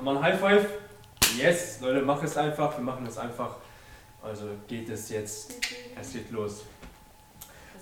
Nochmal 0.00 0.16
ein 0.16 0.22
High 0.22 0.40
Five. 0.40 0.66
Yes, 1.36 1.78
Leute, 1.82 2.00
mach 2.00 2.22
es 2.22 2.34
einfach. 2.34 2.74
Wir 2.74 2.82
machen 2.82 3.04
es 3.04 3.18
einfach. 3.18 3.56
Also 4.22 4.46
geht 4.66 4.88
es 4.88 5.10
jetzt. 5.10 5.56
Es 6.00 6.14
geht 6.14 6.30
los. 6.30 6.62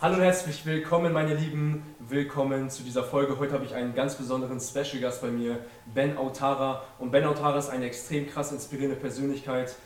Hallo 0.00 0.16
und 0.16 0.22
herzlich 0.22 0.66
willkommen, 0.66 1.12
meine 1.12 1.36
Lieben. 1.36 1.94
Willkommen 2.00 2.70
zu 2.70 2.82
dieser 2.82 3.04
Folge. 3.04 3.38
Heute 3.38 3.52
habe 3.52 3.64
ich 3.66 3.72
einen 3.72 3.94
ganz 3.94 4.16
besonderen 4.16 4.58
Special 4.58 5.00
Gast 5.00 5.22
bei 5.22 5.28
mir, 5.28 5.64
Ben 5.94 6.18
Autara. 6.18 6.82
Und 6.98 7.12
Ben 7.12 7.24
Autara 7.24 7.56
ist 7.56 7.68
eine 7.68 7.86
extrem 7.86 8.28
krass 8.28 8.50
inspirierende 8.50 8.96
Persönlichkeit. 8.96 9.76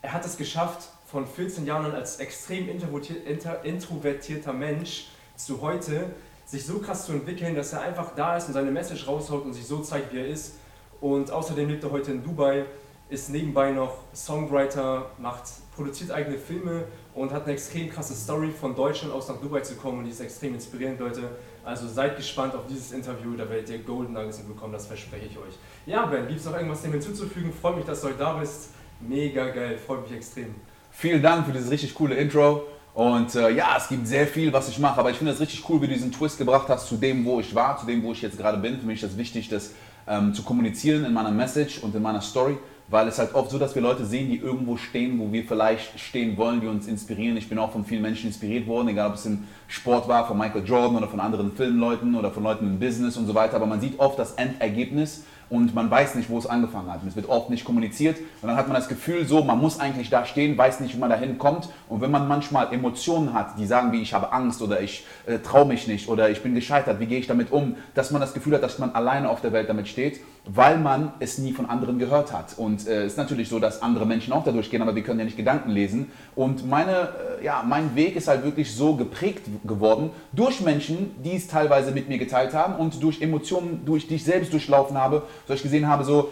Er 0.00 0.12
hat 0.12 0.24
es 0.24 0.36
geschafft, 0.36 0.90
von 1.10 1.26
14 1.26 1.66
Jahren 1.66 1.92
als 1.92 2.20
extrem 2.20 2.68
introvertierter 2.68 4.52
Mensch 4.52 5.08
zu 5.34 5.60
heute 5.60 6.14
sich 6.46 6.64
so 6.64 6.78
krass 6.78 7.06
zu 7.06 7.14
entwickeln, 7.14 7.56
dass 7.56 7.72
er 7.72 7.80
einfach 7.80 8.14
da 8.14 8.36
ist 8.36 8.46
und 8.46 8.52
seine 8.52 8.70
Message 8.70 9.08
raushaut 9.08 9.44
und 9.44 9.54
sich 9.54 9.66
so 9.66 9.80
zeigt, 9.80 10.12
wie 10.12 10.18
er 10.18 10.28
ist. 10.28 10.58
Und 11.00 11.30
außerdem 11.30 11.68
lebt 11.68 11.84
er 11.84 11.90
heute 11.90 12.12
in 12.12 12.22
Dubai, 12.22 12.64
ist 13.08 13.30
nebenbei 13.30 13.70
noch 13.70 13.98
Songwriter, 14.14 15.10
macht, 15.18 15.44
produziert 15.74 16.10
eigene 16.10 16.38
Filme 16.38 16.84
und 17.14 17.32
hat 17.32 17.44
eine 17.44 17.52
extrem 17.52 17.90
krasse 17.90 18.14
Story 18.14 18.50
von 18.50 18.74
Deutschland 18.74 19.12
aus 19.12 19.28
nach 19.28 19.36
Dubai 19.36 19.60
zu 19.60 19.76
kommen 19.76 19.98
und 19.98 20.04
die 20.04 20.10
ist 20.10 20.20
extrem 20.20 20.54
inspirierend, 20.54 20.98
Leute. 20.98 21.22
Also 21.64 21.86
seid 21.86 22.16
gespannt 22.16 22.54
auf 22.54 22.66
dieses 22.68 22.92
Interview, 22.92 23.36
da 23.36 23.48
werdet 23.48 23.70
ihr 23.70 23.78
Golden 23.78 24.12
Nuggets 24.12 24.38
bekommen, 24.38 24.72
das 24.72 24.86
verspreche 24.86 25.26
ich 25.26 25.38
euch. 25.38 25.54
Ja, 25.86 26.06
Ben, 26.06 26.26
gibt 26.26 26.40
es 26.40 26.46
noch 26.46 26.54
irgendwas 26.54 26.82
dem 26.82 26.92
hinzuzufügen? 26.92 27.52
Freut 27.52 27.76
mich, 27.76 27.84
dass 27.84 28.00
du 28.00 28.08
heute 28.08 28.18
da 28.18 28.34
bist. 28.34 28.70
Mega 29.00 29.48
geil, 29.50 29.78
freut 29.78 30.02
mich 30.02 30.12
extrem. 30.12 30.54
Vielen 30.90 31.22
Dank 31.22 31.46
für 31.46 31.52
dieses 31.52 31.70
richtig 31.70 31.94
coole 31.94 32.14
Intro. 32.14 32.64
Und 32.94 33.34
äh, 33.34 33.50
ja, 33.50 33.74
es 33.76 33.88
gibt 33.88 34.06
sehr 34.06 34.26
viel, 34.26 34.52
was 34.52 34.68
ich 34.68 34.78
mache, 34.78 35.00
aber 35.00 35.10
ich 35.10 35.16
finde 35.16 35.32
es 35.32 35.40
richtig 35.40 35.68
cool, 35.68 35.82
wie 35.82 35.88
du 35.88 35.94
diesen 35.94 36.12
Twist 36.12 36.38
gebracht 36.38 36.68
hast 36.68 36.86
zu 36.86 36.96
dem, 36.96 37.24
wo 37.24 37.40
ich 37.40 37.52
war, 37.52 37.76
zu 37.76 37.86
dem, 37.86 38.04
wo 38.04 38.12
ich 38.12 38.22
jetzt 38.22 38.38
gerade 38.38 38.58
bin. 38.58 38.78
Für 38.78 38.86
mich 38.86 39.02
ist 39.02 39.10
es 39.10 39.18
wichtig, 39.18 39.48
das 39.48 39.72
ähm, 40.06 40.34
zu 40.34 40.42
kommunizieren 40.42 41.04
in 41.04 41.12
meiner 41.12 41.30
Message 41.30 41.78
und 41.78 41.94
in 41.94 42.02
meiner 42.02 42.20
Story, 42.20 42.58
weil 42.88 43.08
es 43.08 43.18
halt 43.18 43.34
oft 43.34 43.50
so, 43.50 43.58
dass 43.58 43.74
wir 43.74 43.82
Leute 43.82 44.04
sehen, 44.04 44.28
die 44.28 44.36
irgendwo 44.36 44.76
stehen, 44.76 45.18
wo 45.18 45.32
wir 45.32 45.44
vielleicht 45.44 45.98
stehen 45.98 46.36
wollen, 46.36 46.60
die 46.60 46.66
uns 46.66 46.86
inspirieren. 46.86 47.36
Ich 47.36 47.48
bin 47.48 47.58
auch 47.58 47.72
von 47.72 47.84
vielen 47.84 48.02
Menschen 48.02 48.26
inspiriert 48.26 48.66
worden, 48.66 48.88
egal 48.88 49.08
ob 49.08 49.14
es 49.14 49.26
im 49.26 49.44
Sport 49.68 50.06
war, 50.06 50.26
von 50.26 50.36
Michael 50.36 50.64
Jordan 50.64 50.96
oder 50.96 51.08
von 51.08 51.20
anderen 51.20 51.52
Filmleuten 51.52 52.14
oder 52.14 52.30
von 52.30 52.42
Leuten 52.42 52.66
im 52.66 52.78
Business 52.78 53.16
und 53.16 53.26
so 53.26 53.34
weiter. 53.34 53.56
Aber 53.56 53.66
man 53.66 53.80
sieht 53.80 53.98
oft 53.98 54.18
das 54.18 54.32
Endergebnis 54.32 55.24
und 55.54 55.72
man 55.72 55.88
weiß 55.88 56.16
nicht, 56.16 56.28
wo 56.28 56.38
es 56.38 56.46
angefangen 56.46 56.92
hat. 56.92 57.00
Es 57.06 57.14
wird 57.14 57.28
oft 57.28 57.48
nicht 57.48 57.64
kommuniziert 57.64 58.18
und 58.42 58.48
dann 58.48 58.56
hat 58.56 58.66
man 58.66 58.74
das 58.74 58.88
Gefühl 58.88 59.24
so, 59.24 59.44
man 59.44 59.60
muss 59.60 59.78
eigentlich 59.78 60.10
da 60.10 60.26
stehen, 60.26 60.58
weiß 60.58 60.80
nicht, 60.80 60.96
wie 60.96 60.98
man 60.98 61.10
dahin 61.10 61.38
kommt. 61.38 61.68
Und 61.88 62.00
wenn 62.00 62.10
man 62.10 62.26
manchmal 62.26 62.72
Emotionen 62.72 63.32
hat, 63.32 63.56
die 63.58 63.66
sagen 63.66 63.92
wie 63.92 64.02
ich 64.02 64.14
habe 64.14 64.32
Angst 64.32 64.60
oder 64.62 64.80
ich 64.80 65.06
äh, 65.26 65.38
traue 65.38 65.66
mich 65.66 65.86
nicht 65.86 66.08
oder 66.08 66.28
ich 66.28 66.42
bin 66.42 66.54
gescheitert, 66.54 66.98
wie 66.98 67.06
gehe 67.06 67.20
ich 67.20 67.28
damit 67.28 67.52
um, 67.52 67.76
dass 67.94 68.10
man 68.10 68.20
das 68.20 68.34
Gefühl 68.34 68.54
hat, 68.54 68.62
dass 68.62 68.78
man 68.78 68.94
alleine 68.94 69.28
auf 69.28 69.40
der 69.40 69.52
Welt 69.52 69.68
damit 69.68 69.86
steht, 69.86 70.20
weil 70.46 70.78
man 70.78 71.12
es 71.20 71.38
nie 71.38 71.52
von 71.52 71.66
anderen 71.66 71.98
gehört 71.98 72.32
hat. 72.32 72.58
Und 72.58 72.80
es 72.80 72.86
äh, 72.86 73.06
ist 73.06 73.16
natürlich 73.16 73.48
so, 73.48 73.58
dass 73.58 73.80
andere 73.80 74.04
Menschen 74.04 74.32
auch 74.32 74.44
dadurch 74.44 74.70
gehen, 74.70 74.82
aber 74.82 74.94
wir 74.94 75.02
können 75.02 75.18
ja 75.18 75.24
nicht 75.24 75.36
Gedanken 75.36 75.70
lesen. 75.70 76.10
Und 76.34 76.68
meine, 76.68 77.08
äh, 77.40 77.44
ja, 77.44 77.64
mein 77.66 77.96
Weg 77.96 78.14
ist 78.16 78.28
halt 78.28 78.44
wirklich 78.44 78.74
so 78.74 78.94
geprägt 78.94 79.46
geworden 79.64 80.10
durch 80.32 80.60
Menschen, 80.60 81.14
die 81.22 81.36
es 81.36 81.46
teilweise 81.46 81.92
mit 81.92 82.08
mir 82.08 82.18
geteilt 82.18 82.52
haben 82.52 82.76
und 82.76 83.02
durch 83.02 83.22
Emotionen, 83.22 83.84
durch 83.86 84.06
die 84.06 84.16
ich 84.16 84.24
selbst 84.24 84.52
durchlaufen 84.52 84.98
habe, 84.98 85.22
so 85.48 85.54
ich 85.54 85.62
gesehen 85.62 85.88
habe, 85.88 86.04
so, 86.04 86.28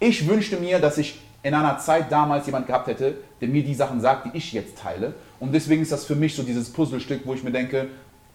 ich 0.00 0.28
wünschte 0.28 0.58
mir, 0.58 0.78
dass 0.78 0.98
ich 0.98 1.18
in 1.42 1.54
einer 1.54 1.78
Zeit 1.78 2.12
damals 2.12 2.46
jemand 2.46 2.66
gehabt 2.66 2.88
hätte, 2.88 3.16
der 3.40 3.48
mir 3.48 3.62
die 3.62 3.74
Sachen 3.74 4.00
sagt, 4.00 4.26
die 4.26 4.36
ich 4.36 4.52
jetzt 4.52 4.78
teile. 4.78 5.14
Und 5.40 5.52
deswegen 5.52 5.82
ist 5.82 5.92
das 5.92 6.04
für 6.04 6.14
mich 6.14 6.34
so 6.34 6.42
dieses 6.42 6.70
Puzzlestück, 6.70 7.22
wo 7.24 7.34
ich 7.34 7.42
mir 7.42 7.52
denke, 7.52 7.88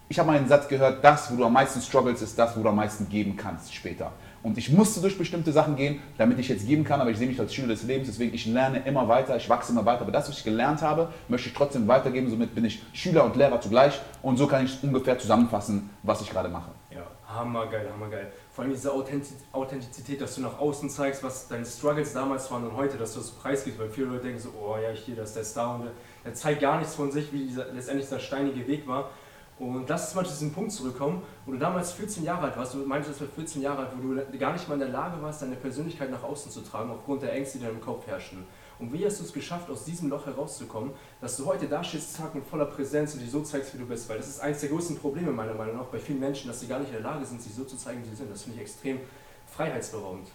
ich 0.09 0.17
habe 0.17 0.27
mal 0.27 0.37
einen 0.37 0.47
Satz 0.47 0.67
gehört, 0.67 1.03
das, 1.03 1.31
wo 1.31 1.35
du 1.35 1.45
am 1.45 1.53
meisten 1.53 1.81
struggles, 1.81 2.21
ist 2.23 2.37
das, 2.37 2.57
wo 2.57 2.63
du 2.63 2.69
am 2.69 2.75
meisten 2.75 3.07
geben 3.09 3.37
kannst 3.37 3.73
später. 3.73 4.11
Und 4.41 4.57
ich 4.57 4.71
musste 4.71 5.01
durch 5.01 5.17
bestimmte 5.17 5.51
Sachen 5.51 5.75
gehen, 5.75 6.01
damit 6.17 6.39
ich 6.39 6.47
jetzt 6.47 6.65
geben 6.65 6.83
kann, 6.83 7.01
aber 7.01 7.09
ich 7.09 7.17
sehe 7.17 7.27
mich 7.27 7.39
als 7.39 7.53
Schüler 7.53 7.69
des 7.69 7.83
Lebens, 7.83 8.07
deswegen 8.07 8.33
ich 8.33 8.45
lerne 8.45 8.83
immer 8.85 9.07
weiter, 9.07 9.35
ich 9.35 9.49
wachse 9.49 9.71
immer 9.71 9.85
weiter. 9.85 10.01
Aber 10.01 10.11
das, 10.11 10.29
was 10.29 10.37
ich 10.37 10.43
gelernt 10.43 10.81
habe, 10.81 11.09
möchte 11.27 11.49
ich 11.49 11.53
trotzdem 11.53 11.87
weitergeben. 11.87 12.29
Somit 12.29 12.55
bin 12.55 12.65
ich 12.65 12.81
Schüler 12.93 13.25
und 13.25 13.35
Lehrer 13.35 13.59
zugleich 13.59 13.99
und 14.21 14.37
so 14.37 14.47
kann 14.47 14.65
ich 14.65 14.77
ungefähr 14.81 15.17
zusammenfassen, 15.19 15.89
was 16.03 16.21
ich 16.21 16.29
gerade 16.29 16.49
mache. 16.49 16.71
Ja, 16.91 17.03
hammergeil, 17.27 17.89
hammergeil. 17.91 18.31
Vor 18.51 18.63
allem 18.63 18.73
diese 18.73 18.91
Authentizität, 18.91 20.21
dass 20.21 20.35
du 20.35 20.41
nach 20.41 20.59
außen 20.59 20.89
zeigst, 20.89 21.23
was 21.23 21.47
deine 21.47 21.65
Struggles 21.65 22.13
damals 22.13 22.49
waren 22.51 22.65
und 22.65 22.75
heute, 22.75 22.97
dass 22.97 23.13
du 23.13 23.19
das 23.19 23.31
preisgibst, 23.31 23.79
weil 23.79 23.89
viele 23.89 24.07
Leute 24.07 24.23
denken 24.23 24.39
so, 24.39 24.49
oh 24.59 24.75
ja, 24.81 24.91
ich 24.91 25.01
hier, 25.01 25.15
das 25.15 25.29
ist 25.29 25.35
der 25.35 25.43
Star 25.43 25.75
und 25.75 25.87
der 26.25 26.33
zeigt 26.33 26.61
gar 26.61 26.77
nichts 26.77 26.95
von 26.95 27.11
sich, 27.11 27.31
wie 27.31 27.45
dieser, 27.45 27.71
letztendlich 27.71 28.07
dieser 28.07 28.19
steinige 28.19 28.67
Weg 28.67 28.87
war. 28.87 29.09
Und 29.59 29.89
lass 29.89 30.05
uns 30.05 30.15
mal 30.15 30.25
zu 30.25 30.31
diesem 30.31 30.53
Punkt 30.53 30.71
zurückkommen, 30.71 31.21
wo 31.45 31.51
du 31.51 31.57
damals 31.57 31.91
14 31.91 32.23
Jahre 32.23 32.43
alt 32.43 32.57
warst. 32.57 32.73
Du 32.73 32.77
meintest, 32.77 33.19
du 33.19 33.25
warst 33.25 33.35
14 33.35 33.61
Jahre 33.61 33.79
alt, 33.79 33.89
wo 33.97 34.13
du 34.13 34.37
gar 34.37 34.53
nicht 34.53 34.67
mal 34.69 34.75
in 34.75 34.79
der 34.79 34.89
Lage 34.89 35.21
warst, 35.21 35.41
deine 35.41 35.57
Persönlichkeit 35.57 36.09
nach 36.09 36.23
außen 36.23 36.49
zu 36.49 36.61
tragen, 36.61 36.89
aufgrund 36.89 37.23
der 37.23 37.33
Ängste, 37.33 37.57
die 37.57 37.65
in 37.65 37.71
deinem 37.71 37.81
Kopf 37.81 38.07
herrschen. 38.07 38.47
Und 38.79 38.93
wie 38.93 39.05
hast 39.05 39.19
du 39.19 39.25
es 39.25 39.33
geschafft, 39.33 39.69
aus 39.69 39.83
diesem 39.83 40.09
Loch 40.09 40.25
herauszukommen, 40.25 40.91
dass 41.19 41.35
du 41.35 41.45
heute 41.45 41.67
da 41.67 41.83
stehst, 41.83 42.13
zack, 42.13 42.33
mit 42.33 42.45
voller 42.45 42.65
Präsenz 42.65 43.13
und 43.13 43.19
dich 43.19 43.29
so 43.29 43.41
zeigst, 43.41 43.73
wie 43.73 43.79
du 43.79 43.85
bist? 43.85 44.07
Weil 44.07 44.17
das 44.17 44.29
ist 44.29 44.39
eines 44.39 44.61
der 44.61 44.69
größten 44.69 44.97
Probleme 44.97 45.31
meiner 45.33 45.53
Meinung 45.53 45.75
nach 45.75 45.85
bei 45.87 45.99
vielen 45.99 46.21
Menschen, 46.21 46.47
dass 46.47 46.61
sie 46.61 46.67
gar 46.67 46.79
nicht 46.79 46.87
in 46.87 47.03
der 47.03 47.11
Lage 47.11 47.25
sind, 47.25 47.41
sich 47.41 47.53
so 47.53 47.65
zu 47.65 47.75
zeigen, 47.75 48.01
wie 48.01 48.07
sie 48.07 48.15
sind. 48.15 48.31
Das 48.31 48.43
finde 48.43 48.55
ich 48.55 48.61
extrem 48.61 49.01
freiheitsberaubend. 49.47 50.29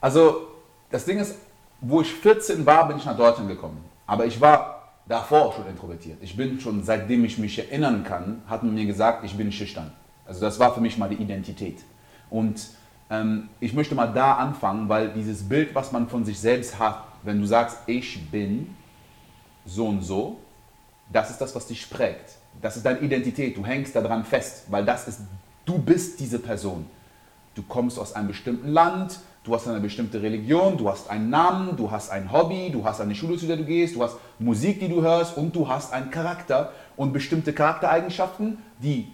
Also, 0.00 0.46
das 0.88 1.04
Ding 1.04 1.18
ist, 1.18 1.34
wo 1.80 2.00
ich 2.00 2.14
14 2.14 2.64
war, 2.64 2.86
bin 2.86 2.98
ich 2.98 3.04
nach 3.04 3.16
Deutschland 3.16 3.48
gekommen. 3.48 3.84
Aber 4.06 4.24
ich 4.24 4.40
war 4.40 4.81
davor 5.06 5.52
schon 5.52 5.66
introvertiert. 5.66 6.18
Ich 6.20 6.36
bin 6.36 6.60
schon, 6.60 6.82
seitdem 6.84 7.24
ich 7.24 7.38
mich 7.38 7.58
erinnern 7.58 8.04
kann, 8.04 8.42
hat 8.46 8.62
man 8.62 8.74
mir 8.74 8.86
gesagt, 8.86 9.24
ich 9.24 9.36
bin 9.36 9.50
schüchtern. 9.52 9.92
Also 10.26 10.40
das 10.40 10.58
war 10.58 10.74
für 10.74 10.80
mich 10.80 10.98
mal 10.98 11.08
die 11.08 11.16
Identität. 11.16 11.78
Und 12.30 12.68
ähm, 13.10 13.48
ich 13.60 13.74
möchte 13.74 13.94
mal 13.94 14.06
da 14.06 14.34
anfangen, 14.34 14.88
weil 14.88 15.10
dieses 15.10 15.48
Bild, 15.48 15.74
was 15.74 15.92
man 15.92 16.08
von 16.08 16.24
sich 16.24 16.38
selbst 16.38 16.78
hat, 16.78 17.04
wenn 17.22 17.40
du 17.40 17.46
sagst, 17.46 17.78
ich 17.86 18.30
bin 18.30 18.74
so 19.66 19.86
und 19.86 20.02
so, 20.02 20.38
das 21.12 21.30
ist 21.30 21.40
das, 21.40 21.54
was 21.54 21.66
dich 21.66 21.88
prägt. 21.90 22.36
Das 22.60 22.76
ist 22.76 22.86
deine 22.86 23.00
Identität. 23.00 23.56
Du 23.56 23.64
hängst 23.64 23.94
daran 23.94 24.24
fest, 24.24 24.64
weil 24.68 24.84
das 24.84 25.08
ist, 25.08 25.20
du 25.64 25.78
bist 25.78 26.20
diese 26.20 26.38
Person. 26.38 26.86
Du 27.54 27.62
kommst 27.62 27.98
aus 27.98 28.14
einem 28.14 28.28
bestimmten 28.28 28.68
Land, 28.68 29.18
Du 29.44 29.52
hast 29.52 29.66
eine 29.66 29.80
bestimmte 29.80 30.22
Religion, 30.22 30.76
du 30.76 30.88
hast 30.88 31.10
einen 31.10 31.28
Namen, 31.28 31.76
du 31.76 31.90
hast 31.90 32.12
ein 32.12 32.30
Hobby, 32.30 32.70
du 32.70 32.84
hast 32.84 33.00
eine 33.00 33.12
Schule, 33.12 33.36
zu 33.36 33.46
der 33.46 33.56
du 33.56 33.64
gehst, 33.64 33.96
du 33.96 34.02
hast 34.04 34.16
Musik, 34.38 34.78
die 34.78 34.88
du 34.88 35.02
hörst 35.02 35.36
und 35.36 35.56
du 35.56 35.68
hast 35.68 35.92
einen 35.92 36.12
Charakter 36.12 36.70
und 36.96 37.12
bestimmte 37.12 37.52
Charaktereigenschaften, 37.52 38.58
die 38.78 39.08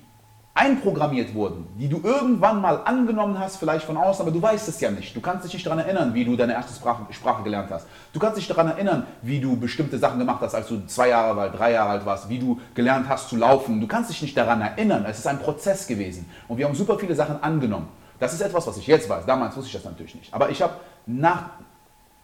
einprogrammiert 0.53 1.35
wurden, 1.35 1.67
die 1.79 1.89
du 1.89 2.01
irgendwann 2.03 2.61
mal 2.61 2.83
angenommen 2.85 3.39
hast, 3.39 3.57
vielleicht 3.57 3.87
von 3.87 3.97
außen, 3.97 4.21
aber 4.21 4.31
du 4.31 4.43
weißt 4.43 4.69
es 4.69 4.79
ja 4.81 4.91
nicht. 4.91 5.17
Du 5.17 5.23
kannst 5.23 5.47
dich 5.47 5.55
nicht 5.55 5.65
daran 5.65 5.79
erinnern, 5.79 6.13
wie 6.13 6.27
du 6.27 6.37
deine 6.37 6.53
erste 6.53 6.75
Sprache, 6.75 7.07
Sprache 7.11 7.43
gelernt 7.43 7.71
hast. 7.71 7.87
Du 8.13 8.21
kannst 8.21 8.37
dich 8.37 8.49
daran 8.49 8.67
erinnern, 8.67 9.05
wie 9.23 9.41
du 9.41 9.57
bestimmte 9.57 9.97
Sachen 9.97 10.19
gemacht 10.19 10.43
hast, 10.43 10.55
als 10.55 10.69
du 10.69 10.85
zwei 10.89 11.09
Jahre 11.09 11.41
alt, 11.41 11.59
drei 11.59 11.73
Jahre 11.73 11.91
alt 11.91 12.05
warst, 12.05 12.29
wie 12.29 12.39
du 12.39 12.61
gelernt 12.75 13.09
hast 13.09 13.31
zu 13.31 13.37
laufen. 13.37 13.81
Du 13.81 13.87
kannst 13.87 14.11
dich 14.11 14.21
nicht 14.21 14.37
daran 14.37 14.61
erinnern. 14.61 15.07
Es 15.09 15.21
ist 15.21 15.27
ein 15.27 15.39
Prozess 15.39 15.87
gewesen. 15.87 16.29
Und 16.49 16.59
wir 16.59 16.67
haben 16.67 16.75
super 16.75 16.99
viele 16.99 17.15
Sachen 17.15 17.43
angenommen. 17.43 17.89
Das 18.19 18.33
ist 18.33 18.41
etwas, 18.41 18.67
was 18.67 18.77
ich 18.77 18.87
jetzt 18.87 19.09
weiß. 19.09 19.27
Damals 19.27 19.57
wusste 19.57 19.69
ich 19.69 19.73
das 19.75 19.85
natürlich 19.85 20.15
nicht. 20.15 20.33
Aber 20.35 20.51
ich 20.51 20.61
habe 20.61 20.75
nach, 21.07 21.51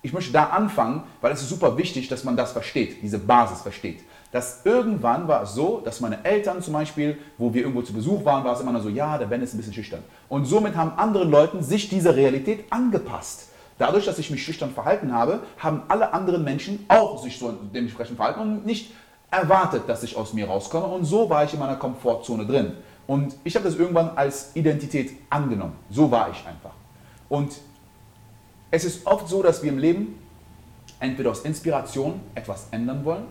ich 0.03 0.13
möchte 0.13 0.33
da 0.33 0.45
anfangen, 0.47 1.05
weil 1.21 1.33
es 1.33 1.43
ist 1.43 1.49
super 1.49 1.77
wichtig, 1.77 2.09
dass 2.09 2.25
man 2.25 2.37
das 2.37 2.53
versteht, 2.53 3.03
diese 3.03 3.19
Basis 3.19 3.63
versteht. 3.63 4.01
Dass 4.33 4.63
irgendwann 4.65 5.29
war 5.29 5.45
es 5.45 5.55
so, 5.55 5.81
dass 5.85 6.01
meine 6.01 6.25
Eltern 6.25 6.61
zum 6.61 6.73
Beispiel, 6.73 7.19
wo 7.39 7.55
wir 7.55 7.63
irgendwo 7.63 7.83
zu 7.83 7.93
Besuch 7.93 8.25
waren, 8.25 8.43
war 8.43 8.55
es 8.55 8.61
immer 8.61 8.73
nur 8.73 8.83
so, 8.83 8.89
ja, 8.89 9.17
der 9.17 9.27
Ben 9.27 9.41
ist 9.41 9.55
ein 9.55 9.59
bisschen 9.59 9.75
schüchtern. 9.75 10.03
Und 10.29 10.47
somit 10.47 10.75
haben 10.75 10.93
andere 10.97 11.25
Leute 11.25 11.63
sich 11.63 11.89
dieser 11.89 12.17
Realität 12.17 12.65
angepasst. 12.71 13.51
Dadurch, 13.79 14.05
dass 14.05 14.19
ich 14.19 14.31
mich 14.31 14.45
schüchtern 14.45 14.71
verhalten 14.71 15.13
habe, 15.13 15.41
haben 15.59 15.83
alle 15.89 16.13
anderen 16.13 16.45
Menschen 16.45 16.85
auch 16.89 17.23
sich 17.23 17.39
so 17.39 17.53
dementsprechend 17.75 18.17
verhalten 18.17 18.41
und 18.41 18.67
nicht 18.67 18.93
erwartet, 19.31 19.83
dass 19.89 20.03
ich 20.03 20.17
aus 20.17 20.33
mir 20.33 20.47
rauskomme. 20.47 20.87
Und 20.87 21.05
so 21.05 21.29
war 21.29 21.45
ich 21.45 21.53
in 21.55 21.59
meiner 21.59 21.77
Komfortzone 21.77 22.47
drin. 22.47 22.73
Und 23.07 23.35
ich 23.45 23.55
habe 23.55 23.65
das 23.65 23.77
irgendwann 23.77 24.11
als 24.17 24.51
Identität 24.55 25.13
angenommen. 25.31 25.75
So 25.91 26.11
war 26.11 26.31
ich 26.31 26.47
einfach. 26.47 26.73
Und 27.29 27.53
es 28.71 28.85
ist 28.85 29.07
oft 29.07 29.29
so, 29.29 29.43
dass 29.43 29.63
wir 29.63 29.71
im 29.71 29.79
Leben 29.79 30.19
entweder 31.01 31.31
aus 31.31 31.41
Inspiration 31.41 32.21
etwas 32.35 32.69
ändern 32.71 33.05
wollen, 33.05 33.25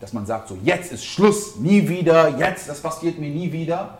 dass 0.00 0.12
man 0.12 0.26
sagt, 0.26 0.48
so 0.48 0.58
jetzt 0.62 0.92
ist 0.92 1.04
Schluss, 1.04 1.56
nie 1.56 1.88
wieder, 1.88 2.36
jetzt, 2.38 2.68
das 2.68 2.80
passiert 2.80 3.18
mir 3.18 3.30
nie 3.30 3.50
wieder. 3.52 3.98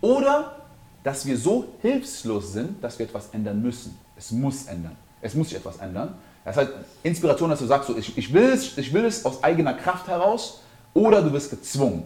Oder 0.00 0.56
dass 1.02 1.24
wir 1.26 1.36
so 1.36 1.66
hilflos 1.80 2.52
sind, 2.52 2.82
dass 2.82 2.98
wir 2.98 3.06
etwas 3.06 3.28
ändern 3.32 3.60
müssen. 3.60 3.98
Es 4.16 4.30
muss 4.30 4.66
ändern. 4.66 4.96
Es 5.20 5.34
muss 5.34 5.48
sich 5.48 5.58
etwas 5.58 5.78
ändern. 5.78 6.14
Das 6.44 6.56
heißt, 6.56 6.70
Inspiration, 7.02 7.50
dass 7.50 7.58
du 7.58 7.66
sagst, 7.66 7.88
so, 7.88 7.96
ich, 7.96 8.16
ich, 8.16 8.32
will 8.32 8.50
es, 8.50 8.76
ich 8.76 8.92
will 8.92 9.04
es 9.04 9.24
aus 9.24 9.42
eigener 9.42 9.74
Kraft 9.74 10.08
heraus 10.08 10.60
oder 10.94 11.22
du 11.22 11.32
wirst 11.32 11.50
gezwungen. 11.50 12.04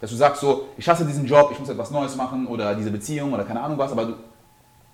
Dass 0.00 0.10
du 0.10 0.16
sagst 0.16 0.40
so, 0.40 0.68
ich 0.76 0.88
hasse 0.88 1.04
diesen 1.04 1.26
Job, 1.26 1.50
ich 1.52 1.58
muss 1.58 1.68
etwas 1.68 1.90
Neues 1.90 2.16
machen 2.16 2.46
oder 2.46 2.74
diese 2.74 2.90
Beziehung 2.90 3.32
oder 3.32 3.44
keine 3.44 3.62
Ahnung 3.62 3.78
was, 3.78 3.92
aber 3.92 4.04
du, 4.04 4.14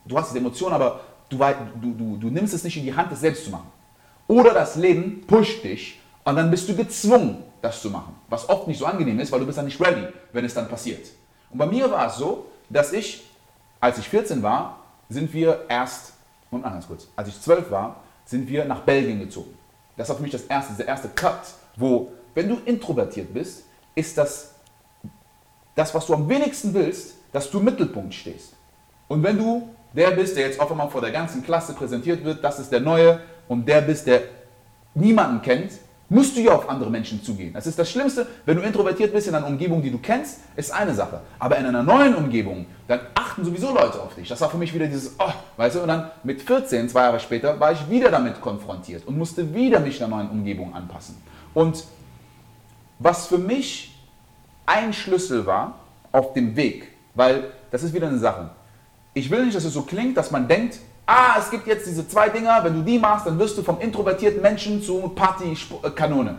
du 0.04 0.16
hast 0.16 0.28
diese 0.28 0.38
Emotion, 0.38 0.72
aber 0.72 1.00
du, 1.28 1.38
du, 1.38 1.92
du, 1.92 2.16
du 2.16 2.26
nimmst 2.28 2.54
es 2.54 2.64
nicht 2.64 2.76
in 2.76 2.84
die 2.84 2.94
Hand, 2.94 3.10
das 3.10 3.20
selbst 3.20 3.44
zu 3.44 3.50
machen. 3.50 3.70
Oder 4.28 4.54
das 4.54 4.76
Leben 4.76 5.26
pusht 5.26 5.64
dich 5.64 6.00
und 6.24 6.36
dann 6.36 6.50
bist 6.50 6.68
du 6.68 6.76
gezwungen, 6.76 7.42
das 7.60 7.82
zu 7.82 7.90
machen. 7.90 8.14
Was 8.28 8.48
oft 8.48 8.68
nicht 8.68 8.78
so 8.78 8.86
angenehm 8.86 9.18
ist, 9.20 9.32
weil 9.32 9.40
du 9.40 9.46
bist 9.46 9.58
dann 9.58 9.64
nicht 9.64 9.80
ready, 9.80 10.06
wenn 10.32 10.44
es 10.44 10.54
dann 10.54 10.68
passiert. 10.68 11.08
Und 11.50 11.58
bei 11.58 11.66
mir 11.66 11.90
war 11.90 12.06
es 12.06 12.16
so, 12.16 12.46
dass 12.68 12.92
ich, 12.92 13.24
als 13.80 13.98
ich 13.98 14.08
14 14.08 14.42
war, 14.42 14.78
sind 15.08 15.32
wir 15.32 15.66
erst 15.68 16.14
Und 16.50 16.62
ganz 16.62 16.86
kurz, 16.86 17.08
als 17.16 17.28
ich 17.28 17.40
zwölf 17.40 17.70
war, 17.70 17.96
sind 18.24 18.48
wir 18.48 18.64
nach 18.64 18.80
Belgien 18.80 19.20
gezogen. 19.20 19.54
Das 19.96 20.08
war 20.08 20.16
für 20.16 20.22
mich 20.22 20.32
das 20.32 20.42
erste, 20.42 20.74
der 20.74 20.86
erste 20.86 21.08
Cut, 21.08 21.40
wo, 21.76 22.12
wenn 22.34 22.48
du 22.48 22.58
introvertiert 22.64 23.32
bist, 23.32 23.64
ist 23.94 24.16
das, 24.16 24.54
das, 25.74 25.94
was 25.94 26.06
du 26.06 26.14
am 26.14 26.28
wenigsten 26.28 26.74
willst, 26.74 27.14
dass 27.32 27.50
du 27.50 27.58
im 27.58 27.64
Mittelpunkt 27.64 28.14
stehst. 28.14 28.54
Und 29.08 29.22
wenn 29.22 29.38
du 29.38 29.68
der 29.94 30.10
bist, 30.12 30.36
der 30.36 30.46
jetzt 30.46 30.60
auf 30.60 30.70
einmal 30.70 30.88
vor 30.88 31.00
der 31.00 31.10
ganzen 31.10 31.44
Klasse 31.44 31.74
präsentiert 31.74 32.24
wird, 32.24 32.42
das 32.42 32.58
ist 32.58 32.72
der 32.72 32.80
Neue, 32.80 33.20
und 33.48 33.68
der 33.68 33.82
bist, 33.82 34.06
der 34.06 34.22
niemanden 34.94 35.42
kennt, 35.42 35.72
musst 36.08 36.36
du 36.36 36.40
ja 36.40 36.52
auf 36.52 36.68
andere 36.68 36.90
Menschen 36.90 37.22
zugehen. 37.22 37.54
Das 37.54 37.66
ist 37.66 37.78
das 37.78 37.90
Schlimmste, 37.90 38.26
wenn 38.44 38.56
du 38.56 38.62
introvertiert 38.62 39.12
bist 39.12 39.28
in 39.28 39.34
einer 39.34 39.46
Umgebung, 39.46 39.82
die 39.82 39.90
du 39.90 39.98
kennst, 39.98 40.40
ist 40.56 40.70
eine 40.70 40.94
Sache. 40.94 41.22
Aber 41.38 41.56
in 41.56 41.64
einer 41.64 41.82
neuen 41.82 42.14
Umgebung, 42.14 42.66
dann 42.86 43.00
achten 43.14 43.44
sowieso 43.44 43.72
Leute 43.72 44.00
auf 44.00 44.14
dich. 44.14 44.28
Das 44.28 44.40
war 44.42 44.50
für 44.50 44.58
mich 44.58 44.74
wieder 44.74 44.86
dieses, 44.86 45.14
oh, 45.18 45.32
weißt 45.56 45.76
du, 45.76 45.80
und 45.80 45.88
dann 45.88 46.10
mit 46.22 46.42
14, 46.42 46.88
zwei 46.90 47.02
Jahre 47.02 47.18
später, 47.18 47.58
war 47.58 47.72
ich 47.72 47.88
wieder 47.88 48.10
damit 48.10 48.40
konfrontiert 48.42 49.06
und 49.06 49.16
musste 49.16 49.54
wieder 49.54 49.80
mich 49.80 50.02
einer 50.02 50.14
neuen 50.14 50.30
Umgebung 50.30 50.74
anpassen. 50.74 51.16
Und 51.54 51.84
was 52.98 53.26
für 53.26 53.38
mich 53.38 53.91
ein 54.66 54.92
Schlüssel 54.92 55.46
war 55.46 55.78
auf 56.10 56.32
dem 56.34 56.56
Weg, 56.56 56.88
weil 57.14 57.52
das 57.70 57.82
ist 57.82 57.92
wieder 57.94 58.08
eine 58.08 58.18
Sache. 58.18 58.50
Ich 59.14 59.30
will 59.30 59.44
nicht, 59.44 59.56
dass 59.56 59.64
es 59.64 59.74
so 59.74 59.82
klingt, 59.82 60.16
dass 60.16 60.30
man 60.30 60.48
denkt, 60.48 60.78
ah, 61.06 61.36
es 61.38 61.50
gibt 61.50 61.66
jetzt 61.66 61.86
diese 61.86 62.06
zwei 62.06 62.28
Dinger, 62.28 62.62
wenn 62.64 62.74
du 62.74 62.82
die 62.82 62.98
machst, 62.98 63.26
dann 63.26 63.38
wirst 63.38 63.58
du 63.58 63.62
vom 63.62 63.80
introvertierten 63.80 64.40
Menschen 64.40 64.82
zu 64.82 65.08
Partykanone. 65.08 66.38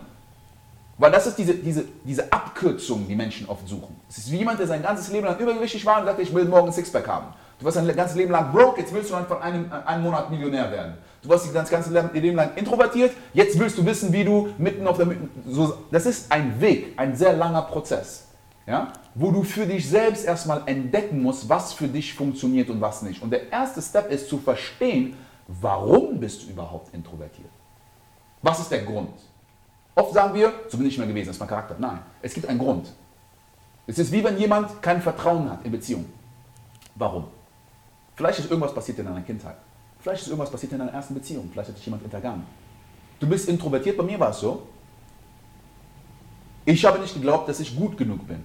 Weil 0.97 1.11
das 1.11 1.27
ist 1.27 1.37
diese, 1.37 1.55
diese, 1.55 1.85
diese 2.03 2.31
Abkürzung, 2.31 3.07
die 3.07 3.15
Menschen 3.15 3.47
oft 3.49 3.67
suchen. 3.67 3.95
Es 4.09 4.19
ist 4.19 4.31
wie 4.31 4.37
jemand, 4.37 4.59
der 4.59 4.67
sein 4.67 4.81
ganzes 4.81 5.11
Leben 5.11 5.25
lang 5.25 5.39
übergewichtig 5.39 5.85
war 5.85 5.99
und 5.99 6.05
sagte, 6.05 6.21
ich 6.21 6.33
will 6.33 6.45
morgen 6.45 6.67
ein 6.67 6.73
Sixpack 6.73 7.07
haben. 7.07 7.27
Du 7.63 7.67
warst 7.67 7.77
dein 7.77 7.95
ganzes 7.95 8.17
Leben 8.17 8.31
lang 8.31 8.51
broke, 8.51 8.81
jetzt 8.81 8.93
willst 8.93 9.09
du 9.09 9.13
dann 9.13 9.25
von 9.25 9.41
einem, 9.41 9.71
äh, 9.71 9.97
Monat 9.97 10.29
Millionär 10.29 10.69
werden. 10.69 10.95
Du 11.21 11.29
warst 11.29 11.47
das 11.55 11.69
ganze 11.69 11.93
Leben 11.93 12.35
lang 12.35 12.51
introvertiert, 12.55 13.13
jetzt 13.33 13.57
willst 13.57 13.77
du 13.77 13.85
wissen, 13.85 14.11
wie 14.11 14.25
du 14.25 14.49
mitten 14.57 14.85
auf 14.85 14.97
der... 14.97 15.07
So, 15.47 15.77
das 15.89 16.05
ist 16.05 16.29
ein 16.29 16.59
Weg, 16.59 16.93
ein 16.97 17.15
sehr 17.15 17.33
langer 17.33 17.61
Prozess 17.61 18.25
ja, 18.65 18.93
wo 19.15 19.31
du 19.31 19.43
für 19.43 19.65
dich 19.65 19.87
selbst 19.89 20.25
erstmal 20.25 20.63
entdecken 20.65 21.21
musst, 21.21 21.47
was 21.49 21.73
für 21.73 21.87
dich 21.87 22.13
funktioniert 22.13 22.69
und 22.69 22.79
was 22.79 23.01
nicht. 23.01 23.21
Und 23.21 23.31
der 23.31 23.51
erste 23.51 23.81
Step 23.81 24.09
ist 24.09 24.29
zu 24.29 24.37
verstehen, 24.37 25.15
warum 25.47 26.19
bist 26.19 26.43
du 26.43 26.51
überhaupt 26.51 26.93
introvertiert? 26.93 27.49
Was 28.41 28.59
ist 28.59 28.71
der 28.71 28.83
Grund? 28.83 29.11
Oft 29.95 30.13
sagen 30.13 30.33
wir, 30.33 30.53
so 30.69 30.77
bin 30.77 30.87
ich 30.87 30.97
immer 30.97 31.07
gewesen, 31.07 31.27
das 31.27 31.35
ist 31.35 31.39
mein 31.39 31.49
Charakter. 31.49 31.75
Nein, 31.77 31.99
es 32.21 32.33
gibt 32.33 32.47
einen 32.47 32.59
Grund. 32.59 32.91
Es 33.85 33.99
ist 33.99 34.11
wie 34.11 34.23
wenn 34.23 34.37
jemand 34.37 34.81
kein 34.81 35.01
Vertrauen 35.01 35.51
hat 35.51 35.65
in 35.65 35.71
Beziehungen. 35.71 36.11
Warum? 36.95 37.25
Vielleicht 38.15 38.39
ist 38.39 38.49
irgendwas 38.49 38.73
passiert 38.73 38.99
in 38.99 39.05
deiner 39.05 39.21
Kindheit. 39.21 39.57
Vielleicht 39.99 40.23
ist 40.23 40.27
irgendwas 40.27 40.51
passiert 40.51 40.73
in 40.73 40.79
deiner 40.79 40.91
ersten 40.91 41.13
Beziehung. 41.13 41.49
Vielleicht 41.51 41.69
hat 41.69 41.77
dich 41.77 41.85
jemand 41.85 42.03
hintergangen. 42.03 42.43
Du 43.19 43.27
bist 43.27 43.47
introvertiert, 43.47 43.97
bei 43.97 44.03
mir 44.03 44.19
war 44.19 44.31
es 44.31 44.39
so. 44.39 44.67
Ich 46.65 46.83
habe 46.85 46.99
nicht 46.99 47.13
geglaubt, 47.13 47.49
dass 47.49 47.59
ich 47.59 47.75
gut 47.75 47.97
genug 47.97 48.27
bin. 48.27 48.43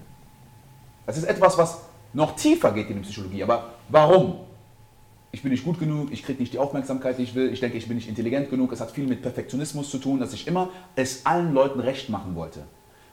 Das 1.05 1.17
ist 1.17 1.23
etwas, 1.23 1.57
was 1.57 1.81
noch 2.13 2.35
tiefer 2.35 2.71
geht 2.71 2.89
in 2.89 2.97
die 2.97 3.01
Psychologie. 3.01 3.43
Aber 3.43 3.73
warum? 3.89 4.39
Ich 5.31 5.43
bin 5.43 5.51
nicht 5.51 5.63
gut 5.63 5.79
genug, 5.79 6.11
ich 6.11 6.23
kriege 6.23 6.39
nicht 6.39 6.53
die 6.53 6.59
Aufmerksamkeit, 6.59 7.17
die 7.19 7.23
ich 7.23 7.35
will, 7.35 7.53
ich 7.53 7.59
denke, 7.59 7.77
ich 7.77 7.87
bin 7.87 7.97
nicht 7.97 8.09
intelligent 8.09 8.49
genug. 8.49 8.71
Es 8.71 8.81
hat 8.81 8.91
viel 8.91 9.05
mit 9.05 9.21
Perfektionismus 9.21 9.89
zu 9.91 9.99
tun, 9.99 10.19
dass 10.19 10.33
ich 10.33 10.47
immer 10.47 10.69
es 10.95 11.25
allen 11.25 11.53
Leuten 11.53 11.79
recht 11.79 12.09
machen 12.09 12.35
wollte. 12.35 12.65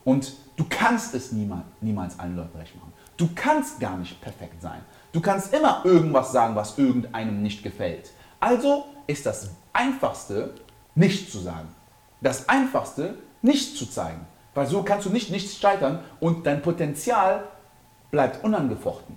Und 0.04 0.32
du 0.56 0.64
kannst 0.68 1.14
es 1.14 1.32
niemals, 1.32 1.64
niemals 1.80 2.18
allen 2.18 2.36
Leuten 2.36 2.56
recht 2.56 2.74
machen. 2.76 2.92
Du 3.16 3.28
kannst 3.34 3.80
gar 3.80 3.98
nicht 3.98 4.20
perfekt 4.20 4.62
sein. 4.62 4.80
Du 5.16 5.22
kannst 5.22 5.54
immer 5.54 5.80
irgendwas 5.82 6.30
sagen, 6.30 6.54
was 6.56 6.76
irgendeinem 6.76 7.42
nicht 7.42 7.62
gefällt. 7.62 8.10
Also 8.38 8.84
ist 9.06 9.24
das 9.24 9.48
Einfachste, 9.72 10.52
nicht 10.94 11.32
zu 11.32 11.38
sagen. 11.38 11.68
Das 12.20 12.50
Einfachste, 12.50 13.14
nicht 13.40 13.78
zu 13.78 13.86
zeigen. 13.86 14.26
Weil 14.52 14.66
so 14.66 14.82
kannst 14.82 15.06
du 15.06 15.10
nicht 15.10 15.30
nichts 15.30 15.58
scheitern 15.58 16.00
und 16.20 16.46
dein 16.46 16.60
Potenzial 16.60 17.44
bleibt 18.10 18.44
unangefochten. 18.44 19.16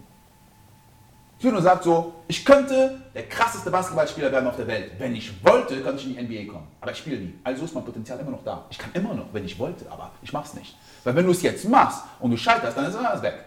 Juno 1.38 1.60
sagt 1.60 1.84
so, 1.84 2.14
ich 2.30 2.46
könnte 2.46 3.02
der 3.14 3.28
krasseste 3.28 3.70
Basketballspieler 3.70 4.32
werden 4.32 4.48
auf 4.48 4.56
der 4.56 4.68
Welt. 4.68 4.94
Wenn 5.00 5.14
ich 5.14 5.44
wollte, 5.44 5.82
könnte 5.82 6.02
ich 6.02 6.18
in 6.18 6.30
die 6.30 6.44
NBA 6.46 6.54
kommen. 6.54 6.68
Aber 6.80 6.92
ich 6.92 6.98
spiele 6.98 7.18
nie. 7.18 7.38
Also 7.44 7.66
ist 7.66 7.76
mein 7.76 7.84
Potenzial 7.84 8.18
immer 8.22 8.32
noch 8.32 8.46
da. 8.46 8.66
Ich 8.70 8.78
kann 8.78 8.92
immer 8.94 9.14
noch, 9.14 9.34
wenn 9.34 9.44
ich 9.44 9.60
wollte, 9.60 9.92
aber 9.92 10.12
ich 10.22 10.32
mache 10.32 10.48
es 10.48 10.54
nicht. 10.54 10.78
Weil 11.04 11.14
wenn 11.14 11.26
du 11.26 11.32
es 11.32 11.42
jetzt 11.42 11.68
machst 11.68 12.06
und 12.22 12.32
du 12.32 12.38
scheiterst, 12.38 12.78
dann 12.78 12.86
ist 12.86 12.96
alles 12.96 13.22
weg. 13.22 13.44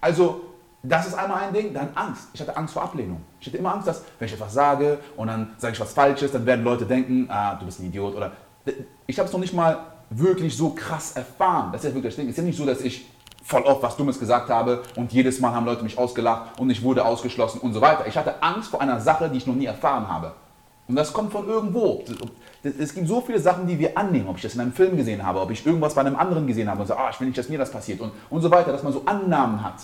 Also, 0.00 0.51
das 0.82 1.06
ist 1.06 1.14
einmal 1.14 1.44
ein 1.44 1.52
Ding. 1.54 1.72
Dann 1.72 1.88
Angst. 1.94 2.28
Ich 2.32 2.40
hatte 2.40 2.56
Angst 2.56 2.74
vor 2.74 2.82
Ablehnung. 2.82 3.20
Ich 3.40 3.46
hatte 3.46 3.56
immer 3.56 3.74
Angst, 3.74 3.88
dass, 3.88 4.02
wenn 4.18 4.26
ich 4.26 4.34
etwas 4.34 4.52
sage 4.52 4.98
und 5.16 5.28
dann 5.28 5.52
sage 5.58 5.74
ich 5.74 5.80
was 5.80 5.92
Falsches, 5.92 6.32
dann 6.32 6.44
werden 6.46 6.64
Leute 6.64 6.84
denken, 6.84 7.26
ah, 7.30 7.54
du 7.54 7.66
bist 7.66 7.80
ein 7.80 7.86
Idiot. 7.86 8.14
Oder 8.14 8.32
ich 9.06 9.18
habe 9.18 9.26
es 9.26 9.32
noch 9.32 9.40
nicht 9.40 9.54
mal 9.54 9.78
wirklich 10.10 10.56
so 10.56 10.70
krass 10.70 11.12
erfahren. 11.12 11.70
Das 11.72 11.82
ist 11.82 11.90
ja 11.90 11.94
wirklich 11.94 12.14
das 12.14 12.16
Ding. 12.16 12.26
Es 12.26 12.32
ist 12.32 12.38
ja 12.38 12.44
nicht 12.44 12.58
so, 12.58 12.66
dass 12.66 12.80
ich 12.80 13.06
voll 13.42 13.62
oft 13.62 13.82
was 13.82 13.96
Dummes 13.96 14.18
gesagt 14.18 14.50
habe 14.50 14.82
und 14.96 15.12
jedes 15.12 15.40
Mal 15.40 15.52
haben 15.52 15.66
Leute 15.66 15.82
mich 15.82 15.98
ausgelacht 15.98 16.60
und 16.60 16.70
ich 16.70 16.82
wurde 16.82 17.04
ausgeschlossen 17.04 17.60
und 17.60 17.72
so 17.72 17.80
weiter. 17.80 18.06
Ich 18.06 18.16
hatte 18.16 18.42
Angst 18.42 18.70
vor 18.70 18.80
einer 18.80 19.00
Sache, 19.00 19.28
die 19.28 19.38
ich 19.38 19.46
noch 19.46 19.54
nie 19.54 19.66
erfahren 19.66 20.08
habe. 20.08 20.32
Und 20.88 20.96
das 20.96 21.12
kommt 21.12 21.32
von 21.32 21.48
irgendwo. 21.48 22.04
Es 22.62 22.94
gibt 22.94 23.08
so 23.08 23.20
viele 23.20 23.40
Sachen, 23.40 23.66
die 23.66 23.78
wir 23.78 23.96
annehmen, 23.96 24.28
ob 24.28 24.36
ich 24.36 24.42
das 24.42 24.54
in 24.54 24.60
einem 24.60 24.72
Film 24.72 24.96
gesehen 24.96 25.24
habe, 25.24 25.40
ob 25.40 25.50
ich 25.50 25.64
irgendwas 25.64 25.94
bei 25.94 26.02
einem 26.02 26.16
anderen 26.16 26.46
gesehen 26.46 26.68
habe 26.68 26.80
und 26.82 26.86
so, 26.86 26.94
ah, 26.94 27.08
ich 27.10 27.18
will 27.20 27.28
nicht, 27.28 27.38
dass 27.38 27.48
mir 27.48 27.58
das 27.58 27.70
passiert 27.70 28.00
und, 28.00 28.12
und 28.30 28.42
so 28.42 28.50
weiter, 28.50 28.72
dass 28.72 28.82
man 28.82 28.92
so 28.92 29.02
Annahmen 29.06 29.62
hat, 29.62 29.76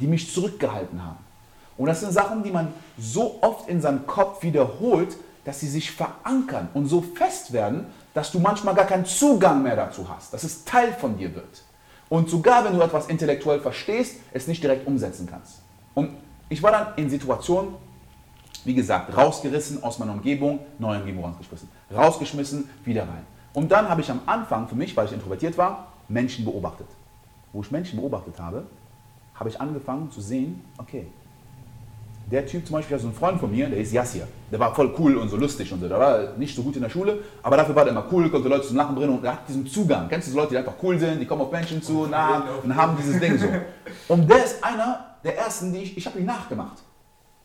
die 0.00 0.06
mich 0.06 0.32
zurückgehalten 0.32 1.04
haben. 1.04 1.18
Und 1.76 1.86
das 1.86 2.00
sind 2.00 2.12
Sachen, 2.12 2.42
die 2.42 2.50
man 2.50 2.72
so 2.98 3.38
oft 3.40 3.68
in 3.68 3.80
seinem 3.80 4.06
Kopf 4.06 4.42
wiederholt, 4.42 5.16
dass 5.44 5.60
sie 5.60 5.68
sich 5.68 5.90
verankern 5.92 6.68
und 6.74 6.86
so 6.86 7.00
fest 7.00 7.52
werden, 7.52 7.86
dass 8.12 8.32
du 8.32 8.40
manchmal 8.40 8.74
gar 8.74 8.84
keinen 8.84 9.06
Zugang 9.06 9.62
mehr 9.62 9.76
dazu 9.76 10.08
hast, 10.08 10.34
dass 10.34 10.42
es 10.42 10.64
Teil 10.64 10.92
von 10.92 11.16
dir 11.16 11.34
wird. 11.34 11.62
Und 12.08 12.28
sogar 12.28 12.64
wenn 12.64 12.74
du 12.74 12.82
etwas 12.82 13.06
intellektuell 13.06 13.60
verstehst, 13.60 14.16
es 14.32 14.46
nicht 14.46 14.62
direkt 14.62 14.86
umsetzen 14.86 15.28
kannst. 15.30 15.60
Und 15.94 16.10
ich 16.48 16.62
war 16.62 16.72
dann 16.72 16.88
in 16.96 17.08
Situationen, 17.08 17.74
wie 18.64 18.74
gesagt, 18.74 19.16
rausgerissen 19.16 19.82
aus 19.82 19.98
meiner 19.98 20.12
Umgebung, 20.12 20.60
neue 20.78 20.98
Umgebung 21.00 21.24
rausgeschmissen, 21.24 21.68
rausgeschmissen, 21.94 22.70
wieder 22.84 23.02
rein. 23.02 23.24
Und 23.52 23.70
dann 23.70 23.88
habe 23.88 24.00
ich 24.00 24.10
am 24.10 24.20
Anfang 24.26 24.68
für 24.68 24.74
mich, 24.74 24.96
weil 24.96 25.06
ich 25.06 25.12
introvertiert 25.12 25.56
war, 25.56 25.92
Menschen 26.08 26.44
beobachtet. 26.44 26.86
Wo 27.52 27.60
ich 27.60 27.70
Menschen 27.70 27.98
beobachtet 27.98 28.38
habe, 28.38 28.66
habe 29.38 29.48
ich 29.48 29.60
angefangen 29.60 30.10
zu 30.10 30.20
sehen, 30.20 30.62
okay, 30.78 31.06
der 32.30 32.44
Typ 32.46 32.66
zum 32.66 32.74
Beispiel, 32.74 32.94
also 32.94 33.08
ein 33.08 33.14
Freund 33.14 33.40
von 33.40 33.50
mir, 33.50 33.68
der 33.68 33.78
ist 33.78 33.92
Yassir. 33.92 34.28
Der 34.52 34.58
war 34.58 34.74
voll 34.74 34.94
cool 34.98 35.16
und 35.16 35.30
so 35.30 35.36
lustig 35.36 35.72
und 35.72 35.80
so. 35.80 35.88
Der 35.88 35.98
war 35.98 36.36
nicht 36.36 36.54
so 36.54 36.62
gut 36.62 36.76
in 36.76 36.82
der 36.82 36.90
Schule, 36.90 37.20
aber 37.42 37.56
dafür 37.56 37.74
war 37.74 37.84
der 37.84 37.92
immer 37.92 38.04
cool, 38.12 38.28
konnte 38.28 38.48
Leute 38.48 38.66
zum 38.66 38.76
Lachen 38.76 38.94
bringen 38.94 39.16
und 39.16 39.24
er 39.24 39.32
hat 39.32 39.48
diesen 39.48 39.66
Zugang. 39.66 40.08
Kennst 40.08 40.28
du 40.28 40.32
so 40.32 40.38
Leute, 40.38 40.50
die 40.50 40.58
einfach 40.58 40.74
cool 40.82 40.98
sind, 40.98 41.20
die 41.20 41.26
kommen 41.26 41.40
auf 41.42 41.50
Menschen 41.50 41.82
zu 41.82 42.06
nah, 42.06 42.44
und 42.62 42.74
haben 42.74 42.96
dieses 42.98 43.18
Ding 43.18 43.38
so. 43.38 43.46
Und 44.08 44.28
der 44.28 44.44
ist 44.44 44.62
einer 44.62 45.16
der 45.24 45.38
ersten, 45.38 45.72
die 45.72 45.78
ich, 45.78 45.96
ich 45.96 46.06
habe 46.06 46.18
ihn 46.18 46.26
nachgemacht. 46.26 46.82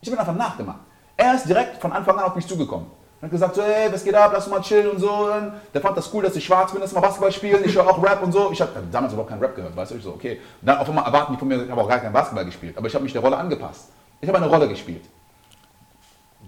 Ich 0.02 0.10
habe 0.10 0.18
ihn 0.18 0.20
einfach 0.20 0.36
nachgemacht. 0.36 0.80
Er 1.16 1.36
ist 1.36 1.48
direkt 1.48 1.78
von 1.82 1.94
Anfang 1.94 2.18
an 2.18 2.26
auf 2.26 2.36
mich 2.36 2.46
zugekommen. 2.46 2.88
Er 3.24 3.28
hat 3.28 3.32
gesagt 3.32 3.56
so, 3.56 3.64
hey, 3.64 3.90
was 3.90 4.04
geht 4.04 4.16
ab, 4.16 4.32
lass 4.34 4.50
mal 4.50 4.60
chillen 4.60 4.90
und 4.90 5.00
so. 5.00 5.30
Der 5.74 5.80
fand 5.80 5.96
das 5.96 6.14
cool, 6.14 6.24
dass 6.24 6.36
ich 6.36 6.44
schwarz 6.44 6.74
bin, 6.74 6.82
wir 6.82 6.94
mal 6.94 7.00
Basketball 7.00 7.32
spielen. 7.32 7.64
Ich 7.64 7.74
höre 7.74 7.90
auch 7.90 8.04
Rap 8.04 8.22
und 8.22 8.34
so. 8.34 8.52
Ich 8.52 8.60
habe 8.60 8.72
damals 8.92 9.14
überhaupt 9.14 9.30
keinen 9.30 9.40
Rap 9.40 9.56
gehört, 9.56 9.74
weißt 9.74 9.92
du? 9.92 9.96
Ich 9.96 10.04
so, 10.04 10.10
okay. 10.10 10.42
Und 10.60 10.68
dann 10.68 10.80
auf 10.80 10.90
einmal 10.90 11.06
erwarten 11.06 11.32
die 11.32 11.40
von 11.40 11.48
mir, 11.48 11.64
ich 11.64 11.72
habe 11.72 11.80
auch 11.80 11.88
gar 11.88 12.00
keinen 12.00 12.12
Basketball 12.12 12.44
gespielt. 12.44 12.78
Aber 12.78 12.86
ich 12.86 12.94
habe 12.94 13.02
mich 13.02 13.14
der 13.14 13.22
Rolle 13.22 13.38
angepasst. 13.38 13.92
Ich 14.20 14.28
habe 14.28 14.40
eine 14.40 14.50
Rolle 14.50 14.68
gespielt. 14.68 15.06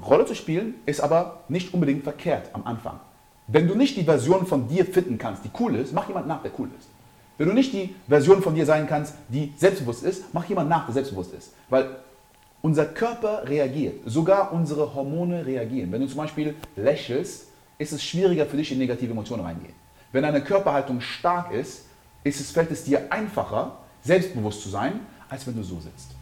Rolle 0.05 0.25
zu 0.25 0.35
spielen 0.35 0.75
ist 0.85 0.99
aber 0.99 1.43
nicht 1.47 1.73
unbedingt 1.73 2.03
verkehrt 2.03 2.49
am 2.51 2.67
Anfang. 2.67 2.99
Wenn 3.47 3.69
du 3.69 3.75
nicht 3.75 3.95
die 3.95 4.03
Version 4.03 4.45
von 4.45 4.67
dir 4.67 4.85
finden 4.85 5.17
kannst, 5.17 5.45
die 5.45 5.51
cool 5.57 5.75
ist, 5.75 5.93
mach 5.93 6.09
jemand 6.09 6.27
nach, 6.27 6.41
der 6.41 6.51
cool 6.59 6.67
ist. 6.77 6.89
Wenn 7.37 7.47
du 7.47 7.53
nicht 7.53 7.71
die 7.71 7.95
Version 8.09 8.41
von 8.41 8.53
dir 8.53 8.65
sein 8.65 8.85
kannst, 8.85 9.13
die 9.29 9.53
selbstbewusst 9.55 10.03
ist, 10.03 10.25
mach 10.33 10.43
jemand 10.43 10.67
nach, 10.67 10.83
der 10.87 10.95
selbstbewusst 10.95 11.33
ist. 11.33 11.53
Weil 11.69 11.87
unser 12.65 12.87
Körper 12.87 13.47
reagiert, 13.47 14.01
sogar 14.07 14.51
unsere 14.51 14.95
Hormone 14.95 15.45
reagieren. 15.45 15.91
Wenn 15.91 16.01
du 16.01 16.07
zum 16.07 16.17
Beispiel 16.17 16.55
lächelst, 16.75 17.49
ist 17.77 17.93
es 17.93 18.03
schwieriger 18.03 18.47
für 18.47 18.57
dich 18.57 18.71
in 18.71 18.79
negative 18.79 19.11
Emotionen 19.11 19.45
reingehen. 19.45 19.75
Wenn 20.11 20.23
deine 20.23 20.41
Körperhaltung 20.41 20.99
stark 20.99 21.51
ist, 21.51 21.85
ist 22.23 22.39
es, 22.39 22.49
fällt 22.49 22.71
es 22.71 22.83
dir 22.83 23.11
einfacher, 23.11 23.77
selbstbewusst 24.01 24.63
zu 24.63 24.69
sein, 24.69 25.01
als 25.29 25.45
wenn 25.45 25.55
du 25.55 25.61
so 25.61 25.79
sitzt. 25.79 26.15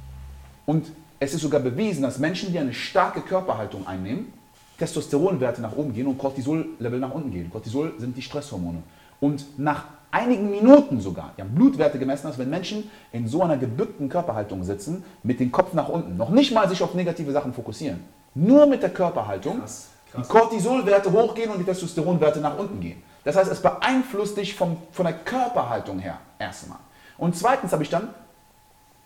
Und 0.65 0.91
es 1.17 1.33
ist 1.33 1.43
sogar 1.43 1.62
bewiesen, 1.62 2.01
dass 2.01 2.19
Menschen, 2.19 2.51
die 2.51 2.59
eine 2.59 2.73
starke 2.73 3.21
Körperhaltung 3.21 3.88
einnehmen, 3.88 4.33
Testosteronwerte 4.77 5.62
nach 5.62 5.77
oben 5.77 5.93
gehen 5.93 6.07
und 6.07 6.17
Cortisol-Level 6.17 7.00
nach 7.00 7.13
unten 7.13 7.31
gehen. 7.31 7.50
Cortisol 7.50 7.93
sind 8.00 8.17
die 8.17 8.21
Stresshormone. 8.21 8.83
Und 9.21 9.57
nach 9.57 9.85
einigen 10.13 10.51
Minuten 10.51 11.01
sogar, 11.01 11.32
die 11.36 11.41
haben 11.41 11.55
Blutwerte 11.55 11.98
gemessen, 11.98 12.27
dass 12.27 12.38
wenn 12.38 12.50
Menschen 12.50 12.89
in 13.12 13.27
so 13.27 13.41
einer 13.41 13.58
gebückten 13.58 14.10
Körperhaltung 14.10 14.63
sitzen, 14.63 15.03
mit 15.24 15.39
dem 15.39 15.51
Kopf 15.51 15.74
nach 15.74 15.89
unten, 15.89 16.15
noch 16.15 16.29
nicht 16.29 16.53
mal 16.53 16.70
sich 16.70 16.82
auf 16.84 16.93
negative 16.93 17.32
Sachen 17.32 17.51
fokussieren, 17.51 18.03
nur 18.36 18.67
mit 18.67 18.84
der 18.84 18.91
Körperhaltung, 18.91 19.60
krass, 19.60 19.89
krass. 20.12 20.27
die 20.27 20.32
Cortisolwerte 20.32 21.12
hochgehen 21.12 21.50
und 21.50 21.58
die 21.58 21.63
Testosteronwerte 21.63 22.39
nach 22.39 22.58
unten 22.58 22.79
gehen. 22.79 23.01
Das 23.24 23.36
heißt, 23.36 23.51
es 23.51 23.62
beeinflusst 23.62 24.38
dich 24.38 24.53
vom, 24.53 24.77
von 24.91 25.05
der 25.05 25.15
Körperhaltung 25.15 25.98
her 25.98 26.20
erstmal. 26.38 26.79
Und 27.17 27.36
zweitens 27.36 27.72
habe 27.72 27.84
ich 27.84 27.89
dann 27.89 28.10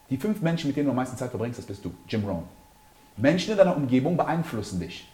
die 0.09 0.17
fünf 0.17 0.41
Menschen, 0.41 0.67
mit 0.67 0.75
denen 0.75 0.87
du 0.87 0.91
am 0.91 0.97
meisten 0.97 1.17
Zeit 1.17 1.29
verbringst, 1.29 1.59
das 1.59 1.65
bist 1.65 1.83
du. 1.85 1.93
Jim 2.07 2.25
Rohn. 2.25 2.43
Menschen 3.15 3.51
in 3.51 3.57
deiner 3.57 3.75
Umgebung 3.75 4.17
beeinflussen 4.17 4.79
dich. 4.79 5.07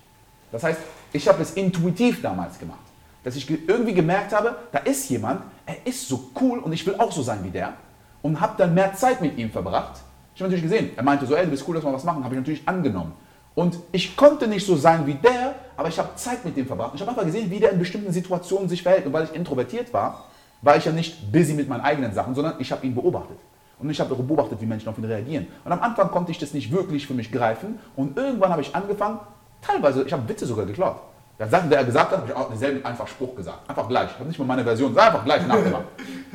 Das 0.52 0.64
heißt, 0.64 0.80
ich 1.14 1.28
habe 1.28 1.42
es 1.42 1.54
intuitiv 1.54 2.22
damals 2.22 2.60
gemacht, 2.60 2.80
dass 3.24 3.36
ich 3.36 3.50
irgendwie 3.50 3.94
gemerkt 3.94 4.34
habe, 4.34 4.56
da 4.72 4.80
ist 4.80 5.10
jemand, 5.10 5.42
er 5.66 5.86
ist 5.86 6.08
so 6.08 6.30
cool 6.42 6.60
und 6.60 6.74
ich 6.74 6.86
will 6.86 6.96
auch 6.98 7.12
so 7.12 7.22
sein 7.22 7.44
wie 7.44 7.50
der 7.50 7.74
und 8.22 8.40
habe 8.40 8.54
dann 8.58 8.74
mehr 8.74 8.94
Zeit 8.94 9.22
mit 9.22 9.38
ihm 9.38 9.52
verbracht. 9.52 10.02
Ich 10.36 10.42
habe 10.42 10.52
natürlich 10.52 10.70
gesehen, 10.72 10.92
er 10.96 11.04
meinte 11.04 11.26
so, 11.26 11.36
ey, 11.36 11.46
du 11.46 11.52
bist 11.52 11.68
cool, 11.68 11.76
lass 11.76 11.84
mal 11.84 11.94
was 11.94 12.04
machen, 12.04 12.24
habe 12.24 12.34
ich 12.36 12.40
natürlich 12.40 12.68
angenommen. 12.68 13.14
Und 13.56 13.78
ich 13.92 14.16
konnte 14.18 14.48
nicht 14.48 14.66
so 14.66 14.76
sein 14.76 15.06
wie 15.06 15.14
der, 15.14 15.54
aber 15.78 15.88
ich 15.88 16.00
habe 16.00 16.16
Zeit 16.16 16.44
mit 16.44 16.58
dem 16.58 16.66
verbracht. 16.66 16.92
Ich 16.96 17.02
habe 17.02 17.12
einfach 17.12 17.26
gesehen, 17.26 17.52
wie 17.52 17.60
der 17.60 17.72
in 17.72 17.80
bestimmten 17.80 18.12
Situationen 18.12 18.68
sich 18.68 18.82
verhält. 18.82 19.06
Und 19.06 19.14
weil 19.14 19.26
ich 19.26 19.36
introvertiert 19.36 19.94
war, 19.94 20.26
war 20.64 20.76
ich 20.76 20.86
ja 20.86 20.92
nicht 20.92 21.32
busy 21.32 21.54
mit 21.54 21.70
meinen 21.70 21.82
eigenen 21.82 22.14
Sachen, 22.14 22.34
sondern 22.34 22.56
ich 22.60 22.72
habe 22.72 22.86
ihn 22.86 22.96
beobachtet. 22.96 23.38
Und 23.78 23.90
ich 23.90 24.00
habe 24.00 24.16
beobachtet, 24.16 24.60
wie 24.62 24.66
Menschen 24.66 24.90
auf 24.90 24.98
ihn 24.98 25.06
reagieren. 25.06 25.48
Und 25.66 25.72
am 25.72 25.82
Anfang 25.82 26.10
konnte 26.10 26.32
ich 26.32 26.40
das 26.40 26.54
nicht 26.54 26.72
wirklich 26.72 27.06
für 27.06 27.14
mich 27.14 27.32
greifen. 27.32 27.80
Und 27.96 28.18
irgendwann 28.18 28.50
habe 28.50 28.62
ich 28.62 28.74
angefangen, 28.74 29.20
teilweise, 29.62 30.04
ich 30.04 30.14
habe 30.14 30.28
Witze 30.28 30.46
sogar 30.46 30.66
geklaut. 30.66 31.02
Da 31.44 31.50
Sachen, 31.50 31.70
der 31.70 31.80
er 31.80 31.84
gesagt 31.84 32.12
hat, 32.12 32.20
habe 32.20 32.30
ich 32.30 32.36
auch 32.38 32.48
denselben 32.48 32.86
einfach 32.86 33.06
Spruch 33.06 33.36
gesagt. 33.36 33.70
Einfach 33.70 33.90
gleich. 33.90 34.12
Ich 34.12 34.14
habe 34.18 34.30
nicht 34.30 34.40
mal 34.40 34.46
meine 34.46 34.64
Version, 34.64 34.98
einfach 34.98 35.26
gleich 35.26 35.46
nachgemacht. 35.46 35.84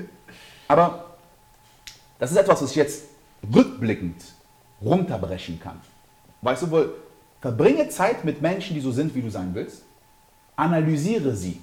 Aber 0.69 1.17
das 2.19 2.31
ist 2.31 2.37
etwas, 2.37 2.61
was 2.61 2.71
ich 2.73 2.77
jetzt 2.77 3.05
rückblickend 3.55 4.23
runterbrechen 4.83 5.59
kann. 5.61 5.81
Weißt 6.43 6.61
du 6.61 6.71
wohl, 6.71 6.95
verbringe 7.41 7.89
Zeit 7.89 8.23
mit 8.27 8.43
Menschen, 8.43 8.75
die 8.75 8.83
so 8.83 8.93
sind, 8.93 9.15
wie 9.15 9.23
du 9.23 9.31
sein 9.31 9.55
willst. 9.55 9.83
Analysiere 10.57 11.35
sie. 11.35 11.63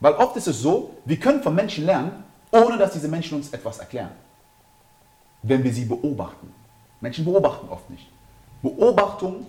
Weil 0.00 0.14
oft 0.14 0.34
ist 0.38 0.46
es 0.46 0.62
so, 0.62 0.96
wir 1.04 1.18
können 1.18 1.42
von 1.42 1.54
Menschen 1.54 1.84
lernen, 1.84 2.24
ohne 2.52 2.78
dass 2.78 2.94
diese 2.94 3.08
Menschen 3.08 3.36
uns 3.36 3.50
etwas 3.50 3.80
erklären. 3.80 4.12
Wenn 5.42 5.62
wir 5.62 5.74
sie 5.74 5.84
beobachten. 5.84 6.54
Menschen 7.02 7.26
beobachten 7.26 7.68
oft 7.68 7.90
nicht. 7.90 8.06
Beobachtung 8.62 9.44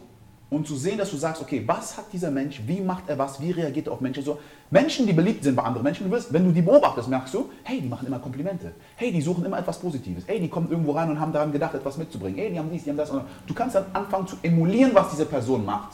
und 0.51 0.67
zu 0.67 0.75
sehen, 0.75 0.98
dass 0.98 1.10
du 1.10 1.15
sagst, 1.15 1.41
okay, 1.41 1.63
was 1.65 1.98
hat 1.98 2.12
dieser 2.12 2.29
Mensch, 2.29 2.62
wie 2.67 2.81
macht 2.81 3.08
er 3.08 3.17
was, 3.17 3.39
wie 3.39 3.51
reagiert 3.51 3.88
er 3.88 3.93
auf 3.93 4.01
Menschen 4.01 4.22
so. 4.22 4.38
Menschen, 4.70 5.08
die 5.08 5.13
beliebt 5.13 5.46
sind 5.46 5.55
bei 5.55 5.63
anderen 5.63 5.86
Menschen, 5.86 6.08
du 6.08 6.12
wirst, 6.12 6.31
wenn 6.34 6.43
du 6.43 6.51
die 6.51 6.62
beobachtest, 6.62 7.08
merkst 7.08 7.34
du, 7.34 7.50
hey, 7.63 7.79
die 7.79 7.88
machen 7.88 8.05
immer 8.05 8.20
Komplimente, 8.20 8.74
hey, 8.98 9.13
die 9.13 9.22
suchen 9.22 9.46
immer 9.46 9.60
etwas 9.60 9.79
Positives, 9.79 10.25
hey, 10.27 10.41
die 10.41 10.50
kommen 10.50 10.70
irgendwo 10.70 10.91
rein 10.91 11.10
und 11.10 11.22
haben 11.22 11.31
daran 11.31 11.53
gedacht, 11.53 11.74
etwas 11.74 11.98
mitzubringen, 11.98 12.38
hey, 12.38 12.51
die 12.51 12.60
haben 12.60 12.70
dies, 12.70 12.84
die 12.84 12.89
haben 12.89 12.98
das. 12.98 13.10
Du 13.48 13.53
kannst 13.53 13.75
dann 13.75 13.86
anfangen 13.93 14.27
zu 14.27 14.36
emulieren, 14.43 14.91
was 14.93 15.12
diese 15.12 15.25
Person 15.25 15.63
macht. 15.63 15.93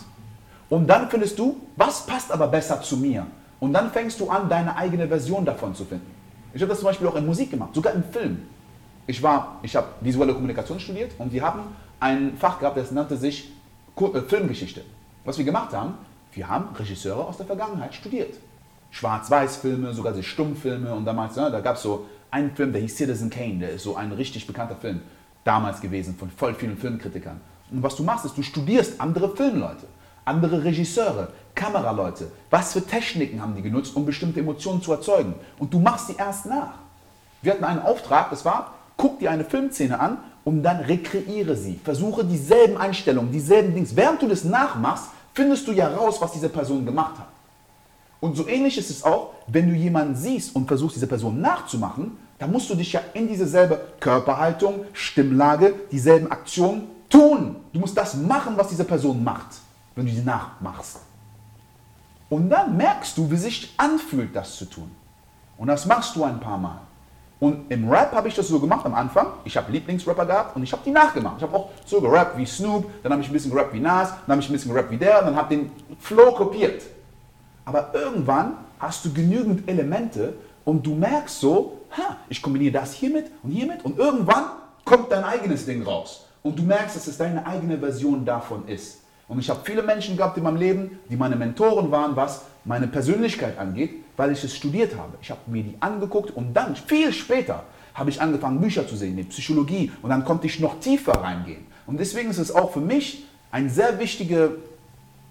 Und 0.70 0.88
dann 0.88 1.08
findest 1.08 1.38
du, 1.38 1.58
was 1.76 2.08
passt 2.08 2.32
aber 2.32 2.48
besser 2.48 2.82
zu 2.82 2.98
mir? 2.98 3.28
Und 3.60 3.74
dann 3.74 3.92
fängst 3.92 4.20
du 4.20 4.28
an, 4.28 4.50
deine 4.50 4.76
eigene 4.76 5.08
Version 5.08 5.46
davon 5.46 5.76
zu 5.76 5.86
finden. 5.86 6.12
Ich 6.54 6.62
habe 6.62 6.70
das 6.70 6.80
zum 6.80 6.88
Beispiel 6.88 7.08
auch 7.08 7.16
in 7.16 7.28
Musik 7.28 7.52
gemacht, 7.52 7.76
sogar 7.76 7.94
im 7.94 8.04
Film. 8.04 8.40
Ich, 9.06 9.22
ich 9.62 9.76
habe 9.76 9.88
visuelle 10.02 10.34
Kommunikation 10.34 10.80
studiert 10.80 11.12
und 11.20 11.32
wir 11.32 11.44
haben 11.44 11.62
ein 12.00 12.36
Fach 12.38 12.60
gehabt, 12.60 12.78
das 12.78 12.92
nannte 12.92 13.18
sich 13.18 13.52
Filmgeschichte. 14.27 14.84
Was 15.25 15.38
wir 15.38 15.46
gemacht 15.46 15.74
haben, 15.74 15.96
wir 16.34 16.48
haben 16.48 16.75
Regisseure 16.75 17.25
aus 17.25 17.38
der 17.38 17.46
Vergangenheit 17.46 17.96
studiert. 17.96 18.36
Schwarz-Weiß-Filme, 18.92 19.94
sogar 19.94 20.13
die 20.13 20.24
Stummfilme 20.24 20.94
und 20.94 21.06
damals, 21.06 21.36
ja, 21.36 21.50
da 21.50 21.60
gab 21.60 21.75
es 21.75 21.82
so 21.82 22.06
einen 22.32 22.56
Film, 22.56 22.72
der 22.72 22.82
hieß 22.82 22.96
Citizen 22.96 23.30
Kane, 23.30 23.60
der 23.60 23.72
ist 23.72 23.84
so 23.84 23.96
ein 23.96 24.12
richtig 24.12 24.48
bekannter 24.48 24.75
Film 24.75 25.01
damals 25.44 25.82
gewesen 25.82 26.16
von 26.16 26.30
voll 26.30 26.54
vielen 26.54 26.77
Filmkritikern. 26.77 27.39
Und 27.72 27.84
was 27.84 27.96
du 27.96 28.04
machst, 28.04 28.25
ist, 28.25 28.38
du 28.38 28.44
studierst 28.44 29.01
andere 29.01 29.36
Filmleute, 29.36 29.88
andere 30.25 30.63
Regisseure, 30.63 31.30
Kameraleute. 31.56 32.32
Was 32.50 32.74
für 32.74 32.86
Techniken 32.86 33.42
haben 33.42 33.56
die 33.56 33.62
genutzt, 33.62 33.96
um 33.96 34.06
bestimmte 34.06 34.39
Emotionen 34.39 34.82
zu 34.82 34.92
erzeugen? 34.92 35.34
Und 35.58 35.74
du 35.74 35.80
machst 35.80 36.08
sie 36.08 36.16
erst 36.18 36.46
nach. 36.46 36.75
Wir 37.42 37.54
hatten 37.54 37.63
einen 37.63 37.82
Auftrag, 37.82 38.30
das 38.30 38.46
war, 38.46 38.75
guck 38.96 39.20
dir 39.20 39.32
eine 39.32 39.44
Filmszene 39.44 40.00
an 40.00 40.18
und 40.48 40.63
dann 40.63 40.77
rekreiere 40.77 41.58
sie. 41.58 41.77
Versuche 41.84 42.24
dieselben 42.24 42.77
Einstellungen, 42.77 43.34
dieselben 43.34 43.75
Dings. 43.75 43.94
Während 43.94 44.22
du 44.22 44.30
das 44.30 44.46
nachmachst, 44.46 45.10
findest 45.34 45.68
du 45.68 45.74
ja 45.74 45.89
raus, 45.89 46.22
was 46.22 46.32
diese 46.32 46.48
Person 46.48 46.86
gemacht 46.86 47.20
hat. 47.20 47.27
Und 48.22 48.38
so 48.38 48.48
ähnlich 48.48 48.77
ist 48.77 48.89
es 48.89 49.04
auch, 49.04 49.34
wenn 49.48 49.68
du 49.68 49.75
jemanden 49.75 50.16
siehst 50.16 50.56
und 50.56 50.66
versuchst, 50.66 50.96
diese 50.96 51.06
Person 51.06 51.42
nachzumachen, 51.42 52.18
dann 52.39 52.50
musst 52.50 52.70
du 52.70 52.75
dich 52.75 52.94
ja 52.94 53.01
in 53.13 53.27
dieselbe 53.27 53.77
Körperhaltung, 54.00 54.86
Stimmlage, 54.94 55.74
dieselben 55.92 56.32
Aktionen 56.32 56.84
tun. 57.10 57.58
Du 57.74 57.82
musst 57.82 57.98
das 57.98 58.16
machen, 58.16 58.54
was 58.56 58.70
diese 58.70 58.86
Person 58.86 59.22
macht, 59.22 59.48
wenn 59.98 60.06
du 60.06 60.13
sie 60.13 60.22
nachmachst. 60.22 61.00
Und 62.30 62.50
dann 62.50 62.77
merkst 62.77 63.18
du, 63.18 63.30
wie 63.30 63.36
sich 63.36 63.74
anfühlt, 63.75 64.34
das 64.34 64.56
zu 64.56 64.63
tun. 64.63 64.89
Und 65.58 65.68
das 65.68 65.86
machst 65.86 66.16
du 66.16 66.24
ein 66.24 66.39
paar 66.39 66.58
Mal. 66.58 66.87
Und 67.39 67.72
im 67.72 67.89
Rap 67.89 68.13
habe 68.13 68.27
ich 68.27 68.36
das 68.36 68.48
so 68.48 68.60
gemacht 68.60 68.86
am 68.86 68.96
Anfang. 68.96 69.27
Ich 69.44 69.56
habe 69.56 69.72
Lieblingsrapper 69.72 70.25
gehabt 70.25 70.56
und 70.56 70.63
ich 70.63 70.72
habe 70.72 70.82
die 70.84 70.91
nachgemacht. 70.91 71.36
Ich 71.38 71.44
habe 71.44 71.56
auch 71.56 71.70
so 71.86 72.01
gerappt 72.01 72.38
wie 72.38 72.46
Snoop, 72.46 72.89
dann 73.03 73.12
habe 73.12 73.22
ich 73.22 73.29
ein 73.29 73.34
bisschen 73.34 73.51
gerappt 73.51 73.74
wie 73.74 73.79
Nas, 73.79 74.10
dann 74.10 74.32
habe 74.32 74.41
ich 74.41 74.50
ein 74.50 74.53
bisschen 74.53 74.74
gerappt 74.74 74.89
wie 74.89 74.98
der 74.98 75.20
und 75.20 75.27
dann 75.27 75.36
habe 75.36 75.56
den 75.56 75.72
Flow 76.00 76.32
kopiert. 76.32 76.82
Aber 77.65 77.91
irgendwann 77.94 78.53
hast 78.79 79.06
du 79.06 79.13
genügend 79.13 79.70
Elemente 79.70 80.34
und 80.65 80.86
du 80.86 80.96
merkst 80.96 81.39
so, 81.39 81.82
ha, 81.96 82.17
ich 82.27 82.41
kombiniere 82.41 82.74
das 82.74 82.94
hiermit 82.94 83.32
und 83.44 83.51
hiermit 83.51 83.86
und 83.86 84.00
irgendwann 84.00 84.46
kommt 84.84 85.12
dein 85.12 85.24
eigenes 85.24 85.65
Ding 85.65 85.84
raus. 85.84 86.25
Und 86.41 86.58
du 86.58 86.63
merkst, 86.63 86.96
dass 86.96 87.08
es 87.08 87.17
deine 87.17 87.46
eigene 87.46 87.77
Version 87.77 88.25
davon 88.25 88.67
ist. 88.67 89.01
Und 89.27 89.39
ich 89.39 89.50
habe 89.50 89.60
viele 89.63 89.84
Menschen 89.84 90.15
gehabt 90.15 90.38
in 90.38 90.44
meinem 90.44 90.58
Leben, 90.58 91.00
die 91.10 91.17
meine 91.17 91.36
Mentoren 91.36 91.91
waren, 91.91 92.15
was 92.15 92.44
meine 92.63 92.88
Persönlichkeit 92.88 93.58
angeht, 93.60 93.91
weil 94.17 94.31
ich 94.31 94.43
es 94.43 94.55
studiert 94.55 94.97
habe. 94.97 95.17
Ich 95.21 95.31
habe 95.31 95.39
mir 95.47 95.63
die 95.63 95.75
angeguckt 95.79 96.31
und 96.31 96.53
dann, 96.53 96.75
viel 96.75 97.13
später, 97.13 97.63
habe 97.93 98.09
ich 98.09 98.21
angefangen, 98.21 98.59
Bücher 98.59 98.88
zu 98.88 98.95
sehen, 98.95 99.17
in 99.17 99.29
Psychologie 99.29 99.91
und 100.01 100.09
dann 100.09 100.25
konnte 100.25 100.47
ich 100.47 100.59
noch 100.59 100.79
tiefer 100.79 101.13
reingehen. 101.13 101.65
Und 101.86 102.00
deswegen 102.00 102.29
ist 102.29 102.38
es 102.38 102.51
auch 102.51 102.71
für 102.74 102.81
mich 102.81 103.24
eine 103.51 103.69
sehr 103.69 103.97
wichtige 104.00 104.57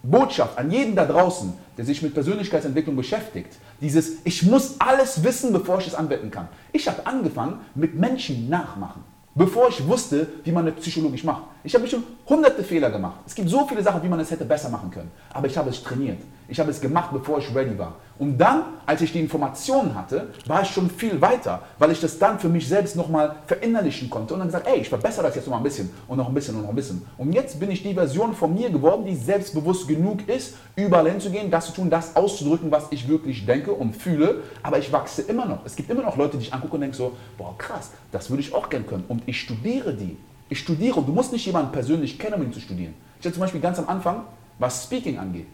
Botschaft 0.02 0.56
an 0.56 0.70
jeden 0.70 0.96
da 0.96 1.04
draußen, 1.04 1.52
der 1.76 1.84
sich 1.84 2.00
mit 2.00 2.14
Persönlichkeitsentwicklung 2.14 2.96
beschäftigt. 2.96 3.52
Dieses, 3.80 4.24
ich 4.24 4.42
muss 4.44 4.76
alles 4.80 5.22
wissen, 5.22 5.52
bevor 5.52 5.78
ich 5.78 5.88
es 5.88 5.94
anwenden 5.94 6.30
kann. 6.30 6.48
Ich 6.72 6.88
habe 6.88 7.06
angefangen 7.06 7.60
mit 7.74 7.94
Menschen 7.94 8.48
nachmachen 8.48 9.02
bevor 9.36 9.68
ich 9.68 9.86
wusste, 9.86 10.26
wie 10.42 10.50
man 10.50 10.66
es 10.66 10.74
psychologisch 10.76 11.22
macht. 11.22 11.42
Ich 11.62 11.74
habe 11.74 11.86
schon 11.86 12.02
hunderte 12.26 12.64
Fehler 12.64 12.90
gemacht. 12.90 13.20
Es 13.26 13.34
gibt 13.34 13.48
so 13.48 13.66
viele 13.66 13.82
Sachen, 13.82 14.02
wie 14.02 14.08
man 14.08 14.18
es 14.18 14.30
hätte 14.30 14.44
besser 14.44 14.70
machen 14.70 14.90
können. 14.90 15.10
Aber 15.32 15.46
ich 15.46 15.56
habe 15.56 15.70
es 15.70 15.82
trainiert. 15.82 16.18
Ich 16.48 16.60
habe 16.60 16.70
es 16.70 16.80
gemacht, 16.80 17.10
bevor 17.12 17.38
ich 17.38 17.54
ready 17.54 17.76
war. 17.76 17.96
Und 18.18 18.38
dann, 18.38 18.62
als 18.86 19.02
ich 19.02 19.12
die 19.12 19.20
Informationen 19.20 19.94
hatte, 19.94 20.28
war 20.46 20.62
ich 20.62 20.70
schon 20.70 20.88
viel 20.88 21.20
weiter, 21.20 21.62
weil 21.78 21.90
ich 21.90 22.00
das 22.00 22.18
dann 22.18 22.38
für 22.38 22.48
mich 22.48 22.66
selbst 22.66 22.96
nochmal 22.96 23.36
verinnerlichen 23.46 24.08
konnte 24.08 24.32
und 24.32 24.40
dann 24.40 24.48
gesagt, 24.48 24.66
ey, 24.66 24.80
ich 24.80 24.88
verbessere 24.88 25.24
das 25.24 25.34
jetzt 25.34 25.46
noch 25.46 25.52
mal 25.52 25.58
ein 25.58 25.64
bisschen 25.64 25.90
und 26.08 26.16
noch 26.16 26.28
ein 26.28 26.34
bisschen 26.34 26.54
und 26.56 26.62
noch 26.62 26.70
ein 26.70 26.76
bisschen. 26.76 27.02
Und 27.18 27.32
jetzt 27.32 27.60
bin 27.60 27.70
ich 27.70 27.82
die 27.82 27.92
Version 27.92 28.34
von 28.34 28.54
mir 28.54 28.70
geworden, 28.70 29.04
die 29.04 29.14
selbstbewusst 29.14 29.86
genug 29.86 30.28
ist, 30.28 30.56
überall 30.76 31.10
hinzugehen, 31.10 31.50
das 31.50 31.66
zu 31.66 31.72
tun, 31.72 31.90
das 31.90 32.16
auszudrücken, 32.16 32.70
was 32.70 32.86
ich 32.90 33.08
wirklich 33.08 33.44
denke 33.44 33.72
und 33.72 33.94
fühle. 33.94 34.42
Aber 34.62 34.78
ich 34.78 34.90
wachse 34.92 35.22
immer 35.22 35.44
noch. 35.44 35.66
Es 35.66 35.76
gibt 35.76 35.90
immer 35.90 36.02
noch 36.02 36.16
Leute, 36.16 36.38
die 36.38 36.44
ich 36.44 36.54
angucke 36.54 36.74
und 36.74 36.80
denke 36.80 36.96
so, 36.96 37.12
boah, 37.36 37.56
krass, 37.58 37.90
das 38.12 38.30
würde 38.30 38.40
ich 38.40 38.54
auch 38.54 38.70
gerne 38.70 38.86
können. 38.86 39.04
Und 39.08 39.24
ich 39.26 39.40
studiere 39.40 39.92
die. 39.92 40.16
Ich 40.48 40.60
studiere 40.60 41.00
und 41.00 41.08
du 41.08 41.12
musst 41.12 41.32
nicht 41.32 41.44
jemanden 41.44 41.72
persönlich 41.72 42.18
kennen, 42.18 42.34
um 42.34 42.42
ihn 42.42 42.52
zu 42.52 42.60
studieren. 42.60 42.94
Ich 43.18 43.26
hatte 43.26 43.34
zum 43.34 43.40
Beispiel 43.40 43.60
ganz 43.60 43.78
am 43.78 43.88
Anfang, 43.88 44.22
was 44.58 44.84
Speaking 44.84 45.18
angeht, 45.18 45.46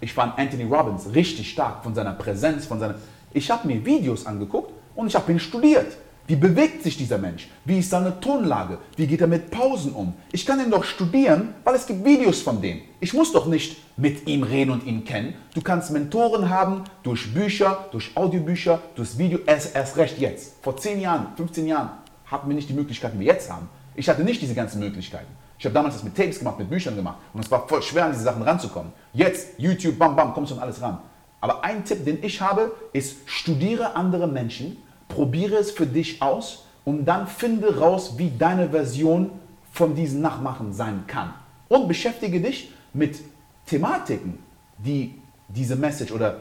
ich 0.00 0.12
fand 0.12 0.38
Anthony 0.38 0.64
Robbins 0.64 1.14
richtig 1.14 1.50
stark 1.50 1.82
von 1.82 1.94
seiner 1.94 2.12
Präsenz, 2.12 2.66
von 2.66 2.78
seiner. 2.78 2.96
Ich 3.32 3.50
habe 3.50 3.66
mir 3.66 3.84
Videos 3.84 4.26
angeguckt 4.26 4.72
und 4.94 5.06
ich 5.06 5.14
habe 5.14 5.32
ihn 5.32 5.40
studiert. 5.40 5.96
Wie 6.26 6.36
bewegt 6.36 6.82
sich 6.82 6.96
dieser 6.96 7.18
Mensch? 7.18 7.48
Wie 7.66 7.80
ist 7.80 7.90
seine 7.90 8.18
Tonlage? 8.18 8.78
Wie 8.96 9.06
geht 9.06 9.20
er 9.20 9.26
mit 9.26 9.50
Pausen 9.50 9.92
um? 9.92 10.14
Ich 10.32 10.46
kann 10.46 10.58
ihn 10.58 10.70
doch 10.70 10.84
studieren, 10.84 11.52
weil 11.64 11.74
es 11.74 11.86
gibt 11.86 12.02
Videos 12.02 12.40
von 12.40 12.62
dem. 12.62 12.80
Ich 13.00 13.12
muss 13.12 13.30
doch 13.30 13.44
nicht 13.44 13.76
mit 13.98 14.26
ihm 14.26 14.42
reden 14.42 14.70
und 14.70 14.86
ihn 14.86 15.04
kennen. 15.04 15.34
Du 15.54 15.60
kannst 15.60 15.90
Mentoren 15.90 16.48
haben 16.48 16.84
durch 17.02 17.34
Bücher, 17.34 17.88
durch 17.92 18.16
Audiobücher, 18.16 18.80
durch 18.94 19.18
Video. 19.18 19.40
Erst, 19.44 19.76
erst 19.76 19.98
recht 19.98 20.18
jetzt. 20.18 20.54
Vor 20.62 20.78
10 20.78 20.98
Jahren, 20.98 21.26
15 21.36 21.66
Jahren 21.66 21.90
hatten 22.24 22.48
wir 22.48 22.54
nicht 22.54 22.70
die 22.70 22.74
Möglichkeiten, 22.74 23.18
die 23.18 23.26
wir 23.26 23.32
jetzt 23.34 23.50
haben. 23.50 23.68
Ich 23.94 24.08
hatte 24.08 24.24
nicht 24.24 24.40
diese 24.40 24.54
ganzen 24.54 24.80
Möglichkeiten. 24.80 25.30
Ich 25.58 25.64
habe 25.64 25.74
damals 25.74 25.94
das 25.94 26.04
mit 26.04 26.16
Tapes 26.16 26.38
gemacht, 26.38 26.58
mit 26.58 26.68
Büchern 26.68 26.96
gemacht 26.96 27.18
und 27.32 27.44
es 27.44 27.50
war 27.50 27.66
voll 27.66 27.82
schwer, 27.82 28.06
an 28.06 28.12
diese 28.12 28.24
Sachen 28.24 28.42
ranzukommen. 28.42 28.92
Jetzt, 29.12 29.58
YouTube, 29.58 29.98
bam, 29.98 30.16
bam, 30.16 30.34
kommst 30.34 30.52
du 30.52 30.56
an 30.56 30.62
alles 30.62 30.80
ran. 30.80 30.98
Aber 31.40 31.62
ein 31.62 31.84
Tipp, 31.84 32.04
den 32.04 32.22
ich 32.22 32.40
habe, 32.40 32.72
ist, 32.92 33.18
studiere 33.26 33.96
andere 33.96 34.26
Menschen, 34.26 34.78
probiere 35.08 35.56
es 35.56 35.70
für 35.70 35.86
dich 35.86 36.22
aus 36.22 36.64
und 36.84 37.04
dann 37.04 37.26
finde 37.26 37.78
raus, 37.78 38.14
wie 38.16 38.30
deine 38.30 38.70
Version 38.70 39.30
von 39.70 39.94
diesen 39.94 40.20
Nachmachen 40.20 40.72
sein 40.72 41.04
kann. 41.06 41.34
Und 41.68 41.88
beschäftige 41.88 42.40
dich 42.40 42.72
mit 42.92 43.20
Thematiken, 43.66 44.38
die 44.78 45.20
diese 45.48 45.76
Message 45.76 46.12
oder 46.12 46.38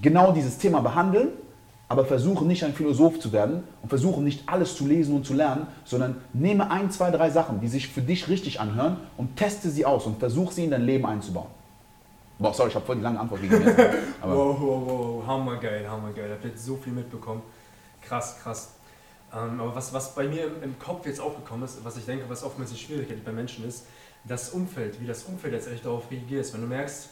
genau 0.00 0.32
dieses 0.32 0.58
Thema 0.58 0.80
behandeln 0.80 1.28
aber 1.88 2.04
versuche 2.04 2.44
nicht 2.44 2.64
ein 2.64 2.74
Philosoph 2.74 3.20
zu 3.20 3.32
werden 3.32 3.62
und 3.82 3.88
versuche 3.88 4.20
nicht 4.20 4.48
alles 4.48 4.74
zu 4.74 4.86
lesen 4.86 5.14
und 5.14 5.24
zu 5.24 5.34
lernen, 5.34 5.68
sondern 5.84 6.20
nehme 6.32 6.70
ein, 6.70 6.90
zwei, 6.90 7.10
drei 7.10 7.30
Sachen, 7.30 7.60
die 7.60 7.68
sich 7.68 7.88
für 7.88 8.02
dich 8.02 8.28
richtig 8.28 8.60
anhören 8.60 8.96
und 9.16 9.36
teste 9.36 9.70
sie 9.70 9.86
aus 9.86 10.06
und 10.06 10.18
versuche 10.18 10.52
sie 10.52 10.64
in 10.64 10.70
dein 10.70 10.82
Leben 10.82 11.06
einzubauen. 11.06 11.48
Boah, 12.38 12.52
sorry, 12.52 12.68
ich 12.70 12.74
habe 12.74 12.84
voll 12.84 12.96
die 12.96 13.02
lange 13.02 13.18
Antwort 13.20 13.40
gegeben. 13.40 13.64
wow, 14.22 14.56
wow, 14.60 14.82
wow, 14.86 15.26
hammergeil, 15.26 15.88
hammergeil. 15.88 16.32
Habe 16.32 16.48
jetzt 16.48 16.66
so 16.66 16.76
viel 16.76 16.92
mitbekommen. 16.92 17.42
Krass, 18.02 18.38
krass. 18.42 18.72
Ähm, 19.32 19.60
aber 19.60 19.74
was, 19.74 19.92
was 19.94 20.14
bei 20.14 20.24
mir 20.24 20.50
im 20.62 20.78
Kopf 20.78 21.06
jetzt 21.06 21.20
aufgekommen 21.20 21.64
ist, 21.64 21.82
was 21.82 21.96
ich 21.96 22.04
denke, 22.04 22.24
was 22.28 22.44
oftmals 22.44 22.72
die 22.72 22.78
Schwierigkeit 22.78 23.24
bei 23.24 23.32
Menschen 23.32 23.66
ist, 23.66 23.86
das 24.24 24.50
Umfeld, 24.50 25.00
wie 25.00 25.06
das 25.06 25.22
Umfeld 25.24 25.54
letztendlich 25.54 25.82
darauf 25.82 26.10
reagiert. 26.10 26.52
Wenn 26.52 26.60
du 26.60 26.66
merkst, 26.66 27.08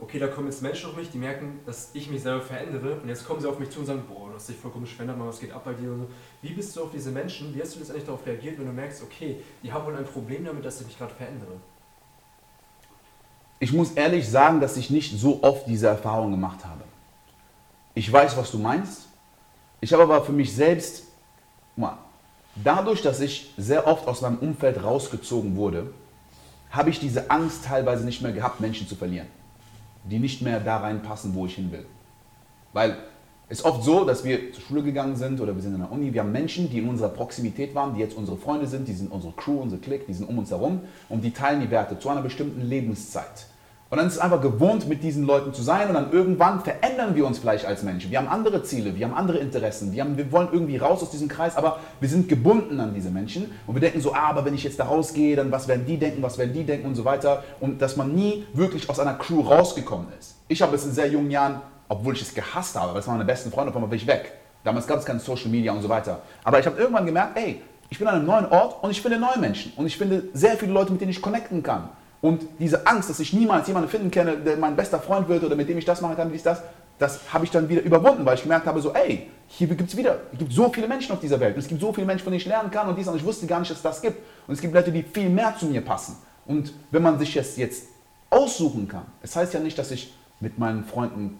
okay, 0.00 0.18
da 0.18 0.28
kommen 0.28 0.46
jetzt 0.46 0.62
Menschen 0.62 0.90
auf 0.90 0.96
mich, 0.96 1.10
die 1.10 1.18
merken, 1.18 1.60
dass 1.66 1.90
ich 1.92 2.08
mich 2.08 2.22
selber 2.22 2.42
verändere 2.42 3.00
und 3.00 3.08
jetzt 3.08 3.26
kommen 3.26 3.40
sie 3.40 3.48
auf 3.48 3.58
mich 3.58 3.70
zu 3.70 3.80
und 3.80 3.86
sagen, 3.86 4.02
boah, 4.08 4.28
du 4.28 4.34
hast 4.34 4.48
dich 4.48 4.56
vollkommen 4.56 4.86
verändert, 4.86 5.16
was 5.18 5.40
geht 5.40 5.52
ab 5.52 5.62
bei 5.64 5.72
dir 5.72 5.90
und 5.90 6.00
so. 6.00 6.06
Wie 6.42 6.52
bist 6.52 6.74
du 6.76 6.84
auf 6.84 6.90
diese 6.92 7.10
Menschen, 7.10 7.54
wie 7.54 7.60
hast 7.60 7.74
du 7.74 7.78
letztendlich 7.80 8.06
darauf 8.06 8.24
reagiert, 8.24 8.58
wenn 8.58 8.66
du 8.66 8.72
merkst, 8.72 9.02
okay, 9.02 9.42
die 9.62 9.72
haben 9.72 9.84
wohl 9.86 9.96
ein 9.96 10.04
Problem 10.04 10.44
damit, 10.44 10.64
dass 10.64 10.80
ich 10.80 10.86
mich 10.86 10.98
gerade 10.98 11.14
verändere? 11.14 11.52
Ich 13.60 13.72
muss 13.72 13.92
ehrlich 13.92 14.28
sagen, 14.28 14.60
dass 14.60 14.76
ich 14.76 14.88
nicht 14.88 15.18
so 15.18 15.42
oft 15.42 15.66
diese 15.66 15.88
Erfahrung 15.88 16.30
gemacht 16.30 16.64
habe. 16.64 16.84
Ich 17.94 18.10
weiß, 18.10 18.36
was 18.36 18.52
du 18.52 18.58
meinst. 18.58 19.08
Ich 19.80 19.92
habe 19.92 20.04
aber 20.04 20.22
für 20.22 20.32
mich 20.32 20.54
selbst, 20.54 21.04
dadurch, 22.54 23.02
dass 23.02 23.18
ich 23.18 23.52
sehr 23.56 23.88
oft 23.88 24.06
aus 24.06 24.20
meinem 24.20 24.38
Umfeld 24.38 24.82
rausgezogen 24.82 25.56
wurde, 25.56 25.92
habe 26.70 26.90
ich 26.90 27.00
diese 27.00 27.30
Angst 27.32 27.64
teilweise 27.64 28.04
nicht 28.04 28.22
mehr 28.22 28.32
gehabt, 28.32 28.60
Menschen 28.60 28.86
zu 28.86 28.94
verlieren 28.94 29.26
die 30.04 30.18
nicht 30.18 30.42
mehr 30.42 30.60
da 30.60 30.78
reinpassen, 30.78 31.34
wo 31.34 31.46
ich 31.46 31.54
hin 31.54 31.72
will. 31.72 31.86
Weil 32.72 32.96
es 33.48 33.60
ist 33.60 33.64
oft 33.64 33.82
so, 33.82 34.04
dass 34.04 34.24
wir 34.24 34.52
zur 34.52 34.62
Schule 34.62 34.82
gegangen 34.82 35.16
sind 35.16 35.40
oder 35.40 35.54
wir 35.54 35.62
sind 35.62 35.74
in 35.74 35.80
der 35.80 35.90
Uni, 35.90 36.12
wir 36.12 36.20
haben 36.20 36.32
Menschen, 36.32 36.68
die 36.68 36.78
in 36.78 36.88
unserer 36.88 37.08
Proximität 37.08 37.74
waren, 37.74 37.94
die 37.94 38.00
jetzt 38.00 38.16
unsere 38.16 38.36
Freunde 38.36 38.66
sind, 38.66 38.86
die 38.86 38.92
sind 38.92 39.10
unsere 39.10 39.32
Crew, 39.32 39.60
unsere 39.60 39.80
Clique, 39.80 40.04
die 40.06 40.12
sind 40.12 40.28
um 40.28 40.38
uns 40.38 40.50
herum 40.50 40.82
und 41.08 41.24
die 41.24 41.30
teilen 41.30 41.62
die 41.62 41.70
Werte 41.70 41.98
zu 41.98 42.10
einer 42.10 42.20
bestimmten 42.20 42.60
Lebenszeit. 42.60 43.46
Und 43.90 43.96
dann 43.96 44.06
ist 44.06 44.14
es 44.14 44.18
einfach 44.18 44.42
gewohnt, 44.42 44.86
mit 44.86 45.02
diesen 45.02 45.24
Leuten 45.24 45.54
zu 45.54 45.62
sein 45.62 45.88
und 45.88 45.94
dann 45.94 46.12
irgendwann 46.12 46.60
verändern 46.60 47.16
wir 47.16 47.26
uns 47.26 47.38
vielleicht 47.38 47.64
als 47.64 47.82
Menschen. 47.82 48.10
Wir 48.10 48.18
haben 48.18 48.28
andere 48.28 48.62
Ziele, 48.62 48.94
wir 48.94 49.06
haben 49.06 49.14
andere 49.14 49.38
Interessen, 49.38 49.92
wir, 49.92 50.04
haben, 50.04 50.18
wir 50.18 50.30
wollen 50.30 50.48
irgendwie 50.52 50.76
raus 50.76 51.02
aus 51.02 51.10
diesem 51.10 51.28
Kreis, 51.28 51.56
aber 51.56 51.78
wir 51.98 52.08
sind 52.08 52.28
gebunden 52.28 52.80
an 52.80 52.92
diese 52.92 53.10
Menschen 53.10 53.50
und 53.66 53.74
wir 53.74 53.80
denken 53.80 54.02
so, 54.02 54.12
ah, 54.12 54.28
aber 54.28 54.44
wenn 54.44 54.52
ich 54.52 54.62
jetzt 54.62 54.78
da 54.78 54.84
rausgehe, 54.84 55.36
dann 55.36 55.50
was 55.50 55.68
werden 55.68 55.86
die 55.86 55.96
denken, 55.96 56.22
was 56.22 56.36
werden 56.36 56.52
die 56.52 56.64
denken 56.64 56.86
und 56.86 56.96
so 56.96 57.06
weiter. 57.06 57.44
Und 57.60 57.80
dass 57.80 57.96
man 57.96 58.14
nie 58.14 58.44
wirklich 58.52 58.90
aus 58.90 59.00
einer 59.00 59.14
Crew 59.14 59.40
rausgekommen 59.40 60.08
ist. 60.18 60.36
Ich 60.48 60.60
habe 60.60 60.76
es 60.76 60.84
in 60.84 60.92
sehr 60.92 61.08
jungen 61.08 61.30
Jahren, 61.30 61.62
obwohl 61.88 62.12
ich 62.12 62.20
es 62.20 62.34
gehasst 62.34 62.78
habe, 62.78 62.92
weil 62.92 63.00
es 63.00 63.06
waren 63.06 63.16
meine 63.16 63.26
besten 63.26 63.50
Freunde, 63.50 63.70
auf 63.70 63.76
einmal 63.76 63.88
bin 63.88 63.98
ich 63.98 64.06
weg. 64.06 64.34
Damals 64.64 64.86
gab 64.86 64.98
es 64.98 65.06
kein 65.06 65.18
Social 65.18 65.48
Media 65.48 65.72
und 65.72 65.80
so 65.80 65.88
weiter. 65.88 66.20
Aber 66.44 66.60
ich 66.60 66.66
habe 66.66 66.78
irgendwann 66.78 67.06
gemerkt, 67.06 67.38
ey, 67.38 67.62
ich 67.88 67.98
bin 67.98 68.06
an 68.06 68.16
einem 68.16 68.26
neuen 68.26 68.46
Ort 68.46 68.84
und 68.84 68.90
ich 68.90 69.00
finde 69.00 69.18
neue 69.18 69.38
Menschen 69.38 69.72
und 69.76 69.86
ich 69.86 69.96
finde 69.96 70.24
sehr 70.34 70.58
viele 70.58 70.72
Leute, 70.72 70.92
mit 70.92 71.00
denen 71.00 71.10
ich 71.10 71.22
connecten 71.22 71.62
kann. 71.62 71.88
Und 72.20 72.42
diese 72.58 72.86
Angst, 72.86 73.10
dass 73.10 73.20
ich 73.20 73.32
niemals 73.32 73.68
jemanden 73.68 73.88
finden 73.88 74.10
kenne, 74.10 74.36
der 74.36 74.56
mein 74.56 74.74
bester 74.74 74.98
Freund 74.98 75.28
wird 75.28 75.44
oder 75.44 75.54
mit 75.54 75.68
dem 75.68 75.78
ich 75.78 75.84
das 75.84 76.00
machen 76.00 76.16
kann, 76.16 76.32
wie 76.32 76.36
ist 76.36 76.46
das, 76.46 76.62
das 76.98 77.32
habe 77.32 77.44
ich 77.44 77.50
dann 77.50 77.68
wieder 77.68 77.82
überwunden, 77.82 78.26
weil 78.26 78.34
ich 78.34 78.42
gemerkt 78.42 78.66
habe, 78.66 78.80
so, 78.80 78.92
ey, 78.92 79.28
hier 79.46 79.68
gibt 79.68 79.88
es 79.88 79.96
wieder, 79.96 80.18
es 80.32 80.38
gibt 80.38 80.52
so 80.52 80.68
viele 80.72 80.88
Menschen 80.88 81.12
auf 81.12 81.20
dieser 81.20 81.38
Welt. 81.38 81.54
Und 81.54 81.60
es 81.60 81.68
gibt 81.68 81.80
so 81.80 81.92
viele 81.92 82.06
Menschen, 82.06 82.24
von 82.24 82.32
denen 82.32 82.40
ich 82.40 82.46
lernen 82.46 82.70
kann 82.70 82.88
und 82.88 82.98
dies 82.98 83.06
und 83.06 83.16
ich 83.16 83.24
wusste 83.24 83.46
gar 83.46 83.60
nicht, 83.60 83.70
dass 83.70 83.78
es 83.78 83.82
das 83.82 84.02
gibt. 84.02 84.18
Und 84.48 84.54
es 84.54 84.60
gibt 84.60 84.74
Leute, 84.74 84.90
die 84.90 85.04
viel 85.04 85.30
mehr 85.30 85.54
zu 85.56 85.66
mir 85.66 85.80
passen. 85.80 86.16
Und 86.44 86.72
wenn 86.90 87.02
man 87.02 87.18
sich 87.18 87.34
jetzt, 87.34 87.56
jetzt 87.56 87.84
aussuchen 88.30 88.88
kann, 88.88 89.04
es 89.22 89.30
das 89.32 89.42
heißt 89.42 89.54
ja 89.54 89.60
nicht, 89.60 89.78
dass 89.78 89.90
ich 89.92 90.12
mit 90.40 90.58
meinen 90.58 90.84
Freunden 90.84 91.38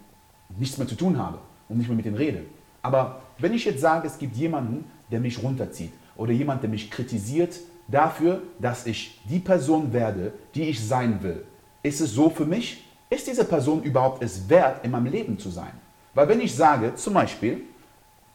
nichts 0.57 0.79
mehr 0.79 0.87
zu 0.87 0.95
tun 0.95 1.19
habe 1.19 1.39
und 1.69 1.79
nicht 1.79 1.89
mehr 1.89 1.97
mit 1.97 2.07
denen 2.07 2.17
rede. 2.17 2.43
Aber 2.83 3.21
wenn 3.39 3.53
ich 3.53 3.65
jetzt 3.65 3.81
sage, 3.81 4.07
es 4.07 4.19
gibt 4.19 4.37
jemanden, 4.37 4.85
der 5.11 5.21
mich 5.21 5.43
runterzieht 5.43 5.93
oder 6.17 6.33
jemand, 6.33 6.63
der 6.63 6.71
mich 6.71 6.91
kritisiert, 6.91 7.59
dafür, 7.89 8.43
dass 8.59 8.87
ich 8.87 9.21
die 9.25 9.39
Person 9.41 9.93
werde, 9.93 10.33
die 10.55 10.65
ich 10.65 10.87
sein 10.87 11.23
will. 11.23 11.45
Ist 11.83 12.01
es 12.01 12.13
so 12.13 12.31
für 12.31 12.45
mich? 12.45 12.85
Ist 13.11 13.27
diese 13.27 13.45
Person 13.45 13.83
überhaupt 13.83 14.23
es 14.23 14.49
wert, 14.49 14.85
in 14.85 14.91
meinem 14.91 15.07
Leben 15.07 15.39
zu 15.39 15.49
sein? 15.51 15.73
Weil 16.15 16.29
wenn 16.29 16.41
ich 16.41 16.55
sage, 16.55 16.95
zum 16.95 17.15
Beispiel, 17.15 17.63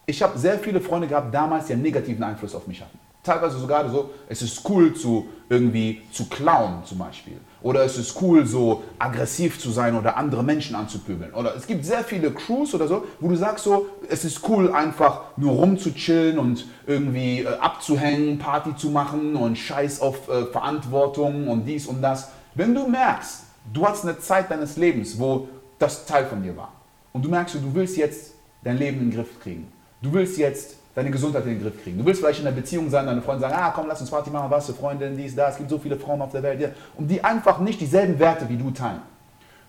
ich 0.06 0.22
habe 0.22 0.38
sehr 0.38 0.60
viele 0.60 0.82
Freunde 0.82 1.08
gehabt 1.08 1.34
damals, 1.34 1.68
die 1.68 1.74
einen 1.74 1.84
negativen 1.84 2.24
Einfluss 2.24 2.56
auf 2.56 2.68
mich 2.68 2.82
hatten. 2.82 2.98
Teilweise 3.24 3.58
sogar 3.58 3.88
so, 3.90 4.10
es 4.28 4.42
ist 4.42 4.68
cool 4.68 4.94
zu 4.94 5.28
irgendwie 5.54 6.02
zu 6.12 6.26
klauen 6.26 6.84
zum 6.84 6.98
Beispiel. 6.98 7.38
Oder 7.62 7.86
es 7.86 7.98
ist 7.98 8.22
cool 8.22 8.46
so 8.46 8.84
aggressiv 9.00 9.60
zu 9.60 9.72
sein 9.72 9.96
oder 9.96 10.18
andere 10.18 10.44
Menschen 10.44 10.76
anzupöbeln. 10.76 11.34
Oder 11.34 11.56
es 11.56 11.66
gibt 11.66 11.86
sehr 11.86 12.04
viele 12.04 12.32
Crews 12.32 12.74
oder 12.74 12.88
so, 12.88 13.06
wo 13.20 13.30
du 13.30 13.36
sagst 13.36 13.64
so, 13.64 13.88
es 14.10 14.26
ist 14.26 14.48
cool 14.50 14.74
einfach 14.74 15.22
nur 15.38 15.54
rumzuchillen 15.54 16.38
und 16.40 16.66
irgendwie 16.88 17.42
äh, 17.42 17.48
abzuhängen, 17.48 18.38
Party 18.38 18.76
zu 18.76 18.90
machen 18.90 19.36
und 19.36 19.58
Scheiß 19.58 20.02
auf 20.02 20.28
äh, 20.28 20.46
Verantwortung 20.48 21.48
und 21.48 21.66
dies 21.66 21.88
und 21.88 22.02
das. 22.02 22.32
Wenn 22.56 22.76
du 22.76 22.88
merkst, 22.88 23.44
du 23.72 23.88
hast 23.88 24.04
eine 24.04 24.20
Zeit 24.20 24.52
deines 24.52 24.76
Lebens, 24.76 25.18
wo 25.18 25.48
das 25.80 26.06
Teil 26.06 26.26
von 26.26 26.44
dir 26.44 26.58
war 26.58 26.74
und 27.14 27.24
du 27.24 27.30
merkst, 27.30 27.56
du 27.56 27.74
willst 27.74 27.96
jetzt 27.96 28.34
dein 28.64 28.78
Leben 28.78 29.00
in 29.00 29.10
den 29.10 29.16
Griff 29.16 29.40
kriegen. 29.40 29.72
Du 30.02 30.12
willst 30.12 30.38
jetzt 30.38 30.76
deine 30.96 31.10
Gesundheit 31.10 31.44
in 31.46 31.52
den 31.52 31.62
Griff 31.62 31.82
kriegen. 31.82 31.98
Du 31.98 32.06
willst 32.06 32.22
vielleicht 32.22 32.40
in 32.40 32.48
einer 32.48 32.56
Beziehung 32.56 32.90
sein, 32.90 33.06
deine 33.06 33.22
Freunde 33.22 33.42
sagen, 33.42 33.56
ah 33.58 33.72
komm, 33.72 33.88
lass 33.88 34.02
uns 34.02 34.10
Party 34.10 34.30
machen, 34.30 34.50
was 34.50 34.68
für 34.68 34.74
Freundin, 34.74 35.18
dies, 35.18 35.36
da, 35.36 35.50
es 35.50 35.58
gibt 35.58 35.70
so 35.70 35.80
viele 35.80 35.98
Frauen 35.98 36.22
auf 36.22 36.32
der 36.32 36.44
Welt, 36.44 36.62
ja, 36.62 36.70
und 36.98 37.08
die 37.08 37.24
einfach 37.24 37.60
nicht 37.60 37.82
dieselben 37.82 38.20
Werte 38.20 38.48
wie 38.50 38.58
du 38.58 38.72
teilen. 38.72 39.02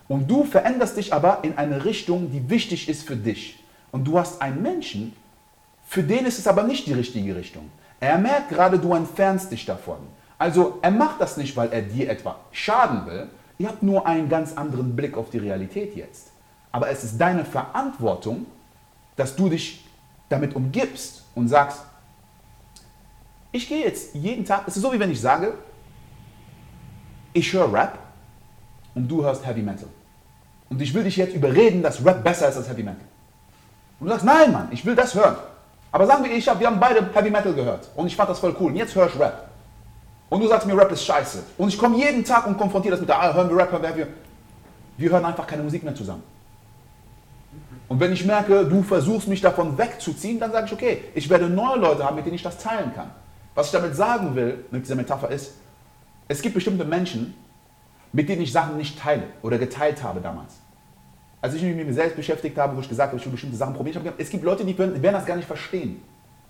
Und 0.07 0.29
du 0.29 0.43
veränderst 0.43 0.97
dich 0.97 1.13
aber 1.13 1.39
in 1.41 1.57
eine 1.57 1.83
Richtung, 1.83 2.31
die 2.31 2.47
wichtig 2.49 2.87
ist 2.89 3.07
für 3.07 3.15
dich. 3.15 3.63
Und 3.91 4.05
du 4.05 4.19
hast 4.19 4.41
einen 4.41 4.61
Menschen, 4.61 5.13
für 5.87 6.03
den 6.03 6.25
ist 6.25 6.37
es 6.37 6.47
aber 6.47 6.63
nicht 6.63 6.85
die 6.85 6.93
richtige 6.93 7.35
Richtung. 7.35 7.71
Er 7.99 8.17
merkt 8.17 8.49
gerade, 8.49 8.77
du 8.77 8.93
entfernst 8.93 9.51
dich 9.51 9.65
davon. 9.65 9.97
Also 10.37 10.79
er 10.81 10.91
macht 10.91 11.21
das 11.21 11.37
nicht, 11.37 11.55
weil 11.55 11.71
er 11.71 11.81
dir 11.81 12.09
etwa 12.09 12.35
schaden 12.51 13.05
will. 13.07 13.29
Ihr 13.57 13.69
habt 13.69 13.81
nur 13.81 14.05
einen 14.05 14.29
ganz 14.29 14.53
anderen 14.53 14.95
Blick 14.95 15.17
auf 15.17 15.29
die 15.29 15.37
Realität 15.37 15.95
jetzt. 15.95 16.31
Aber 16.71 16.89
es 16.89 17.03
ist 17.03 17.17
deine 17.17 17.45
Verantwortung, 17.45 18.45
dass 19.15 19.35
du 19.35 19.49
dich 19.49 19.84
damit 20.35 20.55
umgibst 20.55 21.23
und 21.33 21.47
sagst, 21.47 21.81
ich 23.51 23.67
gehe 23.67 23.85
jetzt 23.85 24.13
jeden 24.15 24.45
Tag, 24.45 24.63
es 24.67 24.75
ist 24.75 24.83
so 24.83 24.91
wie 24.91 24.99
wenn 24.99 25.11
ich 25.11 25.19
sage, 25.19 25.53
ich 27.33 27.51
höre 27.53 27.71
Rap 27.71 27.97
und 28.93 29.07
du 29.07 29.23
hörst 29.23 29.45
Heavy 29.45 29.61
Metal. 29.61 29.87
Und 30.69 30.81
ich 30.81 30.93
will 30.93 31.03
dich 31.03 31.15
jetzt 31.17 31.33
überreden, 31.35 31.81
dass 31.81 32.03
Rap 32.03 32.23
besser 32.23 32.49
ist 32.49 32.57
als 32.57 32.69
Heavy 32.69 32.83
Metal. 32.83 33.05
Und 33.99 34.07
du 34.07 34.11
sagst, 34.11 34.25
nein, 34.25 34.51
Mann, 34.51 34.67
ich 34.71 34.85
will 34.85 34.95
das 34.95 35.15
hören. 35.15 35.35
Aber 35.91 36.05
sagen 36.05 36.23
wir, 36.23 36.31
ich 36.31 36.47
hab, 36.47 36.59
wir 36.59 36.67
haben 36.67 36.79
beide 36.79 37.09
Heavy 37.13 37.29
Metal 37.29 37.53
gehört 37.53 37.89
und 37.95 38.07
ich 38.07 38.15
fand 38.15 38.29
das 38.29 38.39
voll 38.39 38.55
cool. 38.59 38.71
Und 38.71 38.75
jetzt 38.75 38.93
höre 38.95 39.07
ich 39.07 39.17
Rap. 39.17 39.49
Und 40.29 40.41
du 40.41 40.47
sagst 40.47 40.67
mir, 40.67 40.77
Rap 40.77 40.91
ist 40.91 41.05
scheiße. 41.05 41.43
Und 41.57 41.69
ich 41.69 41.77
komme 41.77 41.97
jeden 41.97 42.25
Tag 42.25 42.47
und 42.47 42.57
konfrontiere 42.57 42.91
das 42.91 42.99
mit 42.99 43.07
der, 43.07 43.21
ah, 43.21 43.33
hören 43.33 43.49
wir 43.49 43.57
Rap, 43.57 43.71
hören 43.71 43.95
wir. 43.95 44.07
Wir 44.97 45.09
hören 45.09 45.23
einfach 45.23 45.47
keine 45.47 45.63
Musik 45.63 45.83
mehr 45.83 45.95
zusammen. 45.95 46.23
Und 47.87 47.99
wenn 47.99 48.11
ich 48.13 48.25
merke, 48.25 48.65
du 48.65 48.81
versuchst 48.81 49.27
mich 49.27 49.41
davon 49.41 49.77
wegzuziehen, 49.77 50.39
dann 50.39 50.51
sage 50.51 50.67
ich, 50.67 50.73
okay, 50.73 51.03
ich 51.13 51.29
werde 51.29 51.47
neue 51.47 51.77
Leute 51.77 52.03
haben, 52.03 52.15
mit 52.15 52.25
denen 52.25 52.35
ich 52.35 52.43
das 52.43 52.57
teilen 52.57 52.93
kann. 52.93 53.11
Was 53.53 53.67
ich 53.67 53.71
damit 53.71 53.95
sagen 53.95 54.35
will, 54.35 54.65
mit 54.71 54.83
dieser 54.83 54.95
Metapher 54.95 55.29
ist, 55.29 55.53
es 56.27 56.41
gibt 56.41 56.55
bestimmte 56.55 56.83
Menschen, 56.83 57.35
mit 58.11 58.27
denen 58.27 58.41
ich 58.41 58.51
Sachen 58.51 58.77
nicht 58.77 58.97
teile 58.97 59.23
oder 59.43 59.57
geteilt 59.57 60.01
habe 60.01 60.19
damals. 60.19 60.53
Als 61.41 61.53
ich 61.53 61.61
mich 61.61 61.75
mit 61.75 61.85
mir 61.85 61.93
selbst 61.93 62.15
beschäftigt 62.15 62.57
habe, 62.57 62.75
wo 62.75 62.81
ich 62.81 62.89
gesagt 62.89 63.09
habe, 63.09 63.19
ich 63.19 63.25
will 63.25 63.33
bestimmte 63.33 63.55
Sachen 63.55 63.75
probieren, 63.75 64.01
ich 64.01 64.07
habe 64.07 64.21
es 64.21 64.29
gibt 64.29 64.43
Leute, 64.43 64.65
die 64.65 64.75
werden, 64.77 65.01
das 65.01 65.25
gar 65.25 65.35
nicht 65.35 65.45
verstehen. 65.45 66.01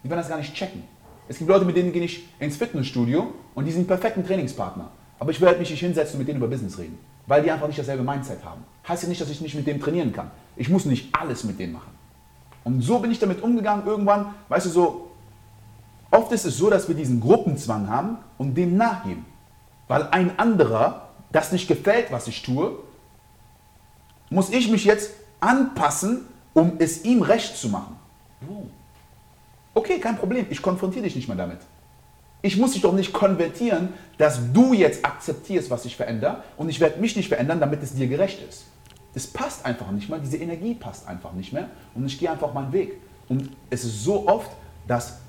Die 0.04 0.10
werden 0.10 0.20
das 0.20 0.30
gar 0.30 0.38
nicht 0.38 0.54
checken. 0.54 0.84
Es 1.28 1.38
gibt 1.38 1.50
Leute, 1.50 1.66
mit 1.66 1.76
denen 1.76 1.92
gehe 1.92 2.04
ich 2.04 2.30
ins 2.40 2.56
Fitnessstudio 2.56 3.34
und 3.56 3.66
die 3.66 3.72
sind 3.72 3.88
perfekten 3.88 4.26
Trainingspartner. 4.26 4.90
Aber 5.20 5.32
ich 5.32 5.42
werde 5.42 5.60
mich 5.60 5.70
nicht 5.70 5.80
hinsetzen 5.80 6.14
und 6.14 6.20
mit 6.20 6.28
denen 6.28 6.38
über 6.38 6.48
Business 6.48 6.78
reden, 6.78 6.98
weil 7.28 7.44
die 7.44 7.52
einfach 7.52 7.68
nicht 7.68 7.80
dasselbe 7.80 8.04
Mindset 8.04 8.44
haben. 8.44 8.64
Heißt 8.88 9.04
ja 9.04 9.10
nicht, 9.10 9.22
dass 9.22 9.30
ich 9.30 9.42
nicht 9.42 9.56
mit 9.56 9.66
dem 9.68 9.82
trainieren 9.82 10.14
kann. 10.14 10.32
Ich 10.56 10.70
muss 10.70 10.86
nicht 10.86 11.14
alles 11.16 11.44
mit 11.44 11.60
denen 11.60 11.74
machen. 11.74 11.92
Und 12.64 12.82
so 12.82 13.00
bin 13.00 13.12
ich 13.12 13.20
damit 13.20 13.42
umgegangen 13.42 13.86
irgendwann, 13.86 14.34
weißt 14.50 14.66
du, 14.68 14.70
so, 14.70 15.12
oft 16.12 16.32
ist 16.32 16.46
es 16.46 16.58
so, 16.58 16.70
dass 16.70 16.88
wir 16.88 16.96
diesen 16.96 17.20
Gruppenzwang 17.20 17.90
haben 17.90 18.18
und 18.38 18.56
dem 18.56 18.78
nachgeben. 18.78 19.26
Weil 19.88 20.08
ein 20.10 20.38
anderer 20.40 21.10
das 21.32 21.52
nicht 21.52 21.68
gefällt, 21.68 22.12
was 22.12 22.28
ich 22.28 22.42
tue, 22.42 22.78
muss 24.30 24.50
ich 24.50 24.70
mich 24.70 24.86
jetzt 24.86 25.12
anpassen, 25.40 26.26
um 26.54 26.74
es 26.80 27.04
ihm 27.04 27.22
recht 27.22 27.58
zu 27.58 27.70
machen. 27.70 27.96
Okay, 29.74 30.00
kein 30.00 30.18
Problem, 30.18 30.48
ich 30.50 30.62
konfrontiere 30.62 31.04
dich 31.04 31.16
nicht 31.16 31.28
mehr 31.28 31.38
damit. 31.38 31.60
Ich 32.46 32.58
muss 32.58 32.74
dich 32.74 32.84
doch 32.84 32.94
nicht 32.94 33.12
konvertieren, 33.12 33.90
dass 34.20 34.40
du 34.54 34.72
jetzt 34.74 35.04
akzeptierst, 35.04 35.72
was 35.72 35.84
ich 35.86 35.96
verändere 35.96 36.44
und 36.58 36.70
ich 36.70 36.80
werde 36.80 37.02
mich 37.02 37.16
nicht 37.16 37.28
verändern, 37.28 37.60
damit 37.60 37.82
es 37.82 37.96
dir 37.96 38.08
gerecht 38.08 38.40
ist. 38.48 38.66
Das 39.16 39.26
passt 39.26 39.66
einfach 39.66 39.90
nicht 39.90 40.10
mehr, 40.10 40.20
diese 40.20 40.38
Energie 40.38 40.76
passt 40.76 41.08
einfach 41.08 41.34
nicht 41.34 41.54
mehr 41.54 41.70
und 41.96 42.06
ich 42.06 42.20
gehe 42.20 42.30
einfach 42.30 42.54
meinen 42.54 42.72
Weg. 42.72 43.02
Und 43.30 43.50
es 43.72 43.84
ist 43.84 44.04
so 44.04 44.28
oft, 44.28 44.52
dass 44.86 45.22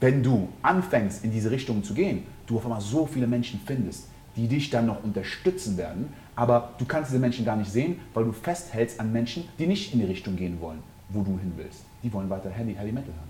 wenn 0.00 0.22
du 0.22 0.48
anfängst, 0.62 1.22
in 1.22 1.30
diese 1.30 1.50
Richtung 1.50 1.84
zu 1.84 1.92
gehen, 1.92 2.22
du 2.46 2.56
auf 2.56 2.64
einmal 2.64 2.80
so 2.80 3.04
viele 3.04 3.26
Menschen 3.26 3.60
findest, 3.66 4.06
die 4.34 4.48
dich 4.48 4.70
dann 4.70 4.86
noch 4.86 5.04
unterstützen 5.04 5.76
werden, 5.76 6.10
aber 6.36 6.72
du 6.78 6.86
kannst 6.86 7.10
diese 7.10 7.20
Menschen 7.20 7.44
gar 7.44 7.56
nicht 7.56 7.70
sehen, 7.70 8.00
weil 8.14 8.24
du 8.24 8.32
festhältst 8.32 8.98
an 8.98 9.12
Menschen, 9.12 9.46
die 9.58 9.66
nicht 9.66 9.92
in 9.92 10.00
die 10.00 10.06
Richtung 10.06 10.36
gehen 10.36 10.58
wollen, 10.58 10.82
wo 11.10 11.20
du 11.20 11.32
hin 11.38 11.52
willst. 11.54 11.84
Die 12.02 12.10
wollen 12.10 12.30
weiter 12.30 12.48
Heavy, 12.48 12.72
Heavy 12.74 12.92
Metal 12.92 13.12
hören. 13.12 13.28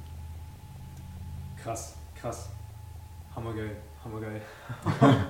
Krass, 1.61 1.97
krass. 2.15 2.49
Hammergeil, 3.35 3.77
hammergeil. 4.05 4.43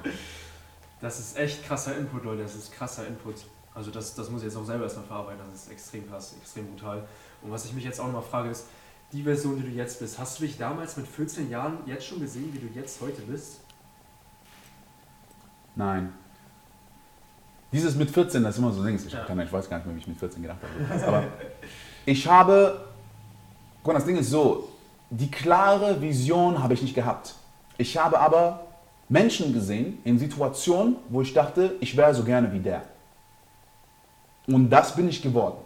das 1.00 1.20
ist 1.20 1.36
echt 1.36 1.64
krasser 1.64 1.96
Input, 1.96 2.24
Leute. 2.24 2.42
Das 2.42 2.54
ist 2.54 2.72
krasser 2.72 3.06
Input. 3.06 3.36
Also 3.74 3.90
das, 3.90 4.14
das 4.14 4.28
muss 4.28 4.42
ich 4.42 4.48
jetzt 4.48 4.56
auch 4.56 4.64
selber 4.64 4.84
erstmal 4.84 5.06
verarbeiten, 5.06 5.40
das 5.50 5.62
ist 5.62 5.70
extrem 5.70 6.08
krass, 6.08 6.34
extrem 6.40 6.66
brutal. 6.66 7.06
Und 7.40 7.50
was 7.50 7.64
ich 7.64 7.72
mich 7.72 7.84
jetzt 7.84 8.00
auch 8.00 8.06
nochmal 8.06 8.22
frage 8.22 8.50
ist, 8.50 8.66
die 9.12 9.22
Version, 9.22 9.56
die 9.56 9.62
du 9.62 9.70
jetzt 9.70 10.00
bist, 10.00 10.18
hast 10.18 10.38
du 10.38 10.44
dich 10.44 10.58
damals 10.58 10.96
mit 10.96 11.06
14 11.06 11.50
Jahren 11.50 11.78
jetzt 11.86 12.06
schon 12.06 12.20
gesehen, 12.20 12.52
wie 12.52 12.58
du 12.58 12.66
jetzt 12.74 13.00
heute 13.00 13.22
bist? 13.22 13.60
Nein. 15.74 16.12
Dieses 17.72 17.94
mit 17.94 18.10
14, 18.10 18.42
das 18.42 18.54
ist 18.54 18.58
immer 18.58 18.72
so 18.72 18.84
Dings. 18.84 19.06
Ich, 19.06 19.12
keine, 19.12 19.44
ich 19.44 19.52
weiß 19.52 19.68
gar 19.68 19.78
nicht 19.78 19.86
mehr, 19.86 19.94
wie 19.96 20.00
ich 20.00 20.06
mit 20.06 20.18
14 20.18 20.42
gedacht 20.42 20.58
habe. 20.62 21.06
Aber 21.06 21.24
ich 22.06 22.26
habe, 22.26 22.84
guck 23.82 23.92
mal, 23.92 23.98
das 23.98 24.06
Ding 24.06 24.16
ist 24.16 24.30
so, 24.30 24.68
die 25.08 25.30
klare 25.30 26.00
Vision 26.00 26.62
habe 26.62 26.74
ich 26.74 26.82
nicht 26.82 26.94
gehabt. 26.94 27.34
Ich 27.82 27.96
habe 27.96 28.20
aber 28.20 28.60
Menschen 29.08 29.52
gesehen 29.52 29.98
in 30.04 30.16
Situationen, 30.16 30.94
wo 31.08 31.20
ich 31.20 31.34
dachte, 31.34 31.74
ich 31.80 31.96
wäre 31.96 32.14
so 32.14 32.22
gerne 32.22 32.52
wie 32.52 32.60
der. 32.60 32.82
Und 34.46 34.70
das 34.70 34.94
bin 34.94 35.08
ich 35.08 35.20
geworden. 35.20 35.56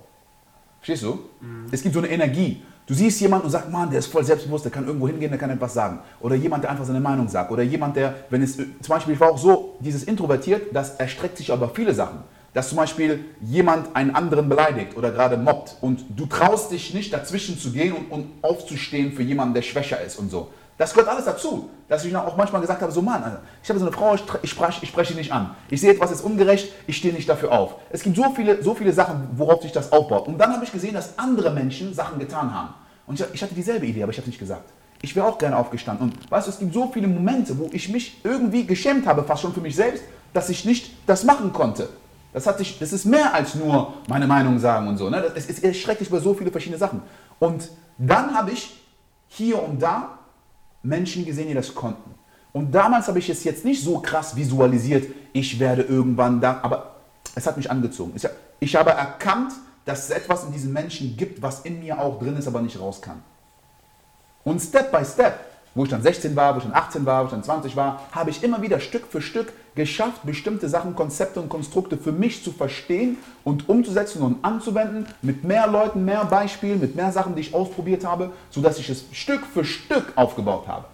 Verstehst 0.80 1.02
du? 1.02 1.20
Mhm. 1.42 1.66
Es 1.70 1.82
gibt 1.82 1.94
so 1.94 2.00
eine 2.00 2.08
Energie. 2.08 2.62
Du 2.86 2.94
siehst 2.94 3.20
jemanden 3.20 3.46
und 3.46 3.50
sagst, 3.50 3.70
Mann, 3.70 3.90
der 3.90 3.98
ist 3.98 4.06
voll 4.06 4.24
selbstbewusst, 4.24 4.64
der 4.64 4.72
kann 4.72 4.86
irgendwo 4.86 5.08
hingehen, 5.08 5.28
der 5.28 5.38
kann 5.38 5.50
etwas 5.50 5.74
sagen. 5.74 5.98
Oder 6.20 6.36
jemand, 6.36 6.64
der 6.64 6.70
einfach 6.70 6.86
seine 6.86 7.00
Meinung 7.00 7.28
sagt. 7.28 7.50
Oder 7.50 7.64
jemand, 7.64 7.96
der, 7.96 8.14
wenn 8.30 8.40
es, 8.40 8.56
zum 8.56 8.66
Beispiel, 8.88 9.12
ich 9.12 9.20
war 9.20 9.32
auch 9.32 9.38
so, 9.38 9.76
dieses 9.80 10.04
introvertiert, 10.04 10.74
das 10.74 10.96
erstreckt 10.96 11.36
sich 11.36 11.52
aber 11.52 11.68
viele 11.68 11.92
Sachen. 11.92 12.20
Dass 12.54 12.70
zum 12.70 12.78
Beispiel 12.78 13.26
jemand 13.42 13.94
einen 13.94 14.14
anderen 14.14 14.48
beleidigt 14.48 14.96
oder 14.96 15.10
gerade 15.10 15.36
mobbt 15.36 15.76
und 15.82 16.02
du 16.16 16.24
traust 16.24 16.72
dich 16.72 16.94
nicht 16.94 17.12
dazwischen 17.12 17.58
zu 17.58 17.72
gehen 17.72 17.92
und, 17.92 18.10
und 18.10 18.26
aufzustehen 18.40 19.12
für 19.12 19.22
jemanden, 19.22 19.52
der 19.52 19.62
schwächer 19.62 20.00
ist 20.00 20.18
und 20.18 20.30
so. 20.30 20.48
Das 20.78 20.92
gehört 20.92 21.08
alles 21.08 21.24
dazu. 21.24 21.70
Dass 21.88 22.04
ich 22.04 22.14
auch 22.14 22.36
manchmal 22.36 22.60
gesagt 22.60 22.82
habe, 22.82 22.92
so 22.92 23.00
Mann, 23.00 23.22
Alter, 23.22 23.40
ich 23.62 23.68
habe 23.68 23.78
so 23.78 23.86
eine 23.86 23.94
Frau, 23.94 24.14
ich, 24.14 24.22
ich, 24.42 24.50
spreche, 24.50 24.80
ich 24.82 24.88
spreche 24.88 25.14
nicht 25.14 25.32
an. 25.32 25.54
Ich 25.70 25.80
sehe 25.80 25.92
etwas 25.92 26.10
ist 26.10 26.22
ungerecht, 26.22 26.72
ich 26.86 26.96
stehe 26.96 27.14
nicht 27.14 27.28
dafür 27.28 27.52
auf. 27.52 27.76
Es 27.90 28.02
gibt 28.02 28.16
so 28.16 28.34
viele, 28.34 28.62
so 28.62 28.74
viele 28.74 28.92
Sachen, 28.92 29.28
worauf 29.32 29.62
sich 29.62 29.72
das 29.72 29.92
aufbaut. 29.92 30.28
Und 30.28 30.38
dann 30.38 30.52
habe 30.52 30.64
ich 30.64 30.72
gesehen, 30.72 30.94
dass 30.94 31.18
andere 31.18 31.50
Menschen 31.50 31.94
Sachen 31.94 32.18
getan 32.18 32.52
haben. 32.52 32.74
Und 33.06 33.20
ich, 33.20 33.26
ich 33.32 33.42
hatte 33.42 33.54
dieselbe 33.54 33.86
Idee, 33.86 34.02
aber 34.02 34.12
ich 34.12 34.18
habe 34.18 34.26
nicht 34.26 34.38
gesagt. 34.38 34.68
Ich 35.02 35.14
wäre 35.14 35.26
auch 35.26 35.38
gerne 35.38 35.56
aufgestanden. 35.56 36.10
Und 36.10 36.30
weißt 36.30 36.46
du, 36.46 36.50
es 36.50 36.58
gibt 36.58 36.74
so 36.74 36.90
viele 36.92 37.06
Momente, 37.06 37.56
wo 37.58 37.68
ich 37.72 37.88
mich 37.88 38.20
irgendwie 38.24 38.66
geschämt 38.66 39.06
habe, 39.06 39.22
fast 39.22 39.42
schon 39.42 39.54
für 39.54 39.60
mich 39.60 39.76
selbst, 39.76 40.02
dass 40.32 40.50
ich 40.50 40.64
nicht 40.64 40.92
das 41.06 41.24
machen 41.24 41.52
konnte. 41.52 41.88
Das, 42.32 42.46
hat 42.46 42.58
sich, 42.58 42.78
das 42.78 42.92
ist 42.92 43.04
mehr 43.04 43.32
als 43.32 43.54
nur 43.54 43.94
meine 44.08 44.26
Meinung 44.26 44.58
sagen 44.58 44.88
und 44.88 44.98
so. 44.98 45.08
Ne? 45.08 45.24
Es, 45.34 45.48
es 45.48 45.60
erschreckt 45.60 46.00
dich 46.00 46.08
über 46.08 46.20
so 46.20 46.34
viele 46.34 46.50
verschiedene 46.50 46.78
Sachen. 46.78 47.00
Und 47.38 47.70
dann 47.98 48.34
habe 48.34 48.50
ich 48.50 48.76
hier 49.28 49.62
und 49.62 49.80
da 49.80 50.18
Menschen 50.86 51.24
gesehen, 51.24 51.48
die 51.48 51.54
das 51.54 51.74
konnten. 51.74 52.14
Und 52.52 52.72
damals 52.74 53.08
habe 53.08 53.18
ich 53.18 53.28
es 53.28 53.44
jetzt 53.44 53.64
nicht 53.64 53.82
so 53.82 53.98
krass 53.98 54.34
visualisiert, 54.34 55.08
ich 55.32 55.58
werde 55.58 55.82
irgendwann 55.82 56.40
da, 56.40 56.60
aber 56.62 56.96
es 57.34 57.46
hat 57.46 57.56
mich 57.56 57.70
angezogen. 57.70 58.14
Ich 58.60 58.76
habe 58.76 58.90
erkannt, 58.90 59.52
dass 59.84 60.04
es 60.04 60.10
etwas 60.10 60.44
in 60.44 60.52
diesen 60.52 60.72
Menschen 60.72 61.16
gibt, 61.16 61.42
was 61.42 61.60
in 61.60 61.80
mir 61.80 62.00
auch 62.00 62.18
drin 62.18 62.36
ist, 62.36 62.48
aber 62.48 62.62
nicht 62.62 62.80
raus 62.80 63.02
kann. 63.02 63.22
Und 64.42 64.60
Step 64.60 64.90
by 64.90 65.04
Step, 65.04 65.38
wo 65.74 65.84
ich 65.84 65.90
dann 65.90 66.02
16 66.02 66.34
war, 66.34 66.54
wo 66.54 66.58
ich 66.58 66.64
dann 66.64 66.74
18 66.74 67.04
war, 67.04 67.22
wo 67.22 67.26
ich 67.26 67.32
dann 67.32 67.44
20 67.44 67.76
war, 67.76 68.00
habe 68.12 68.30
ich 68.30 68.42
immer 68.42 68.62
wieder 68.62 68.80
Stück 68.80 69.06
für 69.06 69.20
Stück 69.20 69.52
geschafft, 69.76 70.22
bestimmte 70.24 70.68
Sachen, 70.68 70.96
Konzepte 70.96 71.40
und 71.40 71.48
Konstrukte 71.48 71.96
für 71.96 72.10
mich 72.10 72.42
zu 72.42 72.50
verstehen 72.50 73.18
und 73.44 73.68
umzusetzen 73.68 74.22
und 74.22 74.44
anzuwenden, 74.44 75.06
mit 75.22 75.44
mehr 75.44 75.66
Leuten, 75.68 76.04
mehr 76.04 76.24
Beispielen, 76.24 76.80
mit 76.80 76.96
mehr 76.96 77.12
Sachen, 77.12 77.36
die 77.36 77.42
ich 77.42 77.54
ausprobiert 77.54 78.04
habe, 78.04 78.32
sodass 78.50 78.78
ich 78.78 78.88
es 78.88 79.04
Stück 79.12 79.46
für 79.46 79.64
Stück 79.64 80.12
aufgebaut 80.16 80.66
habe. 80.66 80.86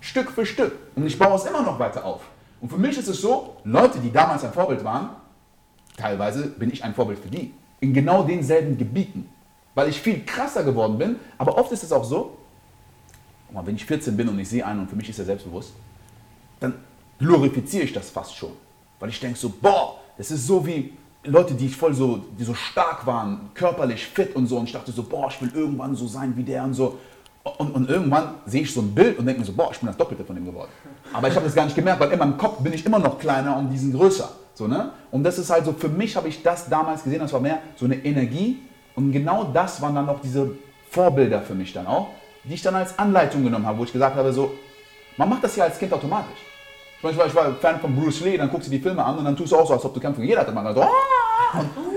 Stück 0.00 0.30
für 0.30 0.46
Stück. 0.46 0.72
Und 0.94 1.06
ich 1.06 1.18
baue 1.18 1.36
es 1.36 1.44
immer 1.44 1.62
noch 1.62 1.78
weiter 1.78 2.04
auf. 2.04 2.20
Und 2.60 2.68
für 2.68 2.78
mich 2.78 2.96
ist 2.96 3.08
es 3.08 3.20
so, 3.20 3.56
Leute, 3.64 3.98
die 3.98 4.12
damals 4.12 4.44
ein 4.44 4.52
Vorbild 4.52 4.84
waren, 4.84 5.10
teilweise 5.96 6.46
bin 6.46 6.70
ich 6.70 6.84
ein 6.84 6.94
Vorbild 6.94 7.18
für 7.18 7.28
die. 7.28 7.52
In 7.80 7.94
genau 7.94 8.22
denselben 8.22 8.76
Gebieten. 8.76 9.28
Weil 9.74 9.88
ich 9.88 10.00
viel 10.00 10.24
krasser 10.24 10.62
geworden 10.62 10.98
bin. 10.98 11.16
Aber 11.38 11.56
oft 11.56 11.72
ist 11.72 11.82
es 11.82 11.92
auch 11.92 12.04
so, 12.04 12.36
wenn 13.50 13.74
ich 13.74 13.86
14 13.86 14.16
bin 14.16 14.28
und 14.28 14.38
ich 14.38 14.48
sehe 14.48 14.64
einen 14.64 14.80
und 14.80 14.90
für 14.90 14.96
mich 14.96 15.08
ist 15.08 15.18
er 15.18 15.24
selbstbewusst, 15.24 15.72
dann 16.60 16.74
glorifiziere 17.20 17.84
ich 17.84 17.92
das 17.92 18.10
fast 18.10 18.34
schon. 18.34 18.52
Weil 18.98 19.10
ich 19.10 19.20
denke 19.20 19.38
so, 19.38 19.52
boah, 19.60 19.98
das 20.18 20.30
ist 20.30 20.46
so 20.46 20.66
wie 20.66 20.92
Leute, 21.24 21.54
die 21.54 21.68
voll 21.68 21.94
so, 21.94 22.20
die 22.38 22.44
so 22.44 22.54
stark 22.54 23.06
waren, 23.06 23.50
körperlich 23.54 24.06
fit 24.06 24.34
und 24.34 24.46
so. 24.46 24.56
Und 24.58 24.64
ich 24.64 24.72
dachte 24.72 24.90
so, 24.90 25.02
boah, 25.02 25.28
ich 25.28 25.40
will 25.40 25.50
irgendwann 25.54 25.94
so 25.94 26.06
sein 26.06 26.34
wie 26.36 26.42
der 26.42 26.64
und 26.64 26.74
so. 26.74 26.98
Und, 27.42 27.74
und, 27.74 27.88
irgendwann 27.88 28.34
sehe 28.44 28.62
ich 28.62 28.72
so 28.72 28.80
ein 28.80 28.94
Bild 28.94 29.18
und 29.18 29.24
denke 29.24 29.40
mir 29.40 29.46
so, 29.46 29.52
boah, 29.52 29.70
ich 29.72 29.78
bin 29.78 29.86
das 29.86 29.96
Doppelte 29.96 30.24
von 30.24 30.34
dem 30.34 30.44
geworden. 30.44 30.70
Aber 31.12 31.28
ich 31.28 31.34
habe 31.34 31.46
das 31.46 31.54
gar 31.54 31.64
nicht 31.64 31.74
gemerkt, 31.74 32.00
weil 32.00 32.10
in 32.10 32.18
meinem 32.18 32.36
Kopf 32.36 32.58
bin 32.58 32.72
ich 32.72 32.84
immer 32.84 32.98
noch 32.98 33.18
kleiner 33.18 33.56
und 33.56 33.70
die 33.70 33.78
sind 33.78 33.94
größer. 33.94 34.28
So, 34.54 34.66
ne? 34.66 34.90
Und 35.10 35.24
das 35.24 35.38
ist 35.38 35.48
halt 35.48 35.64
so, 35.64 35.72
für 35.72 35.88
mich 35.88 36.16
habe 36.16 36.28
ich 36.28 36.42
das 36.42 36.68
damals 36.68 37.02
gesehen, 37.02 37.20
das 37.20 37.32
war 37.32 37.40
mehr 37.40 37.60
so 37.76 37.86
eine 37.86 37.96
Energie. 37.96 38.58
Und 38.94 39.12
genau 39.12 39.44
das 39.44 39.80
waren 39.80 39.94
dann 39.94 40.06
noch 40.06 40.20
diese 40.20 40.50
Vorbilder 40.90 41.40
für 41.40 41.54
mich 41.54 41.72
dann 41.72 41.86
auch, 41.86 42.08
die 42.44 42.54
ich 42.54 42.62
dann 42.62 42.74
als 42.74 42.98
Anleitung 42.98 43.42
genommen 43.42 43.66
habe, 43.66 43.78
wo 43.78 43.84
ich 43.84 43.92
gesagt 43.92 44.16
habe, 44.16 44.32
so, 44.32 44.52
man 45.16 45.28
macht 45.30 45.44
das 45.44 45.56
ja 45.56 45.64
als 45.64 45.78
Kind 45.78 45.92
automatisch. 45.92 46.49
Ich, 47.02 47.16
meine, 47.16 47.28
ich 47.28 47.34
war 47.34 47.54
Fan 47.54 47.80
von 47.80 47.96
Bruce 47.96 48.20
Lee, 48.20 48.36
dann 48.36 48.50
guckst 48.50 48.66
du 48.66 48.70
die 48.70 48.78
Filme 48.78 49.02
an 49.02 49.16
und 49.16 49.24
dann 49.24 49.34
tust 49.34 49.52
du 49.52 49.56
auch 49.56 49.66
so, 49.66 49.72
als 49.72 49.84
ob 49.84 49.94
du 49.94 50.00
kämpfen. 50.00 50.22
Jeder 50.22 50.42
hatte 50.42 50.52
mal 50.52 50.74
so, 50.74 50.84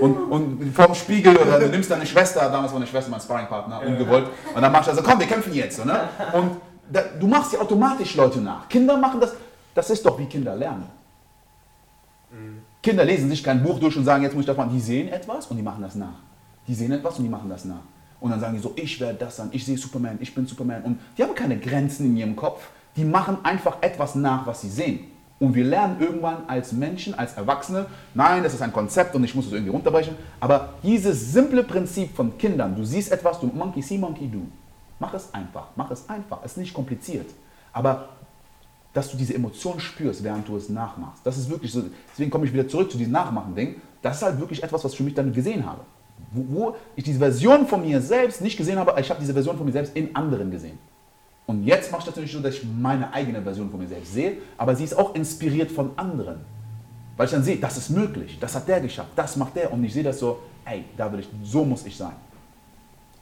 und, 0.00 0.60
und 0.60 0.74
vorm 0.74 0.94
Spiegel 0.94 1.36
oder 1.36 1.60
du 1.60 1.68
nimmst 1.68 1.90
deine 1.90 2.06
Schwester, 2.06 2.48
damals 2.48 2.72
war 2.72 2.78
eine 2.78 2.86
Schwester 2.86 3.10
mein 3.10 3.20
Sparringpartner, 3.20 3.82
ungewollt, 3.86 4.28
und 4.54 4.62
dann 4.62 4.72
machst 4.72 4.86
du 4.86 4.92
also, 4.92 5.02
komm, 5.02 5.20
wir 5.20 5.26
kämpfen 5.26 5.52
jetzt. 5.52 5.76
So, 5.76 5.84
ne? 5.84 6.08
Und 6.32 6.56
da, 6.90 7.02
du 7.20 7.26
machst 7.26 7.52
ja 7.52 7.60
automatisch 7.60 8.14
Leute 8.14 8.40
nach. 8.40 8.68
Kinder 8.68 8.96
machen 8.96 9.20
das, 9.20 9.34
das 9.74 9.90
ist 9.90 10.04
doch 10.04 10.18
wie 10.18 10.26
Kinder 10.26 10.56
lernen. 10.56 10.86
Mhm. 12.30 12.62
Kinder 12.82 13.04
lesen 13.04 13.30
sich 13.30 13.42
kein 13.42 13.62
Buch 13.62 13.78
durch 13.78 13.96
und 13.96 14.04
sagen, 14.04 14.22
jetzt 14.22 14.34
muss 14.34 14.42
ich 14.42 14.46
das 14.46 14.56
machen. 14.56 14.70
Die 14.72 14.80
sehen 14.80 15.08
etwas 15.08 15.46
und 15.46 15.56
die 15.56 15.62
machen 15.62 15.82
das 15.82 15.94
nach. 15.94 16.18
Die 16.66 16.74
sehen 16.74 16.92
etwas 16.92 17.18
und 17.18 17.24
die 17.24 17.30
machen 17.30 17.48
das 17.48 17.64
nach. 17.64 17.82
Und 18.20 18.30
dann 18.30 18.40
sagen 18.40 18.54
die 18.54 18.60
so, 18.60 18.72
ich 18.76 19.00
werde 19.00 19.18
das 19.18 19.36
sein, 19.36 19.48
ich 19.52 19.64
sehe 19.64 19.76
Superman, 19.76 20.18
ich 20.20 20.34
bin 20.34 20.46
Superman. 20.46 20.82
Und 20.82 20.98
die 21.16 21.22
haben 21.22 21.34
keine 21.34 21.58
Grenzen 21.58 22.06
in 22.06 22.16
ihrem 22.16 22.36
Kopf. 22.36 22.68
Die 22.96 23.04
machen 23.04 23.38
einfach 23.42 23.78
etwas 23.80 24.14
nach, 24.14 24.46
was 24.46 24.60
sie 24.60 24.68
sehen. 24.68 25.00
Und 25.40 25.54
wir 25.54 25.64
lernen 25.64 26.00
irgendwann 26.00 26.44
als 26.46 26.72
Menschen, 26.72 27.14
als 27.14 27.34
Erwachsene, 27.34 27.86
nein, 28.14 28.42
das 28.42 28.54
ist 28.54 28.62
ein 28.62 28.72
Konzept 28.72 29.14
und 29.14 29.24
ich 29.24 29.34
muss 29.34 29.46
es 29.46 29.52
irgendwie 29.52 29.72
runterbrechen. 29.72 30.16
Aber 30.40 30.74
dieses 30.82 31.32
simple 31.32 31.64
Prinzip 31.64 32.14
von 32.14 32.38
Kindern, 32.38 32.76
du 32.76 32.84
siehst 32.84 33.10
etwas, 33.10 33.40
du 33.40 33.46
Monkey 33.46 33.82
see, 33.82 33.98
Monkey 33.98 34.28
do. 34.28 34.42
Mach 35.00 35.12
es 35.12 35.34
einfach, 35.34 35.66
mach 35.74 35.90
es 35.90 36.08
einfach, 36.08 36.38
es 36.44 36.52
ist 36.52 36.58
nicht 36.58 36.72
kompliziert. 36.72 37.26
Aber 37.72 38.10
dass 38.92 39.10
du 39.10 39.16
diese 39.16 39.34
Emotion 39.34 39.80
spürst, 39.80 40.22
während 40.22 40.46
du 40.46 40.56
es 40.56 40.68
nachmachst, 40.68 41.26
das 41.26 41.36
ist 41.36 41.50
wirklich 41.50 41.72
so. 41.72 41.82
Deswegen 42.12 42.30
komme 42.30 42.46
ich 42.46 42.52
wieder 42.52 42.68
zurück 42.68 42.90
zu 42.92 42.96
diesem 42.96 43.12
Nachmachen-Ding. 43.12 43.80
Das 44.02 44.18
ist 44.18 44.22
halt 44.22 44.38
wirklich 44.38 44.62
etwas, 44.62 44.84
was 44.84 44.92
ich 44.92 44.98
für 44.98 45.04
mich 45.04 45.14
dann 45.14 45.32
gesehen 45.32 45.66
habe 45.66 45.80
wo, 46.34 46.44
wo 46.48 46.76
ich 46.96 47.04
diese 47.04 47.18
Version 47.18 47.66
von 47.66 47.82
mir 47.82 48.00
selbst 48.00 48.40
nicht 48.40 48.56
gesehen 48.56 48.78
habe, 48.78 48.94
ich 49.00 49.10
habe 49.10 49.20
diese 49.20 49.32
Version 49.32 49.56
von 49.56 49.66
mir 49.66 49.72
selbst 49.72 49.96
in 49.96 50.14
anderen 50.14 50.50
gesehen. 50.50 50.78
Und 51.46 51.64
jetzt 51.64 51.90
mache 51.90 52.00
ich 52.00 52.06
das 52.06 52.16
natürlich 52.16 52.32
so, 52.32 52.40
dass 52.40 52.54
ich 52.54 52.64
meine 52.64 53.12
eigene 53.12 53.42
Version 53.42 53.70
von 53.70 53.78
mir 53.78 53.88
selbst 53.88 54.14
sehe, 54.14 54.38
aber 54.56 54.74
sie 54.74 54.84
ist 54.84 54.96
auch 54.96 55.14
inspiriert 55.14 55.70
von 55.70 55.96
anderen. 55.98 56.40
Weil 57.16 57.26
ich 57.26 57.32
dann 57.32 57.44
sehe, 57.44 57.58
das 57.58 57.76
ist 57.76 57.90
möglich, 57.90 58.38
das 58.40 58.54
hat 58.54 58.66
der 58.66 58.80
geschafft, 58.80 59.10
das 59.14 59.36
macht 59.36 59.54
der. 59.54 59.72
Und 59.72 59.84
ich 59.84 59.92
sehe 59.92 60.02
das 60.02 60.18
so, 60.18 60.40
ey, 60.64 60.84
da 60.96 61.12
will 61.12 61.20
ich, 61.20 61.28
so 61.42 61.64
muss 61.64 61.84
ich 61.86 61.96
sein. 61.96 62.16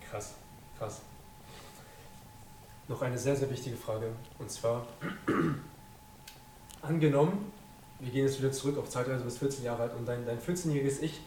Krass, 0.08 0.34
krass. 0.78 1.00
Noch 2.88 3.02
eine 3.02 3.18
sehr, 3.18 3.36
sehr 3.36 3.50
wichtige 3.50 3.76
Frage. 3.76 4.06
Und 4.38 4.50
zwar, 4.50 4.86
angenommen, 6.82 7.52
wir 8.00 8.10
gehen 8.10 8.26
jetzt 8.26 8.38
wieder 8.38 8.52
zurück 8.52 8.78
auf 8.78 8.88
Zeitreise 8.88 9.24
bis 9.24 9.38
14 9.38 9.64
Jahre 9.64 9.82
alt 9.82 9.94
und 9.96 10.06
dein, 10.06 10.24
dein 10.26 10.38
14-jähriges 10.38 11.02
Ich 11.02 11.20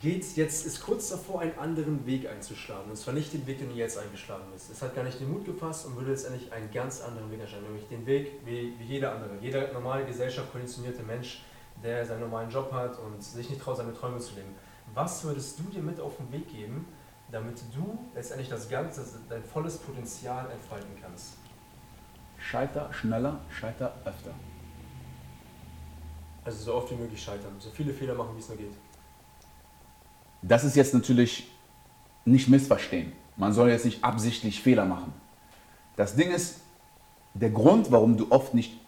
geht 0.00 0.36
jetzt, 0.36 0.66
ist 0.66 0.82
kurz 0.82 1.10
davor, 1.10 1.40
einen 1.42 1.58
anderen 1.58 2.06
Weg 2.06 2.28
einzuschlagen. 2.28 2.90
Und 2.90 2.96
zwar 2.96 3.14
nicht 3.14 3.32
den 3.32 3.46
Weg, 3.46 3.58
den 3.58 3.68
du 3.68 3.74
jetzt 3.74 3.98
eingeschlagen 3.98 4.44
bist. 4.52 4.70
Es 4.70 4.80
hat 4.80 4.94
gar 4.94 5.04
nicht 5.04 5.20
den 5.20 5.30
Mut 5.30 5.44
gefasst 5.44 5.86
und 5.86 5.96
würde 5.96 6.10
letztendlich 6.10 6.50
einen 6.52 6.70
ganz 6.72 7.02
anderen 7.02 7.30
Weg 7.30 7.40
einschlagen. 7.42 7.64
Nämlich 7.64 7.86
den 7.88 8.06
Weg 8.06 8.32
wie, 8.44 8.74
wie 8.78 8.84
jeder 8.84 9.14
andere. 9.14 9.36
Jeder 9.40 9.72
normale 9.72 10.06
Gesellschaft 10.06 10.50
konditionierte 10.50 11.02
Mensch, 11.02 11.42
der 11.84 12.04
seinen 12.04 12.20
normalen 12.20 12.50
Job 12.50 12.72
hat 12.72 12.98
und 12.98 13.22
sich 13.22 13.48
nicht 13.50 13.60
traut, 13.60 13.76
seine 13.76 13.92
Träume 13.92 14.18
zu 14.18 14.34
leben. 14.34 14.54
Was 14.94 15.22
würdest 15.22 15.58
du 15.58 15.64
dir 15.64 15.82
mit 15.82 16.00
auf 16.00 16.16
den 16.16 16.32
Weg 16.32 16.50
geben, 16.50 16.86
damit 17.30 17.60
du 17.74 17.98
letztendlich 18.14 18.48
das 18.48 18.68
Ganze, 18.68 19.04
dein 19.28 19.44
volles 19.44 19.76
Potenzial 19.76 20.50
entfalten 20.50 20.90
kannst? 21.00 21.34
Scheiter 22.38 22.92
schneller, 22.92 23.40
scheiter 23.50 23.94
öfter. 24.04 24.34
Also 26.42 26.64
so 26.64 26.74
oft 26.74 26.90
wie 26.90 26.96
möglich 26.96 27.22
scheitern, 27.22 27.54
so 27.58 27.68
viele 27.70 27.92
Fehler 27.92 28.14
machen, 28.14 28.34
wie 28.34 28.40
es 28.40 28.48
nur 28.48 28.56
geht. 28.56 28.72
Das 30.42 30.64
ist 30.64 30.76
jetzt 30.76 30.94
natürlich 30.94 31.50
nicht 32.24 32.48
missverstehen. 32.48 33.12
Man 33.36 33.52
soll 33.52 33.70
jetzt 33.70 33.84
nicht 33.84 34.04
absichtlich 34.04 34.62
Fehler 34.62 34.84
machen. 34.84 35.12
Das 35.96 36.14
Ding 36.14 36.30
ist, 36.30 36.60
der 37.34 37.50
Grund, 37.50 37.90
warum 37.90 38.16
du 38.16 38.26
oft 38.30 38.54
nicht 38.54 38.78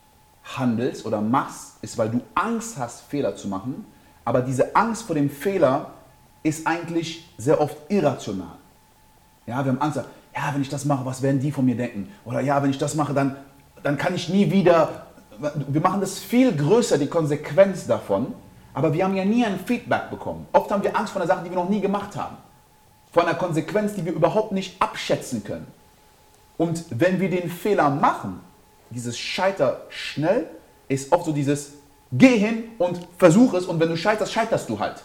handelst 0.45 1.07
oder 1.07 1.21
machst, 1.21 1.77
ist, 1.83 1.99
weil 1.99 2.11
du 2.11 2.21
Angst 2.35 2.79
hast, 2.79 3.03
Fehler 3.03 3.37
zu 3.37 3.49
machen. 3.49 3.85
Aber 4.25 4.43
diese 4.43 4.75
Angst 4.75 5.03
vor 5.03 5.15
dem 5.15 5.31
Fehler 5.31 5.93
ist 6.43 6.67
eigentlich 6.67 7.29
sehr 7.39 7.61
oft 7.61 7.77
irrational. 7.89 8.57
Ja, 9.47 9.65
wir 9.65 9.73
haben 9.73 9.81
Angst, 9.81 9.97
ja, 9.97 10.51
wenn 10.55 10.63
ich 10.63 10.69
das 10.69 10.85
mache, 10.85 11.05
was 11.05 11.23
werden 11.23 11.41
die 11.41 11.53
von 11.53 11.65
mir 11.65 11.77
denken? 11.77 12.09
Oder 12.25 12.41
ja, 12.41 12.63
wenn 12.63 12.71
ich 12.71 12.79
das 12.79 12.95
mache, 12.95 13.15
dann, 13.15 13.37
dann 13.83 13.99
kann 13.99 14.15
ich 14.15 14.29
nie 14.29 14.51
wieder. 14.51 15.07
Wir 15.69 15.81
machen 15.81 16.01
das 16.01 16.19
viel 16.19 16.55
größer, 16.55 16.99
die 16.99 17.07
Konsequenz 17.09 17.87
davon, 17.87 18.35
aber 18.75 18.93
wir 18.93 19.05
haben 19.05 19.15
ja 19.15 19.25
nie 19.25 19.45
ein 19.45 19.59
Feedback 19.59 20.11
bekommen. 20.11 20.47
Oft 20.53 20.71
haben 20.71 20.83
wir 20.83 20.97
Angst 20.97 21.13
vor 21.13 21.21
einer 21.21 21.29
Sache, 21.29 21.45
die 21.45 21.51
wir 21.51 21.57
noch 21.57 21.69
nie 21.69 21.81
gemacht 21.81 22.17
haben. 22.17 22.37
Vor 23.13 23.23
einer 23.23 23.35
Konsequenz, 23.35 23.95
die 23.95 24.05
wir 24.05 24.13
überhaupt 24.13 24.53
nicht 24.53 24.81
abschätzen 24.81 25.45
können. 25.45 25.67
Und 26.57 26.85
wenn 26.91 27.21
wir 27.21 27.29
den 27.29 27.51
Fehler 27.51 27.91
machen, 27.91 28.41
dieses 28.91 29.19
Scheiter 29.19 29.83
schnell, 29.89 30.49
ist 30.89 31.13
oft 31.13 31.25
so 31.25 31.33
dieses, 31.33 31.73
Geh 32.13 32.37
hin 32.37 32.65
und 32.77 33.01
versuch 33.17 33.55
es 33.55 33.65
und 33.65 33.81
wenn 33.81 33.89
du 33.89 33.97
scheiterst, 33.97 34.33
scheiterst 34.33 34.69
du 34.69 34.79
halt. 34.79 35.03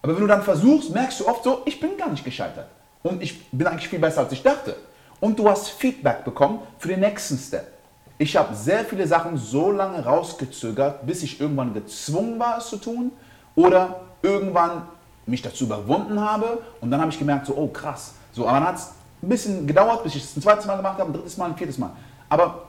Aber 0.00 0.14
wenn 0.14 0.22
du 0.22 0.26
dann 0.26 0.42
versuchst, 0.42 0.90
merkst 0.90 1.20
du 1.20 1.28
oft 1.28 1.44
so, 1.44 1.60
ich 1.66 1.78
bin 1.78 1.96
gar 1.98 2.08
nicht 2.08 2.24
gescheitert. 2.24 2.68
Und 3.02 3.22
ich 3.22 3.46
bin 3.50 3.66
eigentlich 3.66 3.88
viel 3.88 3.98
besser, 3.98 4.20
als 4.20 4.32
ich 4.32 4.42
dachte. 4.42 4.76
Und 5.20 5.38
du 5.38 5.48
hast 5.48 5.68
Feedback 5.68 6.24
bekommen 6.24 6.60
für 6.78 6.88
den 6.88 7.00
nächsten 7.00 7.36
Step. 7.36 7.70
Ich 8.18 8.36
habe 8.36 8.54
sehr 8.54 8.84
viele 8.84 9.06
Sachen 9.06 9.36
so 9.36 9.70
lange 9.70 10.04
rausgezögert, 10.04 11.06
bis 11.06 11.22
ich 11.22 11.40
irgendwann 11.40 11.72
gezwungen 11.72 12.38
war, 12.38 12.58
es 12.58 12.68
zu 12.68 12.76
tun 12.76 13.12
oder 13.54 14.00
irgendwann 14.22 14.82
mich 15.26 15.40
dazu 15.42 15.64
überwunden 15.64 16.20
habe 16.20 16.62
und 16.80 16.90
dann 16.90 17.00
habe 17.00 17.12
ich 17.12 17.18
gemerkt, 17.18 17.46
so, 17.46 17.54
oh 17.56 17.68
krass. 17.68 18.14
So, 18.32 18.48
aber 18.48 18.58
dann 18.58 18.68
hat 18.68 18.76
es 18.76 18.92
ein 19.22 19.28
bisschen 19.28 19.66
gedauert, 19.66 20.02
bis 20.02 20.16
ich 20.16 20.24
es 20.24 20.36
ein 20.36 20.42
zweites 20.42 20.66
Mal 20.66 20.76
gemacht 20.76 20.98
habe, 20.98 21.10
ein 21.10 21.12
drittes 21.12 21.36
Mal, 21.36 21.46
ein 21.50 21.56
viertes 21.56 21.78
Mal. 21.78 21.90
Aber 22.28 22.64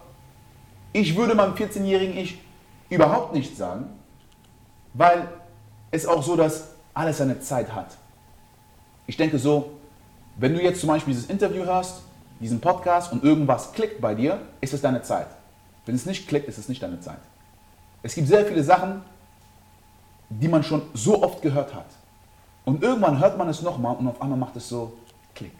ich 0.93 1.15
würde 1.15 1.33
meinem 1.35 1.53
14-jährigen 1.53 2.17
Ich 2.17 2.39
überhaupt 2.89 3.33
nicht 3.33 3.57
sagen, 3.57 3.85
weil 4.93 5.27
es 5.91 6.05
auch 6.05 6.21
so, 6.21 6.35
dass 6.35 6.69
alles 6.93 7.17
seine 7.17 7.39
Zeit 7.39 7.73
hat. 7.73 7.97
Ich 9.07 9.17
denke 9.17 9.39
so, 9.39 9.71
wenn 10.37 10.53
du 10.53 10.61
jetzt 10.61 10.79
zum 10.79 10.89
Beispiel 10.89 11.13
dieses 11.13 11.29
Interview 11.29 11.63
hörst, 11.63 12.01
diesen 12.39 12.59
Podcast 12.59 13.11
und 13.11 13.23
irgendwas 13.23 13.73
klickt 13.73 13.99
bei 13.99 14.15
dir, 14.15 14.39
ist 14.61 14.73
es 14.73 14.81
deine 14.81 15.01
Zeit. 15.01 15.27
Wenn 15.89 15.95
es 15.95 16.05
nicht 16.05 16.27
klickt, 16.27 16.47
ist 16.47 16.59
es 16.59 16.69
nicht 16.69 16.83
deine 16.83 16.99
Zeit. 16.99 17.17
Es 18.03 18.13
gibt 18.13 18.27
sehr 18.27 18.45
viele 18.45 18.63
Sachen, 18.63 19.01
die 20.29 20.47
man 20.47 20.61
schon 20.61 20.83
so 20.93 21.23
oft 21.23 21.41
gehört 21.41 21.73
hat. 21.73 21.87
Und 22.63 22.83
irgendwann 22.83 23.17
hört 23.17 23.39
man 23.39 23.49
es 23.49 23.63
nochmal 23.63 23.95
und 23.95 24.07
auf 24.07 24.21
einmal 24.21 24.37
macht 24.37 24.55
es 24.55 24.69
so 24.69 24.93
Klick. 25.33 25.51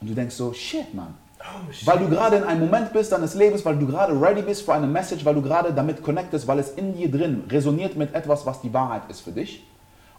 Und 0.00 0.10
du 0.10 0.14
denkst 0.14 0.36
so, 0.36 0.52
shit, 0.52 0.94
Mann. 0.94 1.14
Oh, 1.40 1.72
shit. 1.72 1.88
Weil 1.88 1.98
du 1.98 2.08
gerade 2.08 2.36
in 2.36 2.44
einem 2.44 2.60
Moment 2.60 2.92
bist 2.92 3.10
deines 3.10 3.34
Lebens, 3.34 3.64
weil 3.64 3.76
du 3.76 3.86
gerade 3.88 4.12
ready 4.12 4.42
bist 4.42 4.62
für 4.62 4.74
eine 4.74 4.86
Message, 4.86 5.24
weil 5.24 5.34
du 5.34 5.42
gerade 5.42 5.74
damit 5.74 6.04
connectest, 6.04 6.46
weil 6.46 6.60
es 6.60 6.70
in 6.70 6.94
dir 6.94 7.10
drin 7.10 7.42
resoniert 7.50 7.96
mit 7.96 8.14
etwas, 8.14 8.46
was 8.46 8.60
die 8.60 8.72
Wahrheit 8.72 9.02
ist 9.10 9.22
für 9.22 9.32
dich. 9.32 9.66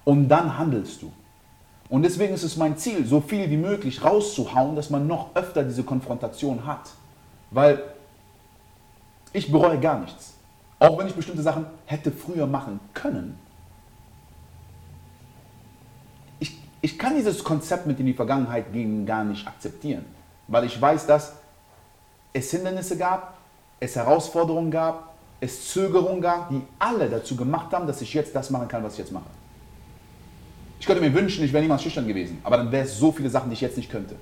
Und 0.04 0.28
dann 0.28 0.58
handelst 0.58 1.02
du. 1.02 1.14
Und 1.88 2.04
deswegen 2.04 2.34
ist 2.34 2.44
es 2.44 2.58
mein 2.58 2.78
Ziel, 2.78 3.06
so 3.06 3.22
viel 3.22 3.50
wie 3.50 3.56
möglich 3.56 4.04
rauszuhauen, 4.04 4.76
dass 4.76 4.90
man 4.90 5.08
noch 5.08 5.34
öfter 5.34 5.64
diese 5.64 5.84
Konfrontation 5.84 6.66
hat. 6.66 6.90
Weil 7.52 7.82
ich 9.34 9.52
bereue 9.52 9.80
gar 9.80 10.00
nichts. 10.00 10.34
Auch 10.80 10.98
wenn 10.98 11.08
ich 11.08 11.14
bestimmte 11.14 11.42
Sachen 11.42 11.66
hätte 11.86 12.12
früher 12.12 12.48
machen 12.48 12.80
können. 12.94 13.38
Ich, 16.40 16.58
ich 16.82 16.98
kann 16.98 17.16
dieses 17.16 17.44
Konzept 17.44 17.86
mit 17.86 18.00
in 18.00 18.08
die 18.08 18.14
Vergangenheit 18.14 18.74
gehen 18.74 19.06
gar 19.06 19.24
nicht 19.24 19.48
akzeptieren. 19.48 20.06
Weil 20.48 20.66
ich 20.66 20.82
weiß, 20.82 21.06
dass 21.06 21.34
es 22.34 22.52
Hindernisse 22.52 22.98
gab, 22.98 23.38
es 23.80 23.96
Herausforderungen 23.96 24.72
gab, 24.72 25.16
es 25.40 25.72
Zögerungen 25.72 26.22
gab, 26.22 26.50
die 26.50 26.62
alle 26.80 27.10
dazu 27.10 27.36
gemacht 27.36 27.72
haben, 27.74 27.88
dass 27.88 28.02
ich 28.02 28.14
jetzt 28.14 28.36
das 28.36 28.50
machen 28.50 28.68
kann, 28.68 28.84
was 28.84 28.94
ich 28.94 29.00
jetzt 29.00 29.12
mache. 29.12 29.30
Ich 30.80 30.86
könnte 30.86 31.02
mir 31.02 31.14
wünschen, 31.14 31.44
ich 31.44 31.54
wäre 31.54 31.62
niemals 31.62 31.84
schüchtern 31.84 32.08
gewesen, 32.08 32.40
aber 32.44 32.58
dann 32.58 32.72
wäre 32.72 32.86
es 32.86 32.98
so 32.98 33.12
viele 33.12 33.30
Sachen, 33.30 33.50
die 33.50 33.54
ich 33.54 33.62
jetzt 33.62 33.78
nicht 33.78 33.92
könnte. 33.92 34.16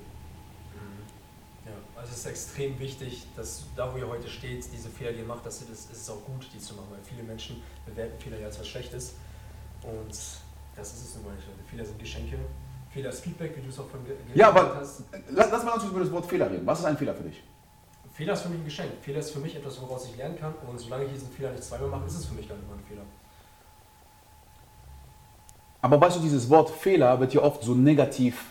Es 2.20 2.26
ist 2.26 2.32
extrem 2.32 2.78
wichtig, 2.78 3.26
dass 3.34 3.64
da, 3.74 3.90
wo 3.94 3.96
ihr 3.96 4.06
heute 4.06 4.28
steht, 4.28 4.70
diese 4.74 4.90
Fehler, 4.90 5.12
die 5.12 5.20
ihr 5.20 5.24
macht, 5.24 5.46
dass 5.46 5.62
ihr 5.62 5.68
das, 5.70 5.86
ist 5.90 6.10
auch 6.10 6.22
gut, 6.26 6.46
die 6.52 6.58
zu 6.58 6.74
machen, 6.74 6.88
weil 6.90 6.98
viele 7.02 7.22
Menschen 7.22 7.62
bewerten 7.86 8.20
Fehler 8.20 8.38
ja 8.38 8.48
als 8.48 8.60
was 8.60 8.68
Schlechtes 8.68 9.14
und 9.82 10.10
das 10.76 10.92
ist 10.92 11.02
es 11.02 11.14
nun 11.14 11.24
mal 11.24 11.34
nicht. 11.34 11.48
Also 11.48 11.58
Fehler 11.70 11.82
sind 11.82 11.98
Geschenke, 11.98 12.36
Fehler 12.90 13.08
ist 13.08 13.20
Feedback, 13.20 13.56
wie 13.56 13.62
du 13.62 13.70
es 13.70 13.78
auch 13.78 13.88
von 13.88 14.00
Ja, 14.34 14.48
aber 14.48 14.76
hast. 14.76 15.04
Lass, 15.30 15.50
lass 15.50 15.64
mal 15.64 15.72
uns 15.72 15.84
über 15.84 16.00
das 16.00 16.12
Wort 16.12 16.26
Fehler 16.26 16.50
reden. 16.50 16.66
Was 16.66 16.80
ist 16.80 16.84
ein 16.84 16.98
Fehler 16.98 17.14
für 17.14 17.22
dich? 17.22 17.42
Fehler 18.12 18.34
ist 18.34 18.42
für 18.42 18.50
mich 18.50 18.58
ein 18.58 18.64
Geschenk. 18.66 18.90
Fehler 19.00 19.20
ist 19.20 19.30
für 19.30 19.38
mich 19.38 19.56
etwas, 19.56 19.80
woraus 19.80 20.04
ich 20.04 20.16
lernen 20.18 20.38
kann 20.38 20.52
und 20.68 20.78
solange 20.78 21.04
ich 21.04 21.12
diesen 21.12 21.30
Fehler 21.30 21.52
nicht 21.52 21.64
zweimal 21.64 21.88
mache, 21.88 22.04
ist 22.04 22.16
es 22.16 22.26
für 22.26 22.34
mich 22.34 22.46
gar 22.46 22.56
nicht 22.56 22.68
mal 22.68 22.76
ein 22.76 22.84
Fehler. 22.84 23.02
Aber 25.80 25.98
weißt 25.98 26.16
du, 26.16 26.20
dieses 26.20 26.50
Wort 26.50 26.68
Fehler 26.68 27.18
wird 27.18 27.32
ja 27.32 27.40
oft 27.40 27.62
so 27.62 27.74
negativ 27.74 28.44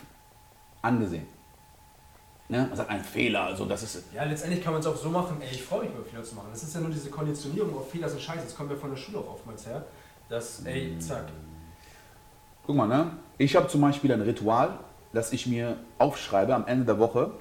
angesehen. 0.82 1.28
Ne? 2.50 2.66
Man 2.68 2.76
sagt 2.76 2.90
ein 2.90 3.04
Fehler, 3.04 3.44
also 3.44 3.66
das 3.66 3.84
ist. 3.84 4.04
Ja, 4.14 4.24
letztendlich 4.24 4.64
kann 4.64 4.74
man 4.74 4.82
es 4.82 4.88
auch 4.88 4.96
so 4.96 5.10
machen, 5.10 5.38
ey, 5.40 5.50
ich 5.52 5.62
freue 5.62 5.82
mich 5.82 5.92
über 5.92 6.04
Fehler 6.04 6.24
zu 6.24 6.34
machen. 6.34 6.48
Das 6.52 6.64
ist 6.64 6.74
ja 6.74 6.82
nur 6.82 6.90
diese 6.90 7.10
Konditionierung 7.10 7.78
auf 7.78 7.92
Fehler 7.92 8.10
sind 8.10 8.22
scheiße. 8.22 8.44
Das 8.44 8.56
kommen 8.56 8.70
wir 8.70 8.78
von 8.78 8.90
der 8.90 8.98
Schule 8.98 9.20
auch 9.20 9.34
oftmals 9.34 9.68
her. 9.68 9.86
Das, 10.30 10.66
ey, 10.66 10.98
zack. 10.98 11.26
Guck 12.66 12.76
mal, 12.76 12.88
ne? 12.88 13.12
Ich 13.38 13.56
habe 13.56 13.68
zum 13.68 13.82
Beispiel 13.82 14.12
ein 14.12 14.22
Ritual, 14.22 14.80
dass 15.14 15.32
ich 15.32 15.46
mir 15.46 15.78
aufschreibe 16.00 16.56
am 16.56 16.66
Ende 16.66 16.86
der 16.86 16.98
Woche, 16.98 17.32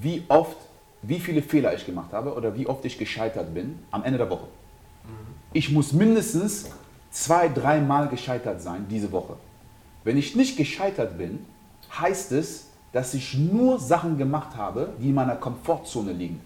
wie 0.00 0.22
oft, 0.28 0.56
wie 1.02 1.18
viele 1.18 1.42
Fehler 1.42 1.74
ich 1.74 1.84
gemacht 1.84 2.12
habe 2.12 2.34
oder 2.34 2.56
wie 2.56 2.68
oft 2.68 2.84
ich 2.84 2.98
gescheitert 2.98 3.52
bin 3.52 3.80
am 3.90 4.04
Ende 4.04 4.18
der 4.18 4.30
Woche. 4.30 4.46
Mhm. 5.04 5.34
Ich 5.52 5.70
muss 5.70 5.92
mindestens 5.92 6.70
zwei, 7.10 7.48
dreimal 7.48 8.08
gescheitert 8.08 8.62
sein 8.62 8.86
diese 8.88 9.10
Woche. 9.10 9.36
Wenn 10.04 10.16
ich 10.16 10.36
nicht 10.36 10.56
gescheitert 10.56 11.18
bin, 11.18 11.44
heißt 11.98 12.32
es, 12.32 12.68
dass 12.94 13.12
ich 13.12 13.34
nur 13.34 13.80
Sachen 13.80 14.16
gemacht 14.16 14.56
habe, 14.56 14.90
die 15.00 15.08
in 15.08 15.14
meiner 15.14 15.34
Komfortzone 15.34 16.12
liegen. 16.12 16.40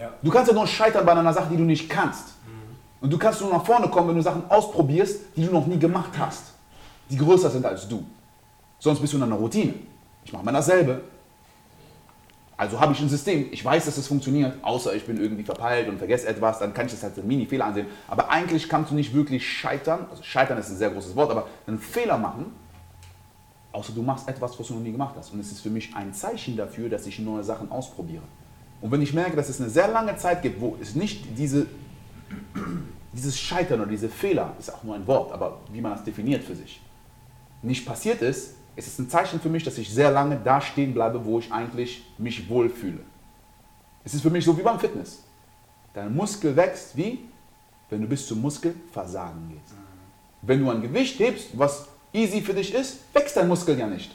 Ja. 0.00 0.10
Du 0.22 0.30
kannst 0.30 0.50
ja 0.50 0.54
nur 0.54 0.66
scheitern 0.66 1.04
bei 1.04 1.12
einer 1.12 1.32
Sache, 1.32 1.50
die 1.50 1.58
du 1.58 1.64
nicht 1.64 1.90
kannst. 1.90 2.28
Mhm. 2.46 2.76
Und 3.02 3.12
du 3.12 3.18
kannst 3.18 3.42
nur 3.42 3.50
nach 3.50 3.64
vorne 3.64 3.86
kommen, 3.88 4.08
wenn 4.08 4.16
du 4.16 4.22
Sachen 4.22 4.44
ausprobierst, 4.48 5.20
die 5.36 5.44
du 5.44 5.52
noch 5.52 5.66
nie 5.66 5.78
gemacht 5.78 6.12
hast, 6.18 6.44
die 7.10 7.18
größer 7.18 7.50
sind 7.50 7.66
als 7.66 7.86
du. 7.86 8.02
Sonst 8.78 8.98
bist 9.00 9.12
du 9.12 9.18
in 9.18 9.24
einer 9.24 9.36
Routine. 9.36 9.74
Ich 10.24 10.32
mache 10.32 10.42
mal 10.42 10.52
dasselbe, 10.52 11.02
also 12.56 12.80
habe 12.80 12.94
ich 12.94 13.00
ein 13.00 13.10
System, 13.10 13.48
ich 13.50 13.62
weiß, 13.62 13.84
dass 13.84 13.98
es 13.98 14.06
funktioniert, 14.06 14.56
außer 14.62 14.94
ich 14.94 15.04
bin 15.04 15.20
irgendwie 15.20 15.42
verpeilt 15.42 15.86
und 15.86 15.98
vergesse 15.98 16.28
etwas, 16.28 16.60
dann 16.60 16.72
kann 16.72 16.86
ich 16.86 16.92
das 16.92 17.04
als 17.04 17.18
einen 17.18 17.28
Mini-Fehler 17.28 17.66
ansehen. 17.66 17.88
Aber 18.08 18.30
eigentlich 18.30 18.70
kannst 18.70 18.90
du 18.90 18.94
nicht 18.94 19.12
wirklich 19.12 19.46
scheitern, 19.46 20.06
also 20.10 20.22
scheitern 20.22 20.56
ist 20.56 20.70
ein 20.70 20.76
sehr 20.76 20.90
großes 20.90 21.14
Wort, 21.14 21.30
aber 21.30 21.46
einen 21.66 21.78
Fehler 21.78 22.16
machen, 22.16 22.54
außer 23.72 23.92
du 23.92 24.02
machst 24.02 24.28
etwas, 24.28 24.58
was 24.58 24.66
du 24.68 24.74
noch 24.74 24.80
nie 24.80 24.92
gemacht 24.92 25.14
hast. 25.16 25.32
Und 25.32 25.40
es 25.40 25.50
ist 25.50 25.60
für 25.60 25.70
mich 25.70 25.94
ein 25.94 26.12
Zeichen 26.12 26.56
dafür, 26.56 26.88
dass 26.88 27.06
ich 27.06 27.18
neue 27.18 27.42
Sachen 27.42 27.70
ausprobiere. 27.70 28.22
Und 28.80 28.90
wenn 28.90 29.02
ich 29.02 29.14
merke, 29.14 29.36
dass 29.36 29.48
es 29.48 29.60
eine 29.60 29.70
sehr 29.70 29.88
lange 29.88 30.16
Zeit 30.16 30.42
gibt, 30.42 30.60
wo 30.60 30.76
es 30.80 30.94
nicht 30.94 31.38
diese, 31.38 31.66
dieses 33.12 33.38
Scheitern 33.38 33.80
oder 33.80 33.90
diese 33.90 34.08
Fehler, 34.08 34.54
ist 34.58 34.72
auch 34.74 34.82
nur 34.82 34.94
ein 34.94 35.06
Wort, 35.06 35.32
aber 35.32 35.60
wie 35.72 35.80
man 35.80 35.92
das 35.92 36.04
definiert 36.04 36.44
für 36.44 36.56
sich, 36.56 36.80
nicht 37.62 37.86
passiert 37.86 38.22
ist, 38.22 38.54
es 38.74 38.86
ist 38.86 38.98
ein 38.98 39.08
Zeichen 39.08 39.38
für 39.40 39.48
mich, 39.48 39.64
dass 39.64 39.78
ich 39.78 39.92
sehr 39.92 40.10
lange 40.10 40.40
da 40.42 40.60
stehen 40.60 40.94
bleibe, 40.94 41.24
wo 41.24 41.38
ich 41.38 41.52
eigentlich 41.52 42.04
mich 42.18 42.48
wohlfühle. 42.48 43.00
Es 44.04 44.14
ist 44.14 44.22
für 44.22 44.30
mich 44.30 44.44
so 44.44 44.56
wie 44.56 44.62
beim 44.62 44.80
Fitness. 44.80 45.22
Dein 45.94 46.14
Muskel 46.14 46.56
wächst 46.56 46.96
wie, 46.96 47.20
wenn 47.90 48.00
du 48.00 48.08
bis 48.08 48.26
zum 48.26 48.40
Muskelversagen 48.40 49.50
gehst. 49.50 49.74
Wenn 50.40 50.60
du 50.60 50.70
ein 50.70 50.80
Gewicht 50.80 51.18
hebst, 51.20 51.50
was 51.56 51.86
easy 52.12 52.40
für 52.40 52.54
dich 52.54 52.74
ist, 52.74 52.98
wächst 53.12 53.36
dein 53.36 53.48
Muskel 53.48 53.78
ja 53.78 53.86
nicht. 53.86 54.14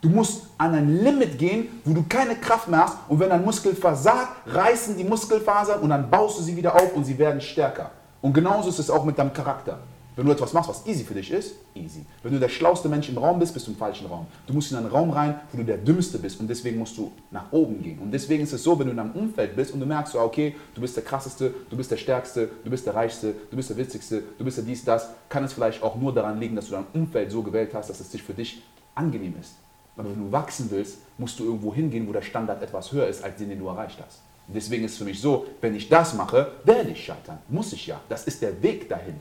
Du 0.00 0.08
musst 0.08 0.46
an 0.58 0.74
ein 0.74 1.02
Limit 1.02 1.38
gehen, 1.38 1.80
wo 1.84 1.92
du 1.92 2.04
keine 2.08 2.36
Kraft 2.36 2.68
mehr 2.68 2.84
hast 2.84 2.98
und 3.08 3.18
wenn 3.18 3.30
dein 3.30 3.44
Muskel 3.44 3.74
versagt, 3.74 4.28
reißen 4.46 4.96
die 4.96 5.02
Muskelfasern 5.02 5.80
und 5.80 5.90
dann 5.90 6.08
baust 6.08 6.38
du 6.38 6.42
sie 6.42 6.56
wieder 6.56 6.74
auf 6.74 6.94
und 6.94 7.04
sie 7.04 7.18
werden 7.18 7.40
stärker. 7.40 7.90
Und 8.20 8.32
genauso 8.32 8.68
ist 8.68 8.78
es 8.78 8.90
auch 8.90 9.04
mit 9.04 9.18
deinem 9.18 9.32
Charakter. 9.32 9.78
Wenn 10.18 10.26
du 10.26 10.32
etwas 10.32 10.52
machst, 10.52 10.68
was 10.68 10.84
easy 10.84 11.04
für 11.04 11.14
dich 11.14 11.30
ist, 11.30 11.54
easy. 11.76 12.04
Wenn 12.24 12.32
du 12.32 12.40
der 12.40 12.48
schlauste 12.48 12.88
Mensch 12.88 13.08
im 13.08 13.18
Raum 13.18 13.38
bist, 13.38 13.54
bist 13.54 13.68
du 13.68 13.70
im 13.70 13.76
falschen 13.76 14.08
Raum. 14.08 14.26
Du 14.48 14.52
musst 14.52 14.72
in 14.72 14.76
einen 14.76 14.88
Raum 14.88 15.10
rein, 15.10 15.38
wo 15.52 15.58
du 15.58 15.62
der 15.62 15.76
Dümmste 15.76 16.18
bist 16.18 16.40
und 16.40 16.50
deswegen 16.50 16.76
musst 16.76 16.98
du 16.98 17.12
nach 17.30 17.52
oben 17.52 17.80
gehen. 17.80 18.00
Und 18.00 18.10
deswegen 18.10 18.42
ist 18.42 18.52
es 18.52 18.64
so, 18.64 18.76
wenn 18.76 18.88
du 18.88 18.94
in 18.94 18.98
einem 18.98 19.12
Umfeld 19.12 19.54
bist 19.54 19.72
und 19.72 19.78
du 19.78 19.86
merkst, 19.86 20.16
okay, 20.16 20.56
du 20.74 20.80
bist 20.80 20.96
der 20.96 21.04
Krasseste, 21.04 21.54
du 21.70 21.76
bist 21.76 21.92
der 21.92 21.98
Stärkste, 21.98 22.50
du 22.64 22.68
bist 22.68 22.84
der 22.84 22.96
Reichste, 22.96 23.32
du 23.48 23.56
bist 23.56 23.70
der 23.70 23.76
Witzigste, 23.76 24.24
du 24.36 24.44
bist 24.44 24.56
der 24.56 24.64
dies, 24.64 24.84
das, 24.84 25.08
kann 25.28 25.44
es 25.44 25.52
vielleicht 25.52 25.84
auch 25.84 25.94
nur 25.94 26.12
daran 26.12 26.40
liegen, 26.40 26.56
dass 26.56 26.66
du 26.66 26.72
dein 26.72 26.86
Umfeld 26.94 27.30
so 27.30 27.44
gewählt 27.44 27.70
hast, 27.74 27.88
dass 27.88 28.00
es 28.00 28.10
sich 28.10 28.24
für 28.24 28.34
dich 28.34 28.60
angenehm 28.96 29.34
ist. 29.40 29.52
Aber 29.96 30.10
wenn 30.10 30.18
du 30.18 30.32
wachsen 30.32 30.66
willst, 30.72 30.98
musst 31.16 31.38
du 31.38 31.44
irgendwo 31.44 31.72
hingehen, 31.72 32.08
wo 32.08 32.12
der 32.12 32.22
Standard 32.22 32.60
etwas 32.60 32.90
höher 32.90 33.06
ist, 33.06 33.22
als 33.22 33.36
den, 33.36 33.50
den 33.50 33.60
du 33.60 33.68
erreicht 33.68 34.00
hast. 34.04 34.18
deswegen 34.48 34.84
ist 34.84 34.94
es 34.94 34.98
für 34.98 35.04
mich 35.04 35.20
so, 35.20 35.46
wenn 35.60 35.76
ich 35.76 35.88
das 35.88 36.14
mache, 36.14 36.54
werde 36.64 36.90
ich 36.90 37.04
scheitern. 37.04 37.38
Muss 37.48 37.72
ich 37.72 37.86
ja. 37.86 38.00
Das 38.08 38.24
ist 38.24 38.42
der 38.42 38.60
Weg 38.60 38.88
dahin. 38.88 39.14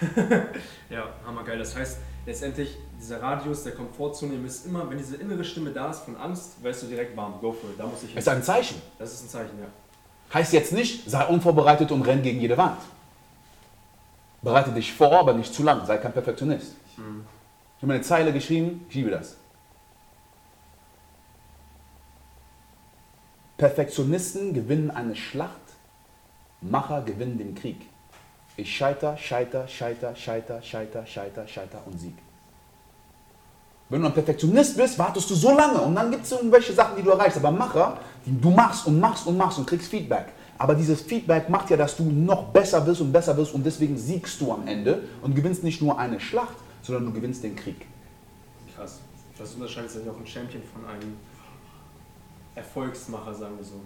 ja, 0.90 1.08
hammergeil. 1.26 1.58
Das 1.58 1.76
heißt, 1.76 1.98
letztendlich, 2.26 2.76
dieser 2.98 3.22
Radius 3.22 3.64
der 3.64 3.72
Komfortzone, 3.72 4.34
ihr 4.34 4.38
müsst 4.38 4.66
immer, 4.66 4.88
wenn 4.88 4.98
diese 4.98 5.16
innere 5.16 5.44
Stimme 5.44 5.70
da 5.70 5.90
ist 5.90 6.00
von 6.00 6.16
Angst, 6.16 6.62
weißt 6.62 6.82
du 6.82 6.86
direkt 6.86 7.16
warm, 7.16 7.34
go 7.40 7.52
for 7.52 7.70
it, 7.70 7.78
da 7.78 7.86
muss 7.86 8.02
ich 8.02 8.10
hin. 8.10 8.18
Ist 8.18 8.28
ein 8.28 8.42
Zeichen. 8.42 8.80
Das 8.98 9.12
ist 9.12 9.24
ein 9.24 9.28
Zeichen, 9.28 9.58
ja. 9.60 9.66
Heißt 10.32 10.52
jetzt 10.52 10.72
nicht, 10.72 11.10
sei 11.10 11.24
unvorbereitet 11.26 11.90
und 11.90 12.02
renn 12.02 12.22
gegen 12.22 12.40
jede 12.40 12.56
Wand. 12.56 12.80
Bereite 14.42 14.70
dich 14.70 14.92
vor, 14.92 15.18
aber 15.18 15.34
nicht 15.34 15.52
zu 15.52 15.62
lang, 15.62 15.84
sei 15.86 15.98
kein 15.98 16.12
Perfektionist. 16.12 16.76
Mhm. 16.96 17.24
Ich 17.76 17.82
habe 17.82 17.94
eine 17.94 18.02
Zeile 18.02 18.32
geschrieben, 18.32 18.86
ich 18.88 18.94
liebe 18.94 19.10
das. 19.10 19.36
Perfektionisten 23.56 24.54
gewinnen 24.54 24.90
eine 24.90 25.14
Schlacht, 25.14 25.50
Macher 26.62 27.02
gewinnen 27.02 27.36
den 27.36 27.54
Krieg. 27.54 27.89
Ich 28.56 28.76
scheiter, 28.76 29.16
scheiter, 29.16 29.66
scheiter, 29.68 30.14
scheiter, 30.14 30.62
scheiter, 30.62 31.06
scheiter, 31.06 31.48
scheiter 31.48 31.82
und 31.86 31.98
Sieg. 31.98 32.14
Wenn 33.88 34.02
du 34.02 34.06
ein 34.06 34.14
Perfektionist 34.14 34.76
bist, 34.76 34.98
wartest 34.98 35.28
du 35.30 35.34
so 35.34 35.56
lange 35.56 35.80
und 35.80 35.94
dann 35.96 36.10
gibt 36.10 36.24
es 36.24 36.32
irgendwelche 36.32 36.72
Sachen, 36.72 36.96
die 36.96 37.02
du 37.02 37.10
erreichst. 37.10 37.38
Aber 37.38 37.50
Macher, 37.50 37.98
die 38.24 38.40
du 38.40 38.50
machst 38.50 38.86
und 38.86 39.00
machst 39.00 39.26
und 39.26 39.36
machst 39.36 39.58
und 39.58 39.66
kriegst 39.66 39.88
Feedback. 39.88 40.26
Aber 40.58 40.74
dieses 40.74 41.00
Feedback 41.00 41.48
macht 41.48 41.70
ja, 41.70 41.76
dass 41.76 41.96
du 41.96 42.04
noch 42.04 42.44
besser 42.48 42.86
wirst 42.86 43.00
und 43.00 43.10
besser 43.12 43.36
wirst 43.36 43.54
und 43.54 43.64
deswegen 43.64 43.96
siegst 43.98 44.40
du 44.40 44.52
am 44.52 44.68
Ende 44.68 45.02
und 45.22 45.34
gewinnst 45.34 45.64
nicht 45.64 45.82
nur 45.82 45.98
eine 45.98 46.20
Schlacht, 46.20 46.54
sondern 46.82 47.06
du 47.06 47.12
gewinnst 47.12 47.42
den 47.42 47.56
Krieg. 47.56 47.86
Krass. 48.76 49.00
Das 49.38 49.54
unterscheidet 49.54 49.90
sich 49.90 50.08
auch 50.08 50.18
ein 50.18 50.26
Champion 50.26 50.62
von 50.62 50.84
einem 50.84 51.16
Erfolgsmacher, 52.54 53.34
sagen 53.34 53.56
wir 53.56 53.64
so. 53.64 53.80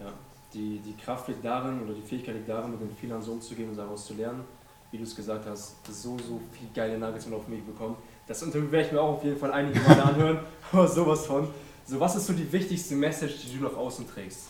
Ja. 0.00 0.12
Die, 0.52 0.78
die 0.78 0.96
Kraft 0.96 1.28
liegt 1.28 1.44
darin 1.44 1.80
oder 1.82 1.94
die 1.94 2.02
Fähigkeit 2.02 2.34
liegt 2.34 2.48
darin, 2.48 2.72
mit 2.72 2.80
den 2.80 2.94
Fehlern 2.96 3.22
so 3.22 3.32
umzugehen 3.32 3.70
und 3.70 3.76
daraus 3.76 4.06
zu 4.06 4.14
lernen. 4.14 4.44
Wie 4.90 4.98
du 4.98 5.04
es 5.04 5.14
gesagt 5.14 5.46
hast, 5.46 5.76
so, 5.86 6.16
so 6.18 6.40
viel 6.52 6.68
geile 6.74 6.98
Nuggets 6.98 7.30
auf 7.32 7.46
mich 7.46 7.62
bekommen. 7.62 7.96
Das 8.26 8.42
Interview 8.42 8.70
werde 8.72 8.86
ich 8.86 8.92
mir 8.92 9.00
auch 9.00 9.14
auf 9.14 9.24
jeden 9.24 9.36
Fall 9.36 9.52
einige 9.52 9.78
Male 9.80 10.02
anhören, 10.02 10.38
aber 10.72 10.88
sowas 10.88 11.26
von. 11.26 11.48
So, 11.86 12.00
was 12.00 12.16
ist 12.16 12.26
so 12.26 12.32
die 12.32 12.50
wichtigste 12.50 12.94
Message, 12.96 13.34
die 13.42 13.58
du 13.58 13.64
nach 13.64 13.76
außen 13.76 14.08
trägst? 14.08 14.48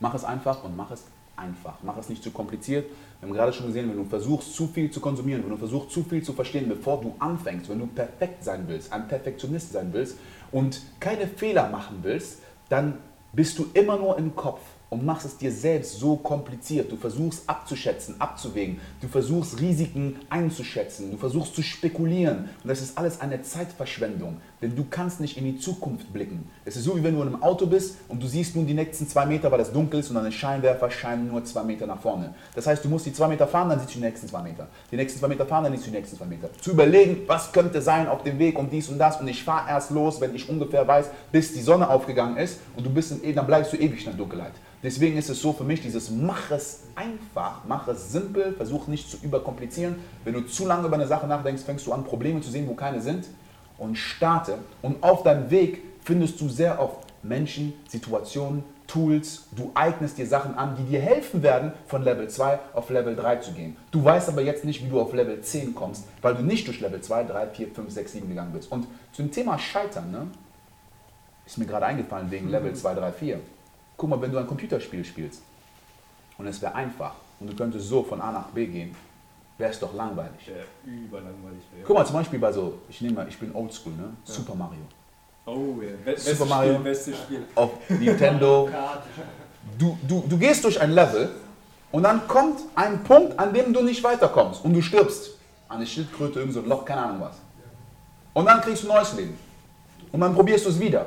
Mach 0.00 0.14
es 0.14 0.24
einfach 0.24 0.64
und 0.64 0.76
mach 0.76 0.90
es 0.90 1.04
einfach. 1.36 1.74
Mach 1.82 1.96
es 1.96 2.08
nicht 2.08 2.22
zu 2.22 2.30
kompliziert. 2.30 2.86
Wir 3.20 3.28
haben 3.28 3.34
gerade 3.34 3.52
schon 3.52 3.66
gesehen, 3.66 3.88
wenn 3.88 3.96
du 3.96 4.04
versuchst, 4.04 4.54
zu 4.54 4.66
viel 4.66 4.90
zu 4.90 5.00
konsumieren, 5.00 5.42
wenn 5.42 5.50
du 5.50 5.56
versuchst, 5.56 5.90
zu 5.90 6.02
viel 6.02 6.22
zu 6.22 6.32
verstehen, 6.32 6.68
bevor 6.68 7.00
du 7.00 7.14
anfängst, 7.18 7.68
wenn 7.68 7.78
du 7.78 7.86
perfekt 7.86 8.42
sein 8.42 8.64
willst, 8.66 8.92
ein 8.92 9.06
Perfektionist 9.06 9.72
sein 9.72 9.92
willst 9.92 10.18
und 10.50 10.82
keine 11.00 11.26
Fehler 11.26 11.68
machen 11.68 11.98
willst, 12.02 12.40
dann 12.68 12.98
bist 13.32 13.58
du 13.58 13.66
immer 13.74 13.96
nur 13.96 14.18
im 14.18 14.34
Kopf 14.34 14.60
und 14.88 15.04
machst 15.04 15.26
es 15.26 15.36
dir 15.36 15.50
selbst 15.50 15.98
so 15.98 16.16
kompliziert. 16.16 16.90
Du 16.90 16.96
versuchst 16.96 17.48
abzuschätzen, 17.48 18.20
abzuwägen, 18.20 18.80
du 19.00 19.08
versuchst 19.08 19.60
Risiken 19.60 20.16
einzuschätzen, 20.30 21.10
du 21.10 21.16
versuchst 21.16 21.54
zu 21.54 21.62
spekulieren. 21.62 22.48
Und 22.62 22.68
das 22.68 22.80
ist 22.80 22.96
alles 22.96 23.20
eine 23.20 23.42
Zeitverschwendung, 23.42 24.40
denn 24.62 24.74
du 24.74 24.86
kannst 24.88 25.20
nicht 25.20 25.36
in 25.36 25.44
die 25.44 25.58
Zukunft 25.58 26.12
blicken. 26.12 26.48
Es 26.64 26.76
ist 26.76 26.84
so, 26.84 26.96
wie 26.96 27.02
wenn 27.02 27.14
du 27.14 27.22
in 27.22 27.28
einem 27.28 27.42
Auto 27.42 27.66
bist 27.66 27.96
und 28.08 28.22
du 28.22 28.26
siehst 28.26 28.56
nun 28.56 28.66
die 28.66 28.74
nächsten 28.74 29.06
zwei 29.06 29.26
Meter, 29.26 29.52
weil 29.52 29.60
es 29.60 29.70
dunkel 29.70 30.00
ist 30.00 30.08
und 30.08 30.14
deine 30.14 30.32
Scheinwerfer 30.32 30.90
scheinen 30.90 31.28
nur 31.28 31.44
zwei 31.44 31.62
Meter 31.62 31.86
nach 31.86 32.00
vorne. 32.00 32.34
Das 32.54 32.66
heißt, 32.66 32.84
du 32.84 32.88
musst 32.88 33.04
die 33.04 33.12
zwei 33.12 33.28
Meter 33.28 33.46
fahren, 33.46 33.68
dann 33.68 33.80
siehst 33.80 33.94
du 33.94 33.98
die 33.98 34.04
nächsten 34.04 34.28
zwei 34.28 34.42
Meter. 34.42 34.66
Die 34.90 34.96
nächsten 34.96 35.20
zwei 35.20 35.28
Meter 35.28 35.44
fahren, 35.44 35.64
dann 35.64 35.72
siehst 35.74 35.86
du 35.86 35.90
die 35.90 35.96
nächsten 35.96 36.16
zwei 36.16 36.24
Meter. 36.24 36.48
Zu 36.60 36.70
überlegen, 36.70 37.18
was 37.26 37.52
könnte 37.52 37.82
sein 37.82 38.08
auf 38.08 38.22
dem 38.22 38.38
Weg 38.38 38.58
und 38.58 38.72
dies 38.72 38.88
und 38.88 38.98
das 38.98 39.20
und 39.20 39.28
ich 39.28 39.44
fahre 39.44 39.68
erst 39.68 39.90
los, 39.90 40.20
wenn 40.20 40.34
ich 40.34 40.48
ungefähr 40.48 40.86
weiß, 40.86 41.10
bis 41.30 41.52
die 41.52 41.60
Sonne 41.60 41.88
aufgegangen 41.88 42.38
ist 42.38 42.60
und 42.76 42.86
du 42.86 42.90
bist 42.90 43.12
in, 43.22 43.34
dann 43.34 43.46
bleibst 43.46 43.72
du 43.72 43.76
ewig 43.76 43.98
in 43.98 44.06
der 44.06 44.14
Dunkelheit. 44.14 44.52
Deswegen 44.82 45.18
ist 45.18 45.28
es 45.28 45.40
so 45.40 45.52
für 45.52 45.64
mich 45.64 45.82
dieses 45.82 46.10
mach 46.10 46.50
es 46.50 46.84
einfach, 46.94 47.62
mach 47.66 47.88
es 47.88 48.12
simpel, 48.12 48.52
versuch 48.52 48.86
nicht 48.86 49.10
zu 49.10 49.16
überkomplizieren. 49.22 49.96
Wenn 50.24 50.34
du 50.34 50.46
zu 50.46 50.66
lange 50.66 50.86
über 50.86 50.96
eine 50.96 51.06
Sache 51.06 51.26
nachdenkst, 51.26 51.62
fängst 51.62 51.86
du 51.86 51.92
an 51.92 52.04
Probleme 52.04 52.40
zu 52.40 52.50
sehen, 52.50 52.68
wo 52.68 52.74
keine 52.74 53.00
sind 53.00 53.24
und 53.78 53.96
starte. 53.96 54.58
Und 54.82 55.02
auf 55.02 55.22
deinem 55.22 55.50
Weg 55.50 55.82
findest 56.02 56.40
du 56.40 56.48
sehr 56.48 56.80
oft 56.80 57.06
Menschen, 57.22 57.74
Situationen, 57.88 58.64
Tools, 58.86 59.48
du 59.56 59.72
eignest 59.74 60.16
dir 60.16 60.26
Sachen 60.26 60.54
an, 60.54 60.76
die 60.76 60.84
dir 60.84 61.00
helfen 61.00 61.42
werden, 61.42 61.72
von 61.86 62.02
Level 62.02 62.28
2 62.28 62.58
auf 62.72 62.88
Level 62.90 63.16
3 63.16 63.36
zu 63.36 63.52
gehen. 63.52 63.76
Du 63.90 64.04
weißt 64.04 64.28
aber 64.28 64.42
jetzt 64.42 64.64
nicht, 64.64 64.84
wie 64.84 64.88
du 64.88 65.00
auf 65.00 65.12
Level 65.12 65.40
10 65.40 65.74
kommst, 65.74 66.04
weil 66.22 66.34
du 66.34 66.42
nicht 66.42 66.66
durch 66.68 66.80
Level 66.80 67.00
2, 67.00 67.24
3, 67.24 67.46
4, 67.48 67.68
5, 67.68 67.90
6, 67.90 68.12
7 68.12 68.28
gegangen 68.28 68.52
bist. 68.52 68.70
Und 68.70 68.86
zum 69.12 69.30
Thema 69.30 69.58
Scheitern, 69.58 70.10
ne, 70.12 70.26
ist 71.44 71.58
mir 71.58 71.66
gerade 71.66 71.86
eingefallen 71.86 72.30
wegen 72.30 72.48
Level 72.48 72.74
2, 72.74 72.94
3, 72.94 73.12
4. 73.12 73.40
Guck 73.96 74.10
mal, 74.10 74.20
wenn 74.20 74.32
du 74.32 74.38
ein 74.38 74.46
Computerspiel 74.46 75.04
spielst 75.04 75.42
und 76.38 76.46
es 76.46 76.60
wäre 76.60 76.74
einfach 76.74 77.14
und 77.40 77.50
du 77.50 77.56
könntest 77.56 77.88
so 77.88 78.02
von 78.02 78.20
A 78.20 78.30
nach 78.30 78.48
B 78.48 78.66
gehen, 78.66 78.94
wäre 79.58 79.70
es 79.70 79.80
doch 79.80 79.94
langweilig. 79.94 80.46
Ja, 80.46 80.90
überlangweilig. 80.90 81.62
Ja. 81.76 81.84
Guck 81.86 81.96
mal, 81.96 82.04
zum 82.04 82.16
Beispiel 82.16 82.38
bei 82.38 82.52
so, 82.52 82.78
ich 82.88 83.00
nehme 83.00 83.14
mal, 83.14 83.28
ich 83.28 83.38
bin 83.38 83.54
oldschool, 83.54 83.92
ne? 83.92 84.10
Ja. 84.26 84.32
Super 84.34 84.54
Mario. 84.54 84.80
Oh 85.46 85.80
ja, 85.80 85.92
Be 86.04 86.18
Super 86.18 86.44
Mario. 86.46 86.74
Spiel, 86.74 86.84
bestes 86.84 87.18
Spiel. 87.18 87.42
Auf 87.54 87.70
Nintendo. 87.88 88.68
Du, 89.78 89.98
du, 90.06 90.24
du 90.28 90.38
gehst 90.38 90.64
durch 90.64 90.80
ein 90.80 90.92
Level 90.92 91.30
und 91.92 92.02
dann 92.02 92.26
kommt 92.26 92.60
ein 92.74 93.02
Punkt, 93.04 93.38
an 93.38 93.52
dem 93.52 93.72
du 93.72 93.82
nicht 93.82 94.02
weiterkommst 94.02 94.64
und 94.64 94.72
du 94.74 94.82
stirbst. 94.82 95.30
Eine 95.68 95.86
Schildkröte, 95.86 96.40
irgend 96.40 96.54
so 96.54 96.60
ein 96.60 96.68
Loch, 96.68 96.84
keine 96.84 97.02
Ahnung 97.02 97.20
was. 97.22 97.36
Und 98.32 98.46
dann 98.46 98.60
kriegst 98.60 98.82
du 98.84 98.88
neues 98.88 99.14
Leben. 99.14 99.38
Und 100.12 100.20
dann 100.20 100.34
probierst 100.34 100.66
du 100.66 100.70
es 100.70 100.78
wieder. 100.78 101.06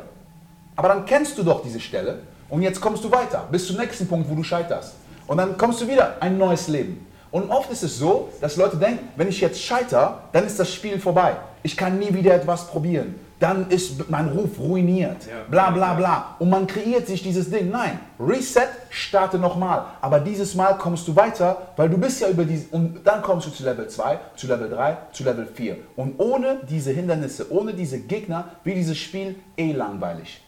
Aber 0.75 0.89
dann 0.89 1.05
kennst 1.05 1.37
du 1.37 1.43
doch 1.43 1.61
diese 1.61 1.79
Stelle 1.79 2.23
und 2.49 2.61
jetzt 2.61 2.79
kommst 2.81 3.03
du 3.03 3.11
weiter, 3.11 3.47
bis 3.51 3.67
zum 3.67 3.77
nächsten 3.77 4.07
Punkt, 4.07 4.29
wo 4.29 4.35
du 4.35 4.43
scheiterst. 4.43 4.95
Und 5.27 5.37
dann 5.37 5.57
kommst 5.57 5.81
du 5.81 5.87
wieder 5.87 6.15
ein 6.21 6.37
neues 6.37 6.67
Leben. 6.67 7.05
Und 7.31 7.49
oft 7.51 7.71
ist 7.71 7.83
es 7.83 7.97
so, 7.97 8.29
dass 8.41 8.55
Leute 8.57 8.77
denken, 8.77 9.09
wenn 9.15 9.27
ich 9.27 9.39
jetzt 9.41 9.61
scheiter, 9.61 10.23
dann 10.31 10.45
ist 10.45 10.59
das 10.59 10.73
Spiel 10.73 10.99
vorbei. 10.99 11.35
Ich 11.61 11.77
kann 11.77 11.99
nie 11.99 12.13
wieder 12.13 12.33
etwas 12.33 12.67
probieren. 12.67 13.15
Dann 13.39 13.69
ist 13.69 14.09
mein 14.09 14.27
Ruf 14.29 14.59
ruiniert. 14.59 15.27
Bla 15.49 15.69
bla 15.69 15.93
bla. 15.93 16.35
Und 16.39 16.49
man 16.49 16.67
kreiert 16.67 17.07
sich 17.07 17.23
dieses 17.23 17.49
Ding. 17.49 17.69
Nein, 17.69 17.99
Reset, 18.19 18.67
starte 18.89 19.37
nochmal. 19.37 19.85
Aber 20.01 20.19
dieses 20.19 20.55
Mal 20.55 20.77
kommst 20.77 21.07
du 21.07 21.15
weiter, 21.15 21.69
weil 21.77 21.89
du 21.89 21.97
bist 21.97 22.19
ja 22.19 22.27
über 22.27 22.43
diese. 22.43 22.67
Und 22.71 23.01
dann 23.05 23.21
kommst 23.21 23.47
du 23.47 23.51
zu 23.51 23.63
Level 23.63 23.87
2, 23.87 24.19
zu 24.35 24.47
Level 24.47 24.69
3, 24.69 24.97
zu 25.13 25.23
Level 25.23 25.45
4. 25.45 25.77
Und 25.95 26.19
ohne 26.19 26.59
diese 26.69 26.91
Hindernisse, 26.91 27.49
ohne 27.51 27.73
diese 27.73 27.99
Gegner, 27.99 28.49
wäre 28.65 28.75
dieses 28.75 28.97
Spiel 28.97 29.35
eh 29.55 29.71
langweilig. 29.71 30.41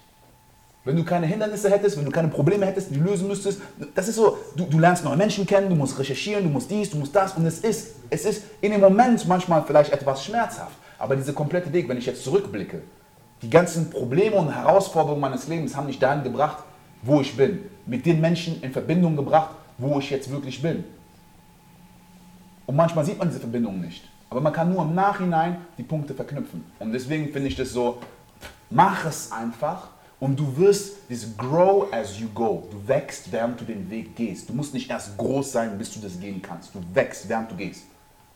Wenn 0.84 0.96
du 0.96 1.04
keine 1.04 1.28
Hindernisse 1.28 1.70
hättest, 1.70 1.98
wenn 1.98 2.06
du 2.06 2.12
keine 2.12 2.30
Probleme 2.30 2.66
hättest, 2.66 2.90
die 2.90 2.96
du 2.98 3.04
lösen 3.04 3.28
müsstest, 3.28 3.62
das 3.94 4.08
ist 4.08 4.16
so, 4.16 4.38
du, 4.56 4.66
du 4.66 4.80
lernst 4.80 5.04
neue 5.04 5.16
Menschen 5.16 5.46
kennen, 5.46 5.70
du 5.70 5.76
musst 5.76 5.98
recherchieren, 6.00 6.44
du 6.44 6.50
musst 6.50 6.72
dies, 6.72 6.90
du 6.90 6.98
musst 6.98 7.16
das 7.16 7.34
und 7.34 7.46
es 7.46 7.60
ist, 7.60 7.96
es 8.10 8.26
ist 8.26 8.44
in 8.62 8.72
dem 8.72 8.82
Moment 8.82 9.28
manchmal 9.28 9.64
vielleicht 9.64 9.94
etwas 9.94 10.26
schmerzhaft, 10.26 10.76
aber 10.98 11.16
dieser 11.16 11.34
komplette 11.34 11.72
Weg, 11.72 11.88
wenn 11.88 11.98
ich 11.98 12.08
jetzt 12.08 12.24
zurückblicke, 12.24 12.82
die 13.44 13.50
ganzen 13.50 13.92
Probleme 13.92 14.36
und 14.36 14.52
Herausforderungen 14.52 15.22
meines 15.22 15.48
Lebens 15.48 15.76
haben 15.76 15.86
mich 15.86 16.00
dahin 16.00 16.24
gebracht, 16.24 16.64
wo 17.04 17.22
ich 17.22 17.36
bin, 17.38 17.60
mit 17.86 18.06
den 18.06 18.20
Menschen 18.20 18.62
in 18.64 18.72
Verbindung 18.72 19.16
gebracht, 19.16 19.52
wo 19.78 20.00
ich 20.00 20.10
jetzt 20.10 20.32
wirklich 20.32 20.62
bin. 20.62 20.84
Und 22.66 22.76
manchmal 22.76 23.06
sieht 23.06 23.20
man 23.20 23.28
diese 23.28 23.40
Verbindung 23.40 23.82
nicht, 23.82 24.08
aber 24.32 24.42
man 24.42 24.54
kann 24.54 24.72
nur 24.74 24.82
im 24.84 24.96
Nachhinein 24.96 25.58
die 25.78 25.84
Punkte 25.84 26.16
verknüpfen. 26.16 26.64
Und 26.80 26.92
deswegen 26.92 27.32
finde 27.32 27.50
ich 27.50 27.56
das 27.56 27.70
so, 27.70 28.00
mach 28.72 29.06
es 29.06 29.32
einfach 29.32 29.90
und 30.22 30.40
du 30.40 30.56
wirst 30.58 31.08
this 31.10 31.28
grow 31.38 31.92
as 31.92 32.18
you 32.18 32.28
go. 32.34 32.66
Du 32.72 32.88
wächst, 32.88 33.30
während 33.32 33.60
du 33.60 33.66
den 33.66 33.90
Weg 33.90 34.16
gehst. 34.16 34.48
Du 34.48 34.54
musst 34.54 34.74
nicht 34.74 34.90
erst 34.90 35.18
groß 35.18 35.52
sein, 35.52 35.78
bis 35.78 35.94
du 35.94 36.00
das 36.00 36.18
gehen 36.20 36.42
kannst. 36.42 36.74
Du 36.74 36.80
wächst, 36.94 37.28
während 37.28 37.52
du 37.52 37.56
gehst. 37.58 37.84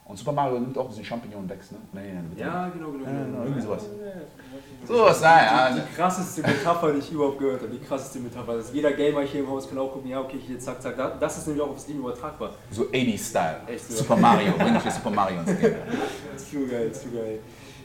Und 0.07 0.17
Super 0.17 0.33
Mario 0.33 0.59
nimmt 0.59 0.77
auch 0.77 0.87
diesen 0.89 1.03
Champignon 1.03 1.43
und 1.43 1.49
wächst, 1.49 1.71
ne? 1.71 1.79
Nee, 1.93 2.01
nee, 2.01 2.19
nee, 2.35 2.39
Ja, 2.41 2.67
genau, 2.69 2.91
genau. 2.91 3.05
Genau. 3.05 3.25
genau, 3.25 3.43
irgendwie 3.43 3.61
sowas. 3.61 3.83
Ja, 3.83 4.87
Sowas, 4.87 5.19
naja. 5.21 5.75
Die 5.75 5.95
krasseste 5.95 6.41
Metapher, 6.41 6.91
die 6.93 6.99
ich 6.99 7.11
überhaupt 7.11 7.39
gehört 7.39 7.61
habe. 7.63 7.71
Die 7.71 7.79
krasseste 7.83 8.19
Metapher. 8.19 8.51
Also 8.51 8.71
jeder 8.71 8.91
Gamer 8.91 9.21
hier 9.21 9.39
im 9.39 9.49
Haus 9.49 9.67
kann 9.67 9.79
auch 9.79 9.91
gucken, 9.91 10.09
ja, 10.11 10.19
okay, 10.21 10.37
hier, 10.45 10.59
zack, 10.59 10.79
zack. 10.79 10.95
da- 10.95 11.15
Das 11.19 11.39
ist 11.39 11.47
nämlich 11.47 11.63
auch 11.63 11.71
aufs 11.71 11.87
Leben 11.87 12.01
übertragbar. 12.01 12.51
So 12.69 12.83
80s-Style. 12.83 13.61
Echt 13.67 13.91
so. 13.91 13.97
Super 13.97 14.15
Mario, 14.17 14.51
bring 14.59 14.73
dich 14.75 14.91
Super 14.93 15.09
Mario 15.09 15.39
ins 15.39 15.59
Game. 15.59 15.75
Zu 16.37 16.67
geil, 16.67 16.91
zu 16.91 17.09
geil. 17.09 17.39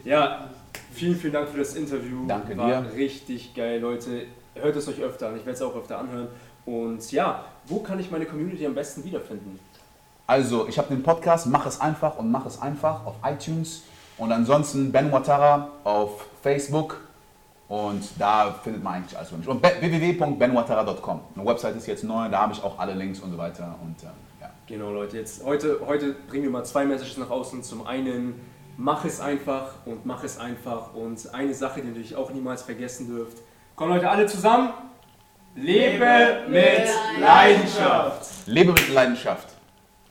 Ja, 0.05 0.51
vielen, 0.93 1.17
vielen 1.17 1.33
Dank 1.33 1.49
für 1.49 1.59
das 1.59 1.75
Interview. 1.75 2.27
Danke 2.27 2.57
War 2.57 2.83
dir. 2.83 2.93
richtig 2.95 3.55
geil, 3.55 3.81
Leute. 3.81 4.27
Hört 4.55 4.77
es 4.77 4.89
euch 4.89 5.01
öfter 5.01 5.29
an. 5.29 5.37
Ich 5.37 5.47
werde 5.47 5.53
es 5.57 5.63
auch 5.63 5.75
öfter 5.75 5.99
anhören. 5.99 6.29
Und 6.67 7.11
ja, 7.13 7.45
wo 7.67 7.79
kann 7.81 7.99
ich 8.01 8.11
meine 8.11 8.27
Community 8.27 8.67
am 8.67 8.75
besten 8.75 9.03
wiederfinden? 9.05 9.59
Also, 10.27 10.69
ich 10.69 10.79
habe 10.79 10.89
den 10.95 11.03
Podcast 11.03 11.47
Mach 11.47 11.67
es 11.67 11.81
einfach 11.81 12.19
und 12.19 12.31
Mach 12.31 12.47
es 12.47 12.61
einfach 12.61 13.05
auf 13.07 13.15
iTunes 13.25 13.83
und 14.19 14.31
ansonsten 14.31 14.93
Ben 14.93 15.11
Watara 15.11 15.71
auf 15.85 16.27
Facebook 16.43 17.01
und 17.69 18.03
da 18.19 18.53
findet 18.63 18.83
man 18.83 18.95
eigentlich 18.95 19.17
alles. 19.17 19.33
Und 19.33 19.63
be- 19.63 19.73
www.benwatara.com. 19.81 21.21
Eine 21.37 21.47
Website 21.47 21.77
ist 21.77 21.87
jetzt 21.87 22.05
neu, 22.05 22.29
da 22.29 22.43
habe 22.43 22.53
ich 22.53 22.63
auch 22.63 22.79
alle 22.79 22.95
Links 22.95 23.21
und 23.21 23.31
so 23.33 23.39
weiter 23.39 23.77
und 23.83 23.97
ähm, 24.03 24.11
ja. 24.41 24.51
Genau, 24.67 24.91
Leute. 24.93 25.17
Jetzt, 25.19 25.45
heute, 25.45 25.81
heute 25.87 26.15
bringen 26.29 26.45
wir 26.45 26.51
mal 26.51 26.65
zwei 26.65 26.85
Messages 26.85 27.17
nach 27.17 27.31
außen. 27.31 27.63
Zum 27.63 27.87
einen, 27.87 28.41
mach 28.77 29.05
es 29.05 29.21
einfach 29.21 29.75
und 29.87 30.07
mach 30.07 30.25
es 30.25 30.39
einfach. 30.39 30.95
Und 30.95 31.33
eine 31.35 31.55
Sache, 31.55 31.81
die 31.81 31.87
ihr 31.87 31.93
natürlich 31.93 32.17
auch 32.17 32.31
niemals 32.31 32.63
vergessen 32.63 33.07
dürft. 33.07 33.39
Kommen 33.77 33.95
Leute 33.95 34.09
alle 34.09 34.27
zusammen. 34.27 34.71
Lebe 35.55 36.45
mit 36.49 36.89
Leidenschaft. 37.21 38.47
Lebe 38.47 38.73
mit 38.73 38.89
Leidenschaft. 38.93 39.49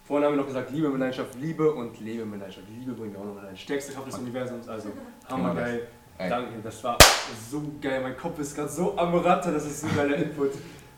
Vorhin 0.03 0.25
haben 0.25 0.33
wir 0.33 0.37
noch 0.41 0.47
gesagt, 0.47 0.71
Liebe 0.71 0.89
mit 0.89 0.99
Leidenschaft, 0.99 1.35
Liebe 1.35 1.71
und 1.71 1.99
Lebe 1.99 2.25
mit 2.25 2.39
Leidenschaft. 2.39 2.67
Liebe 2.67 2.93
bringen 2.93 3.13
wir 3.13 3.21
auch 3.21 3.25
noch 3.25 3.43
rein. 3.43 3.55
Stärkste 3.55 3.93
Kraft 3.93 4.07
des 4.07 4.17
Universums, 4.17 4.67
also 4.67 4.89
hammergeil. 5.29 5.87
Danke, 6.17 6.59
das 6.61 6.83
war 6.83 6.97
so 7.49 7.61
geil. 7.79 8.01
Mein 8.01 8.17
Kopf 8.17 8.39
ist 8.39 8.55
gerade 8.55 8.69
so 8.69 8.97
am 8.97 9.15
Ratter, 9.15 9.51
das 9.51 9.65
ist 9.65 9.81
so 9.81 9.87
geiler 9.95 10.17
Input. 10.17 10.51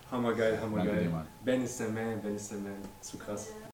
Hammergeil, 0.09 0.59
hammergeil. 0.59 1.11
Ben 1.43 1.63
ist 1.63 1.79
der 1.79 1.89
Man, 1.89 2.21
Ben 2.21 2.35
ist 2.35 2.51
der 2.51 2.57
Man. 2.57 2.73
Zu 3.01 3.17
krass. 3.17 3.49